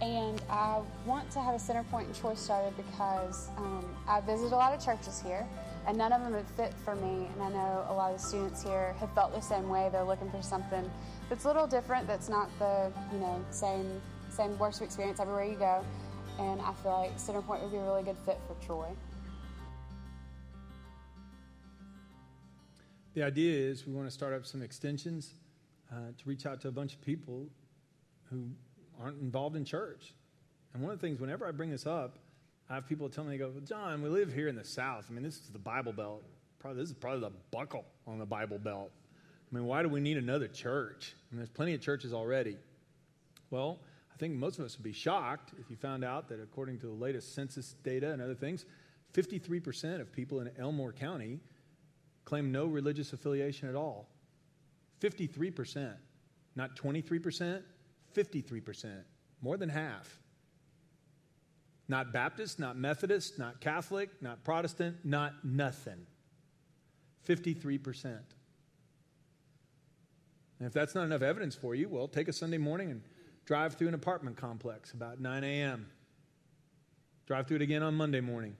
And 0.00 0.40
I 0.48 0.80
want 1.04 1.30
to 1.32 1.40
have 1.40 1.54
a 1.54 1.58
Centerpoint 1.58 2.06
in 2.06 2.14
Troy 2.14 2.34
started 2.34 2.74
because 2.76 3.48
um, 3.56 3.84
I 4.06 4.20
visit 4.20 4.52
a 4.52 4.56
lot 4.56 4.72
of 4.72 4.84
churches 4.84 5.20
here, 5.20 5.46
and 5.86 5.96
none 5.96 6.12
of 6.12 6.20
them 6.22 6.34
have 6.34 6.48
fit 6.50 6.74
for 6.84 6.96
me. 6.96 7.28
And 7.32 7.42
I 7.42 7.48
know 7.50 7.86
a 7.88 7.94
lot 7.94 8.12
of 8.12 8.20
the 8.20 8.26
students 8.26 8.62
here 8.62 8.94
have 8.98 9.12
felt 9.14 9.32
the 9.34 9.40
same 9.40 9.68
way. 9.68 9.88
They're 9.92 10.04
looking 10.04 10.30
for 10.30 10.42
something 10.42 10.90
that's 11.28 11.44
a 11.44 11.48
little 11.48 11.66
different. 11.66 12.06
That's 12.06 12.28
not 12.28 12.50
the 12.58 12.92
you 13.12 13.18
know 13.18 13.44
same 13.50 14.00
same 14.28 14.58
worship 14.58 14.82
experience 14.82 15.20
everywhere 15.20 15.44
you 15.44 15.56
go. 15.56 15.84
And 16.38 16.60
I 16.60 16.72
feel 16.82 16.92
like 16.92 17.16
Centerpoint 17.16 17.62
would 17.62 17.70
be 17.70 17.78
a 17.78 17.82
really 17.82 18.02
good 18.02 18.18
fit 18.24 18.38
for 18.46 18.66
Troy. 18.66 18.88
The 23.14 23.22
idea 23.22 23.56
is 23.56 23.86
we 23.86 23.94
want 23.94 24.06
to 24.06 24.10
start 24.10 24.34
up 24.34 24.44
some 24.44 24.60
extensions 24.60 25.32
uh, 25.90 26.12
to 26.18 26.28
reach 26.28 26.44
out 26.44 26.60
to 26.62 26.68
a 26.68 26.70
bunch 26.72 26.92
of 26.92 27.00
people 27.00 27.48
who 28.30 28.50
aren't 29.00 29.20
involved 29.22 29.56
in 29.56 29.64
church. 29.64 30.12
And 30.74 30.82
one 30.82 30.92
of 30.92 31.00
the 31.00 31.06
things, 31.06 31.18
whenever 31.18 31.46
I 31.46 31.52
bring 31.52 31.70
this 31.70 31.86
up, 31.86 32.18
I 32.68 32.74
have 32.74 32.88
people 32.88 33.08
tell 33.08 33.24
me, 33.24 33.30
they 33.30 33.38
go, 33.38 33.50
well, 33.50 33.60
John, 33.60 34.02
we 34.02 34.08
live 34.08 34.32
here 34.32 34.48
in 34.48 34.56
the 34.56 34.64
South. 34.64 35.06
I 35.08 35.12
mean, 35.12 35.22
this 35.22 35.34
is 35.34 35.48
the 35.52 35.58
Bible 35.58 35.92
Belt. 35.92 36.24
Probably, 36.58 36.82
this 36.82 36.90
is 36.90 36.96
probably 36.96 37.20
the 37.20 37.32
buckle 37.50 37.84
on 38.06 38.18
the 38.18 38.26
Bible 38.26 38.58
Belt. 38.58 38.90
I 39.50 39.54
mean, 39.54 39.66
why 39.66 39.82
do 39.82 39.88
we 39.88 40.00
need 40.00 40.16
another 40.16 40.48
church? 40.48 41.14
I 41.30 41.34
mean, 41.34 41.38
there's 41.38 41.50
plenty 41.50 41.74
of 41.74 41.80
churches 41.80 42.12
already. 42.12 42.56
Well, 43.50 43.78
I 44.12 44.16
think 44.16 44.34
most 44.34 44.58
of 44.58 44.64
us 44.64 44.76
would 44.76 44.84
be 44.84 44.92
shocked 44.92 45.52
if 45.60 45.70
you 45.70 45.76
found 45.76 46.02
out 46.02 46.28
that 46.28 46.40
according 46.40 46.80
to 46.80 46.86
the 46.86 46.92
latest 46.92 47.34
census 47.34 47.74
data 47.84 48.10
and 48.10 48.20
other 48.20 48.34
things, 48.34 48.64
53% 49.12 50.00
of 50.00 50.10
people 50.10 50.40
in 50.40 50.50
Elmore 50.58 50.92
County 50.92 51.38
claim 52.24 52.50
no 52.50 52.66
religious 52.66 53.12
affiliation 53.12 53.68
at 53.68 53.76
all. 53.76 54.08
53%. 55.00 55.94
Not 56.56 56.74
23%, 56.74 57.62
53%. 58.14 59.02
More 59.42 59.56
than 59.56 59.68
half. 59.68 60.18
Not 61.88 62.12
Baptist, 62.12 62.58
not 62.58 62.76
Methodist, 62.76 63.38
not 63.38 63.60
Catholic, 63.60 64.10
not 64.20 64.42
Protestant, 64.44 64.96
not 65.04 65.44
nothing. 65.44 66.06
53%. 67.28 68.04
And 70.58 70.66
if 70.66 70.72
that's 70.72 70.94
not 70.94 71.04
enough 71.04 71.22
evidence 71.22 71.54
for 71.54 71.74
you, 71.74 71.88
well, 71.88 72.08
take 72.08 72.28
a 72.28 72.32
Sunday 72.32 72.58
morning 72.58 72.90
and 72.90 73.02
drive 73.44 73.74
through 73.74 73.88
an 73.88 73.94
apartment 73.94 74.36
complex 74.36 74.92
about 74.92 75.20
9 75.20 75.44
a.m. 75.44 75.86
Drive 77.26 77.46
through 77.46 77.56
it 77.56 77.62
again 77.62 77.82
on 77.82 77.94
Monday 77.94 78.20
morning. 78.20 78.56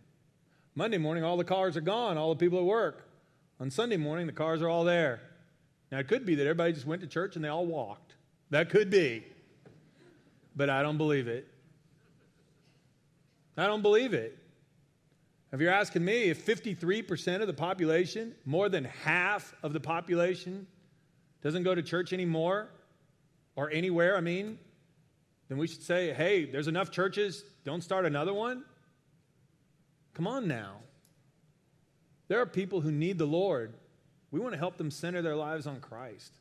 Monday 0.75 0.99
morning, 0.99 1.25
all 1.25 1.37
the 1.37 1.45
cars 1.45 1.77
are 1.77 1.81
gone, 1.83 2.19
all 2.19 2.35
the 2.35 2.39
people 2.39 2.59
at 2.59 2.65
work. 2.65 3.09
On 3.59 3.71
Sunday 3.71 3.97
morning, 3.97 4.27
the 4.27 4.33
cars 4.33 4.61
are 4.61 4.69
all 4.69 4.85
there. 4.85 5.21
Now, 5.91 5.99
it 5.99 6.09
could 6.09 6.27
be 6.27 6.35
that 6.35 6.43
everybody 6.43 6.73
just 6.73 6.87
went 6.87 7.01
to 7.01 7.09
church 7.09 7.37
and 7.37 7.45
they 7.45 7.49
all 7.49 7.65
walked. 7.65 8.15
That 8.51 8.69
could 8.69 8.91
be. 8.91 9.25
But 10.55 10.69
I 10.69 10.83
don't 10.83 10.99
believe 10.99 11.29
it. 11.29 11.49
I 13.57 13.67
don't 13.67 13.83
believe 13.83 14.13
it. 14.13 14.39
If 15.53 15.61
you're 15.61 15.73
asking 15.73 16.05
me 16.05 16.25
if 16.25 16.45
53% 16.45 17.41
of 17.41 17.47
the 17.47 17.55
population, 17.55 18.35
more 18.45 18.69
than 18.69 18.85
half 18.85 19.55
of 19.63 19.73
the 19.73 19.81
population, 19.81 20.67
doesn't 21.43 21.63
go 21.63 21.75
to 21.75 21.83
church 21.83 22.13
anymore 22.13 22.69
or 23.55 23.71
anywhere, 23.71 24.17
I 24.17 24.21
mean, 24.21 24.59
then 25.49 25.59
we 25.59 25.67
should 25.67 25.83
say, 25.83 26.13
hey, 26.13 26.45
there's 26.45 26.69
enough 26.69 26.91
churches, 26.91 27.45
don't 27.65 27.83
start 27.83 28.05
another 28.05 28.35
one. 28.35 28.65
Come 30.15 30.27
on 30.27 30.49
now. 30.49 30.81
There 32.29 32.41
are 32.41 32.47
people 32.47 32.81
who 32.81 32.91
need 32.91 33.19
the 33.19 33.27
Lord. 33.27 33.75
We 34.31 34.41
want 34.41 34.53
to 34.55 34.59
help 34.59 34.77
them 34.77 34.91
center 34.91 35.23
their 35.23 35.37
lives 35.37 35.67
on 35.67 35.81
Christ. 35.81 36.33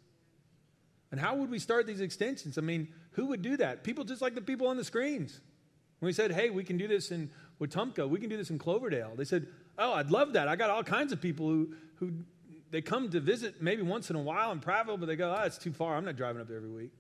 And 1.11 1.20
how 1.20 1.36
would 1.36 1.51
we 1.51 1.59
start 1.59 1.86
these 1.86 2.01
extensions? 2.01 2.57
I 2.57 2.61
mean, 2.61 2.88
who 3.11 3.28
would 3.28 3.41
do 3.41 3.55
that? 3.57 3.84
People 3.84 4.03
just 4.03 4.22
like 4.22 4.34
the 4.34 4.41
people 4.41 4.68
on 4.68 4.78
the 4.78 4.84
screens. 4.84 5.39
When 6.00 6.08
we 6.08 6.14
said, 6.14 6.32
hey, 6.32 6.50
we 6.50 6.64
can 6.64 6.78
do 6.78 6.88
this 6.88 7.12
in 7.12 7.30
Wetumpka, 7.60 8.08
we 8.08 8.20
can 8.20 8.30
do 8.30 8.38
this 8.38 8.50
in 8.50 8.60
Cloverdale, 8.60 9.14
they 9.16 9.24
said, 9.24 9.48
oh, 9.78 9.93
I'd 9.93 10.12
love 10.12 10.34
that. 10.34 10.48
I 10.48 10.56
got 10.56 10.70
all 10.70 10.84
kinds 10.84 11.12
of 11.12 11.22
people 11.22 11.48
who, 11.48 11.74
who 11.96 12.12
they 12.72 12.82
come 12.82 13.10
to 13.10 13.20
visit 13.20 13.62
maybe 13.62 13.82
once 13.82 14.10
in 14.10 14.16
a 14.16 14.22
while 14.22 14.52
in 14.52 14.60
Prattville, 14.60 15.00
but 15.00 15.06
they 15.06 15.16
go, 15.16 15.36
oh, 15.38 15.43
it's 15.43 15.58
too 15.58 15.72
far. 15.72 15.96
I'm 15.96 16.06
not 16.06 16.16
driving 16.16 16.41
up 16.41 16.48
there 16.48 16.58
every 16.58 16.70
week. 16.70 16.91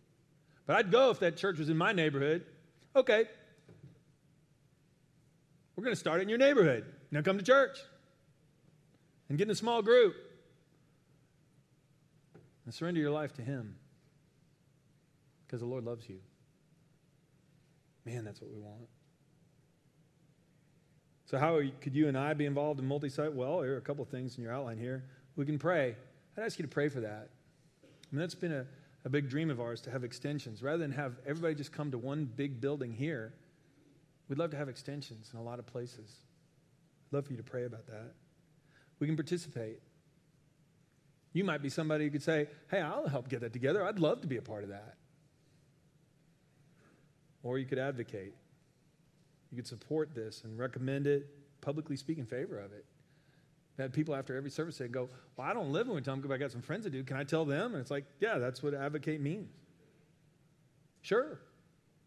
But 0.65 0.77
I'd 0.77 0.91
go 0.91 1.09
if 1.11 1.19
that 1.19 1.37
church 1.37 1.57
was 1.59 1.69
in 1.69 1.77
my 1.77 1.91
neighborhood. 1.91 2.45
Okay. 2.95 3.25
We're 5.75 5.83
going 5.83 5.93
to 5.93 5.99
start 5.99 6.21
in 6.21 6.29
your 6.29 6.37
neighborhood. 6.37 6.85
Now 7.11 7.21
come 7.21 7.37
to 7.37 7.43
church 7.43 7.77
and 9.29 9.37
get 9.37 9.45
in 9.45 9.51
a 9.51 9.55
small 9.55 9.81
group 9.81 10.15
and 12.65 12.73
surrender 12.73 12.99
your 12.99 13.11
life 13.11 13.33
to 13.33 13.41
Him 13.41 13.75
because 15.45 15.59
the 15.59 15.67
Lord 15.67 15.83
loves 15.83 16.07
you. 16.09 16.19
Man, 18.05 18.23
that's 18.23 18.39
what 18.39 18.51
we 18.51 18.59
want. 18.59 18.87
So, 21.25 21.39
how 21.39 21.59
could 21.81 21.95
you 21.95 22.07
and 22.07 22.17
I 22.17 22.33
be 22.33 22.45
involved 22.45 22.79
in 22.79 22.85
multi 22.85 23.09
site? 23.09 23.33
Well, 23.33 23.61
there 23.61 23.73
are 23.73 23.77
a 23.77 23.81
couple 23.81 24.03
of 24.03 24.09
things 24.09 24.37
in 24.37 24.43
your 24.43 24.53
outline 24.53 24.77
here. 24.77 25.05
We 25.35 25.45
can 25.45 25.57
pray. 25.57 25.95
I'd 26.37 26.43
ask 26.43 26.59
you 26.59 26.63
to 26.63 26.69
pray 26.69 26.87
for 26.87 26.99
that. 27.01 27.29
I 27.83 28.15
mean, 28.15 28.19
that's 28.19 28.35
been 28.35 28.51
a, 28.51 28.65
a 29.05 29.09
big 29.09 29.29
dream 29.29 29.49
of 29.49 29.59
ours 29.59 29.81
to 29.81 29.91
have 29.91 30.03
extensions. 30.03 30.61
Rather 30.61 30.77
than 30.77 30.91
have 30.91 31.13
everybody 31.25 31.55
just 31.55 31.71
come 31.71 31.91
to 31.91 31.97
one 31.97 32.25
big 32.25 32.61
building 32.61 32.93
here, 32.93 33.33
we'd 34.29 34.37
love 34.37 34.51
to 34.51 34.57
have 34.57 34.69
extensions 34.69 35.31
in 35.33 35.39
a 35.39 35.43
lot 35.43 35.57
of 35.57 35.65
places. 35.65 36.11
I'd 37.07 37.15
love 37.15 37.25
for 37.25 37.31
you 37.31 37.37
to 37.37 37.43
pray 37.43 37.65
about 37.65 37.87
that. 37.87 38.13
We 38.99 39.07
can 39.07 39.15
participate. 39.15 39.79
You 41.33 41.43
might 41.43 41.63
be 41.63 41.69
somebody 41.69 42.05
who 42.05 42.11
could 42.11 42.23
say, 42.23 42.47
Hey, 42.69 42.81
I'll 42.81 43.07
help 43.07 43.29
get 43.29 43.41
that 43.41 43.51
together. 43.51 43.83
I'd 43.83 43.99
love 43.99 44.21
to 44.21 44.27
be 44.27 44.37
a 44.37 44.41
part 44.41 44.63
of 44.63 44.69
that. 44.69 44.95
Or 47.45 47.59
you 47.59 47.65
could 47.65 47.77
advocate. 47.77 48.33
You 49.51 49.55
could 49.55 49.67
support 49.67 50.13
this 50.15 50.41
and 50.43 50.57
recommend 50.57 51.05
it, 51.05 51.29
publicly 51.61 51.95
speak 51.95 52.17
in 52.17 52.25
favor 52.25 52.59
of 52.59 52.73
it. 52.73 52.85
I 53.77 53.83
had 53.83 53.93
people 53.93 54.15
after 54.15 54.35
every 54.35 54.49
service 54.49 54.75
say, 54.75 54.87
go, 54.87 55.09
Well, 55.37 55.47
I 55.47 55.53
don't 55.53 55.71
live 55.71 55.87
in 55.87 55.93
Wetumpka, 55.93 56.27
but 56.27 56.33
I 56.33 56.37
got 56.37 56.51
some 56.51 56.61
friends 56.61 56.85
that 56.85 56.89
do. 56.89 57.03
Can 57.03 57.17
I 57.17 57.23
tell 57.23 57.45
them? 57.45 57.73
And 57.73 57.81
it's 57.81 57.91
like, 57.91 58.05
Yeah, 58.19 58.39
that's 58.39 58.63
what 58.63 58.73
advocate 58.73 59.21
means. 59.21 59.51
Sure. 61.01 61.39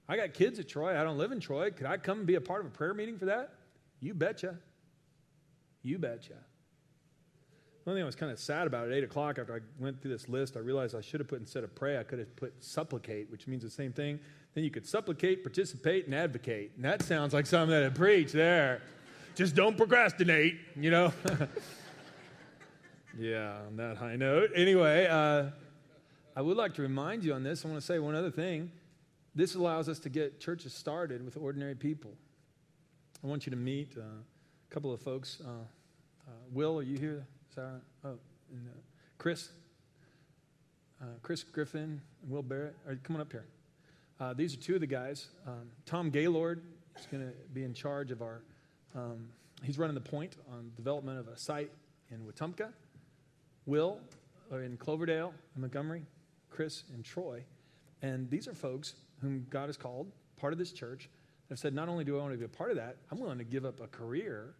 I 0.09 0.17
got 0.17 0.35
kids 0.35 0.59
at 0.59 0.67
Troy. 0.67 0.99
I 0.99 1.05
don't 1.05 1.19
live 1.19 1.31
in 1.31 1.39
Troy. 1.39 1.71
Could 1.71 1.87
I 1.87 1.99
come 1.99 2.19
and 2.19 2.27
be 2.27 2.35
a 2.35 2.41
part 2.41 2.61
of 2.63 2.67
a 2.67 2.71
prayer 2.71 2.93
meeting 2.93 3.17
for 3.17 3.27
that? 3.27 3.53
You 4.01 4.15
betcha. 4.15 4.57
You 5.83 5.99
betcha. 5.99 6.35
One 7.85 7.95
thing 7.95 8.03
I 8.03 8.07
was 8.07 8.17
kind 8.17 8.33
of 8.33 8.39
sad 8.39 8.67
about 8.67 8.89
at 8.89 8.93
8 8.93 9.05
o'clock 9.05 9.39
after 9.39 9.55
I 9.55 9.61
went 9.83 10.03
through 10.03 10.11
this 10.11 10.29
list, 10.29 10.57
I 10.57 10.61
realized 10.61 10.95
I 10.95 11.01
should 11.01 11.21
have 11.21 11.29
put 11.29 11.41
instead 11.41 11.65
of 11.65 11.75
pray, 11.75 11.99
I 11.99 12.03
could 12.03 12.19
have 12.19 12.35
put 12.37 12.53
supplicate, 12.63 13.31
which 13.31 13.47
means 13.47 13.63
the 13.63 13.71
same 13.71 13.93
thing. 13.93 14.19
Then 14.59 14.65
you 14.65 14.73
could 14.73 14.89
supplicate, 14.89 15.45
participate, 15.45 16.07
and 16.07 16.15
advocate. 16.17 16.73
And 16.75 16.85
that 16.85 17.05
sounds 17.05 17.33
like 17.33 17.47
something 17.47 17.71
that 17.71 17.87
I 17.87 17.91
preach 17.91 18.33
there. 18.33 18.83
Just 19.37 19.55
don't 19.55 19.77
procrastinate, 19.77 20.59
you 20.75 20.91
know? 20.91 21.13
yeah, 23.17 23.59
on 23.69 23.77
that 23.77 23.97
high 23.99 24.17
note. 24.17 24.51
Anyway, 24.57 25.07
uh, 25.07 25.51
I 26.35 26.43
would 26.43 26.57
like 26.57 26.75
to 26.75 26.83
remind 26.83 27.23
you 27.23 27.35
on 27.35 27.45
this. 27.45 27.65
I 27.65 27.69
want 27.69 27.81
to 27.81 27.87
say 27.87 28.01
one 28.01 28.17
other 28.17 28.33
thing. 28.33 28.73
This 29.33 29.55
allows 29.55 29.89
us 29.89 30.01
to 30.01 30.09
get 30.09 30.41
churches 30.41 30.75
started 30.75 31.25
with 31.25 31.37
ordinary 31.37 31.77
people. 31.77 32.11
I 33.23 33.29
want 33.29 33.47
you 33.47 33.51
to 33.51 33.57
meet 33.57 33.95
uh, 33.97 34.01
a 34.01 34.75
couple 34.75 34.93
of 34.93 35.01
folks. 35.01 35.41
Uh, 35.41 35.51
uh 35.51 36.33
Will, 36.51 36.81
are 36.81 36.83
you 36.83 36.99
here? 36.99 37.25
Sarah? 37.55 37.81
Oh, 38.05 38.19
and, 38.51 38.69
uh, 38.75 38.79
Chris? 39.19 39.51
Uh, 41.01 41.05
Chris 41.23 41.45
Griffin 41.45 42.01
and 42.23 42.29
Will 42.29 42.43
Barrett. 42.43 42.75
Are 42.89 42.97
coming 42.97 43.23
up 43.23 43.31
here? 43.31 43.45
These 44.37 44.55
are 44.55 44.59
two 44.59 44.75
of 44.75 44.81
the 44.81 44.87
guys. 44.87 45.29
Um, 45.47 45.71
Tom 45.87 46.11
Gaylord 46.11 46.63
is 46.99 47.07
going 47.07 47.27
to 47.27 47.33
be 47.53 47.65
in 47.65 47.75
charge 47.75 48.11
of 48.11 48.23
our 48.23 48.43
um, 48.95 49.29
he's 49.63 49.79
running 49.79 49.95
the 49.95 50.01
point 50.01 50.37
on 50.53 50.71
development 50.77 51.19
of 51.19 51.29
a 51.29 51.37
site 51.37 51.71
in 52.11 52.21
Wetumpka. 52.21 52.73
Will 53.67 54.01
in 54.51 54.77
Cloverdale 54.79 55.35
and 55.55 55.61
Montgomery, 55.61 56.07
Chris 56.49 56.85
and 56.95 57.05
Troy. 57.05 57.45
And 58.01 58.31
these 58.31 58.49
are 58.49 58.55
folks 58.55 58.95
whom 59.21 59.47
God 59.51 59.67
has 59.67 59.77
called, 59.77 60.11
part 60.39 60.53
of 60.53 60.59
this 60.59 60.73
church, 60.73 61.11
have 61.51 61.59
said, 61.59 61.75
not 61.75 61.89
only 61.89 62.05
do 62.05 62.19
I 62.19 62.23
want 62.23 62.33
to 62.33 62.39
be 62.39 62.45
a 62.45 62.49
part 62.49 62.71
of 62.71 62.77
that, 62.77 62.97
I'm 63.11 63.21
willing 63.21 63.39
to 63.39 63.45
give 63.45 63.65
up 63.65 63.81
a 63.81 63.87
career. 63.87 64.55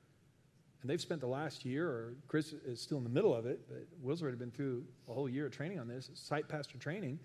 And 0.83 0.91
they've 0.91 1.01
spent 1.01 1.21
the 1.21 1.27
last 1.27 1.65
year, 1.65 1.89
or 1.89 2.15
Chris 2.29 2.53
is 2.53 2.81
still 2.81 2.99
in 2.99 3.05
the 3.05 3.11
middle 3.11 3.35
of 3.35 3.47
it, 3.47 3.61
but 3.69 3.87
Will's 4.01 4.23
already 4.23 4.37
been 4.37 4.51
through 4.51 4.85
a 5.09 5.15
whole 5.15 5.29
year 5.29 5.47
of 5.47 5.53
training 5.53 5.81
on 5.81 5.89
this, 5.89 6.11
site 6.15 6.49
pastor 6.49 6.79
training. 6.79 7.19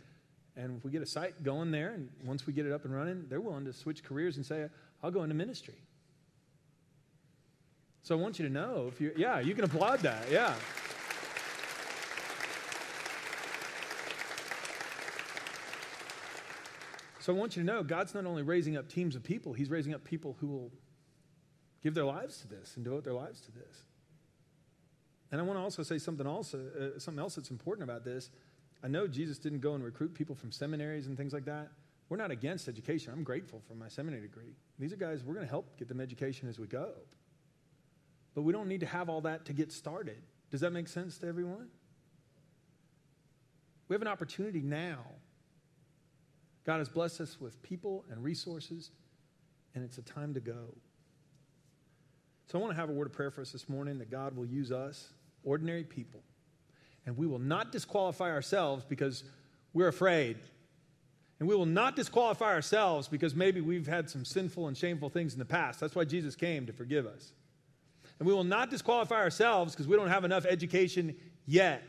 And 0.55 0.77
if 0.77 0.83
we 0.83 0.91
get 0.91 1.01
a 1.01 1.05
site 1.05 1.43
going 1.43 1.71
there, 1.71 1.93
and 1.93 2.09
once 2.23 2.45
we 2.45 2.53
get 2.53 2.65
it 2.65 2.71
up 2.71 2.85
and 2.85 2.93
running, 2.93 3.25
they're 3.27 3.41
willing 3.41 3.65
to 3.65 3.73
switch 3.73 4.03
careers 4.03 4.37
and 4.37 4.45
say, 4.45 4.67
I'll 5.01 5.11
go 5.11 5.23
into 5.23 5.35
ministry. 5.35 5.75
So 8.03 8.17
I 8.17 8.21
want 8.21 8.37
you 8.37 8.45
to 8.47 8.53
know 8.53 8.85
if 8.89 8.99
you 8.99 9.13
yeah, 9.15 9.39
you 9.39 9.55
can 9.55 9.63
applaud 9.63 9.99
that. 10.01 10.29
Yeah. 10.29 10.53
So 17.21 17.33
I 17.33 17.37
want 17.37 17.55
you 17.55 17.63
to 17.63 17.65
know 17.65 17.83
God's 17.83 18.13
not 18.13 18.25
only 18.25 18.43
raising 18.43 18.75
up 18.75 18.89
teams 18.89 19.15
of 19.15 19.23
people, 19.23 19.53
He's 19.53 19.69
raising 19.69 19.93
up 19.93 20.03
people 20.03 20.35
who 20.41 20.47
will 20.47 20.71
give 21.81 21.95
their 21.95 22.03
lives 22.03 22.41
to 22.41 22.47
this 22.47 22.75
and 22.75 22.83
devote 22.83 23.05
their 23.05 23.13
lives 23.13 23.39
to 23.41 23.51
this. 23.51 23.83
And 25.31 25.39
I 25.39 25.43
want 25.45 25.57
to 25.57 25.63
also 25.63 25.83
say 25.83 25.97
something 25.97 26.27
else, 26.27 26.53
uh, 26.53 26.99
something 26.99 27.21
else 27.21 27.35
that's 27.35 27.49
important 27.49 27.89
about 27.89 28.03
this. 28.03 28.29
I 28.83 28.87
know 28.89 29.07
Jesus 29.07 29.37
didn't 29.39 29.61
go 29.61 29.75
and 29.75 29.83
recruit 29.83 30.13
people 30.13 30.35
from 30.35 30.51
seminaries 30.51 31.07
and 31.07 31.17
things 31.17 31.31
like 31.31 31.45
that. 31.45 31.69
We're 32.09 32.17
not 32.17 32.31
against 32.31 32.67
education. 32.67 33.13
I'm 33.13 33.23
grateful 33.23 33.61
for 33.65 33.75
my 33.75 33.87
seminary 33.87 34.21
degree. 34.21 34.55
These 34.77 34.91
are 34.91 34.97
guys, 34.97 35.23
we're 35.23 35.33
going 35.33 35.45
to 35.45 35.49
help 35.49 35.77
get 35.77 35.87
them 35.87 36.01
education 36.01 36.49
as 36.49 36.59
we 36.59 36.67
go. 36.67 36.91
But 38.35 38.41
we 38.41 38.51
don't 38.51 38.67
need 38.67 38.81
to 38.81 38.85
have 38.85 39.09
all 39.09 39.21
that 39.21 39.45
to 39.45 39.53
get 39.53 39.71
started. 39.71 40.21
Does 40.51 40.61
that 40.61 40.71
make 40.71 40.87
sense 40.87 41.17
to 41.19 41.27
everyone? 41.27 41.69
We 43.87 43.93
have 43.93 44.01
an 44.01 44.07
opportunity 44.07 44.61
now. 44.61 44.99
God 46.65 46.79
has 46.79 46.89
blessed 46.89 47.21
us 47.21 47.39
with 47.39 47.61
people 47.63 48.05
and 48.09 48.23
resources, 48.23 48.91
and 49.75 49.83
it's 49.83 49.97
a 49.97 50.01
time 50.01 50.33
to 50.33 50.39
go. 50.39 50.75
So 52.47 52.57
I 52.57 52.61
want 52.61 52.71
to 52.71 52.79
have 52.79 52.89
a 52.89 52.93
word 52.93 53.07
of 53.07 53.13
prayer 53.13 53.31
for 53.31 53.41
us 53.41 53.51
this 53.51 53.67
morning 53.67 53.97
that 53.99 54.11
God 54.11 54.35
will 54.35 54.45
use 54.45 54.71
us, 54.71 55.13
ordinary 55.43 55.83
people, 55.83 56.21
and 57.05 57.17
we 57.17 57.27
will 57.27 57.39
not 57.39 57.71
disqualify 57.71 58.31
ourselves 58.31 58.85
because 58.87 59.23
we're 59.73 59.87
afraid. 59.87 60.37
And 61.39 61.49
we 61.49 61.55
will 61.55 61.65
not 61.65 61.95
disqualify 61.95 62.53
ourselves 62.53 63.07
because 63.07 63.35
maybe 63.35 63.59
we've 63.59 63.87
had 63.87 64.09
some 64.09 64.23
sinful 64.23 64.67
and 64.67 64.77
shameful 64.77 65.09
things 65.09 65.33
in 65.33 65.39
the 65.39 65.45
past. 65.45 65.79
That's 65.79 65.95
why 65.95 66.05
Jesus 66.05 66.35
came 66.35 66.65
to 66.67 66.73
forgive 66.73 67.05
us. 67.05 67.33
And 68.19 68.27
we 68.27 68.33
will 68.33 68.45
not 68.45 68.69
disqualify 68.69 69.17
ourselves 69.17 69.73
because 69.73 69.87
we 69.87 69.97
don't 69.97 70.07
have 70.07 70.23
enough 70.23 70.45
education 70.45 71.15
yet. 71.45 71.83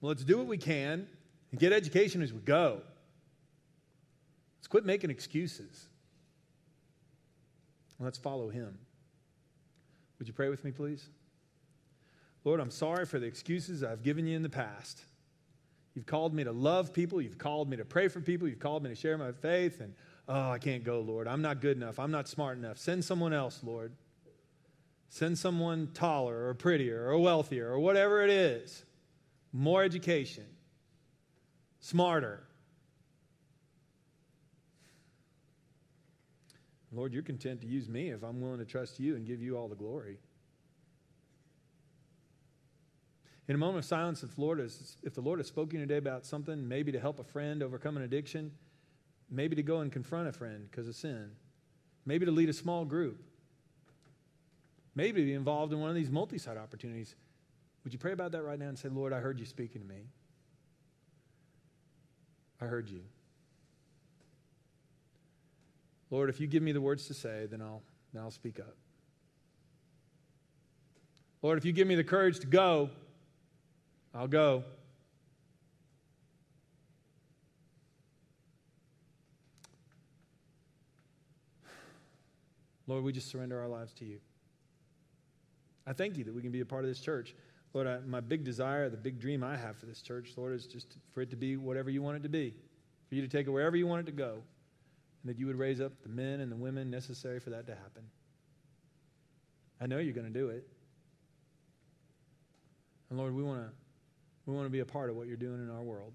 Well, 0.00 0.10
let's 0.10 0.24
do 0.24 0.38
what 0.38 0.46
we 0.46 0.58
can 0.58 1.08
and 1.50 1.58
get 1.58 1.72
education 1.72 2.22
as 2.22 2.32
we 2.32 2.40
go. 2.40 2.82
Let's 4.58 4.68
quit 4.68 4.84
making 4.84 5.10
excuses. 5.10 5.88
Let's 7.98 8.18
follow 8.18 8.50
him. 8.50 8.78
Would 10.18 10.28
you 10.28 10.34
pray 10.34 10.48
with 10.48 10.64
me, 10.64 10.70
please? 10.70 11.08
Lord, 12.46 12.60
I'm 12.60 12.70
sorry 12.70 13.06
for 13.06 13.18
the 13.18 13.26
excuses 13.26 13.82
I've 13.82 14.04
given 14.04 14.24
you 14.24 14.36
in 14.36 14.42
the 14.44 14.48
past. 14.48 15.02
You've 15.94 16.06
called 16.06 16.32
me 16.32 16.44
to 16.44 16.52
love 16.52 16.92
people. 16.92 17.20
You've 17.20 17.38
called 17.38 17.68
me 17.68 17.76
to 17.76 17.84
pray 17.84 18.06
for 18.06 18.20
people. 18.20 18.46
You've 18.46 18.60
called 18.60 18.84
me 18.84 18.88
to 18.88 18.94
share 18.94 19.18
my 19.18 19.32
faith. 19.32 19.80
And, 19.80 19.94
oh, 20.28 20.52
I 20.52 20.58
can't 20.58 20.84
go, 20.84 21.00
Lord. 21.00 21.26
I'm 21.26 21.42
not 21.42 21.60
good 21.60 21.76
enough. 21.76 21.98
I'm 21.98 22.12
not 22.12 22.28
smart 22.28 22.56
enough. 22.56 22.78
Send 22.78 23.04
someone 23.04 23.32
else, 23.32 23.64
Lord. 23.64 23.92
Send 25.08 25.36
someone 25.36 25.90
taller 25.92 26.46
or 26.46 26.54
prettier 26.54 27.08
or 27.08 27.18
wealthier 27.18 27.68
or 27.68 27.80
whatever 27.80 28.22
it 28.22 28.30
is. 28.30 28.84
More 29.52 29.82
education. 29.82 30.46
Smarter. 31.80 32.44
Lord, 36.92 37.12
you're 37.12 37.24
content 37.24 37.60
to 37.62 37.66
use 37.66 37.88
me 37.88 38.10
if 38.10 38.22
I'm 38.22 38.40
willing 38.40 38.60
to 38.60 38.64
trust 38.64 39.00
you 39.00 39.16
and 39.16 39.26
give 39.26 39.42
you 39.42 39.56
all 39.56 39.66
the 39.66 39.74
glory. 39.74 40.18
In 43.48 43.54
a 43.54 43.58
moment 43.58 43.78
of 43.78 43.84
silence, 43.84 44.22
if, 44.22 44.36
Lord 44.38 44.58
has, 44.58 44.96
if 45.02 45.14
the 45.14 45.20
Lord 45.20 45.38
has 45.38 45.46
spoken 45.46 45.78
today 45.78 45.98
about 45.98 46.26
something, 46.26 46.66
maybe 46.66 46.90
to 46.90 46.98
help 46.98 47.20
a 47.20 47.24
friend 47.24 47.62
overcome 47.62 47.96
an 47.96 48.02
addiction, 48.02 48.50
maybe 49.30 49.54
to 49.54 49.62
go 49.62 49.80
and 49.80 49.92
confront 49.92 50.28
a 50.28 50.32
friend 50.32 50.66
because 50.70 50.88
of 50.88 50.96
sin, 50.96 51.30
maybe 52.04 52.26
to 52.26 52.32
lead 52.32 52.48
a 52.48 52.52
small 52.52 52.84
group, 52.84 53.22
maybe 54.96 55.20
to 55.20 55.26
be 55.26 55.34
involved 55.34 55.72
in 55.72 55.80
one 55.80 55.90
of 55.90 55.94
these 55.94 56.10
multi 56.10 56.38
site 56.38 56.56
opportunities, 56.56 57.14
would 57.84 57.92
you 57.92 58.00
pray 58.00 58.12
about 58.12 58.32
that 58.32 58.42
right 58.42 58.58
now 58.58 58.66
and 58.66 58.76
say, 58.76 58.88
Lord, 58.88 59.12
I 59.12 59.20
heard 59.20 59.38
you 59.38 59.46
speaking 59.46 59.80
to 59.80 59.86
me? 59.86 60.06
I 62.60 62.64
heard 62.64 62.88
you. 62.88 63.02
Lord, 66.10 66.30
if 66.30 66.40
you 66.40 66.48
give 66.48 66.64
me 66.64 66.72
the 66.72 66.80
words 66.80 67.06
to 67.06 67.14
say, 67.14 67.46
then 67.46 67.60
I'll, 67.60 67.82
then 68.12 68.22
I'll 68.22 68.30
speak 68.30 68.58
up. 68.58 68.74
Lord, 71.42 71.58
if 71.58 71.64
you 71.64 71.72
give 71.72 71.86
me 71.86 71.94
the 71.94 72.04
courage 72.04 72.40
to 72.40 72.46
go, 72.46 72.90
I'll 74.16 74.26
go. 74.26 74.64
Lord, 82.86 83.04
we 83.04 83.12
just 83.12 83.28
surrender 83.28 83.60
our 83.60 83.68
lives 83.68 83.92
to 83.94 84.06
you. 84.06 84.20
I 85.86 85.92
thank 85.92 86.16
you 86.16 86.24
that 86.24 86.34
we 86.34 86.40
can 86.40 86.50
be 86.50 86.60
a 86.60 86.64
part 86.64 86.84
of 86.84 86.88
this 86.88 87.00
church. 87.00 87.34
Lord, 87.74 87.86
I, 87.86 87.98
my 88.06 88.20
big 88.20 88.42
desire, 88.42 88.88
the 88.88 88.96
big 88.96 89.20
dream 89.20 89.44
I 89.44 89.54
have 89.54 89.76
for 89.76 89.84
this 89.84 90.00
church, 90.00 90.32
Lord, 90.36 90.54
is 90.54 90.66
just 90.66 90.96
for 91.12 91.20
it 91.20 91.28
to 91.30 91.36
be 91.36 91.58
whatever 91.58 91.90
you 91.90 92.00
want 92.00 92.16
it 92.16 92.22
to 92.22 92.30
be, 92.30 92.54
for 93.10 93.16
you 93.16 93.22
to 93.22 93.28
take 93.28 93.46
it 93.46 93.50
wherever 93.50 93.76
you 93.76 93.86
want 93.86 94.00
it 94.00 94.10
to 94.10 94.16
go, 94.16 94.42
and 95.22 95.30
that 95.30 95.38
you 95.38 95.46
would 95.46 95.58
raise 95.58 95.80
up 95.80 95.92
the 96.02 96.08
men 96.08 96.40
and 96.40 96.50
the 96.50 96.56
women 96.56 96.90
necessary 96.90 97.38
for 97.38 97.50
that 97.50 97.66
to 97.66 97.74
happen. 97.74 98.02
I 99.78 99.86
know 99.86 99.98
you're 99.98 100.14
going 100.14 100.32
to 100.32 100.38
do 100.38 100.48
it. 100.48 100.66
And 103.10 103.18
Lord, 103.18 103.34
we 103.34 103.42
want 103.42 103.60
to 103.60 103.85
we 104.46 104.54
want 104.54 104.66
to 104.66 104.70
be 104.70 104.80
a 104.80 104.86
part 104.86 105.10
of 105.10 105.16
what 105.16 105.26
you're 105.26 105.36
doing 105.36 105.60
in 105.60 105.70
our 105.70 105.82
world. 105.82 106.12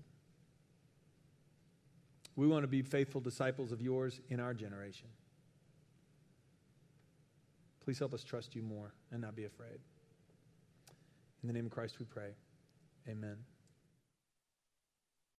We 2.35 2.47
want 2.47 2.63
to 2.63 2.67
be 2.67 2.81
faithful 2.81 3.19
disciples 3.19 3.71
of 3.71 3.81
yours 3.81 4.21
in 4.29 4.39
our 4.39 4.53
generation. 4.53 5.07
Please 7.83 7.99
help 7.99 8.13
us 8.13 8.23
trust 8.23 8.55
you 8.55 8.61
more 8.61 8.93
and 9.11 9.21
not 9.21 9.35
be 9.35 9.45
afraid. 9.45 9.79
In 11.43 11.47
the 11.47 11.53
name 11.53 11.65
of 11.65 11.71
Christ 11.71 11.99
we 11.99 12.05
pray. 12.05 12.31
Amen. 13.09 13.37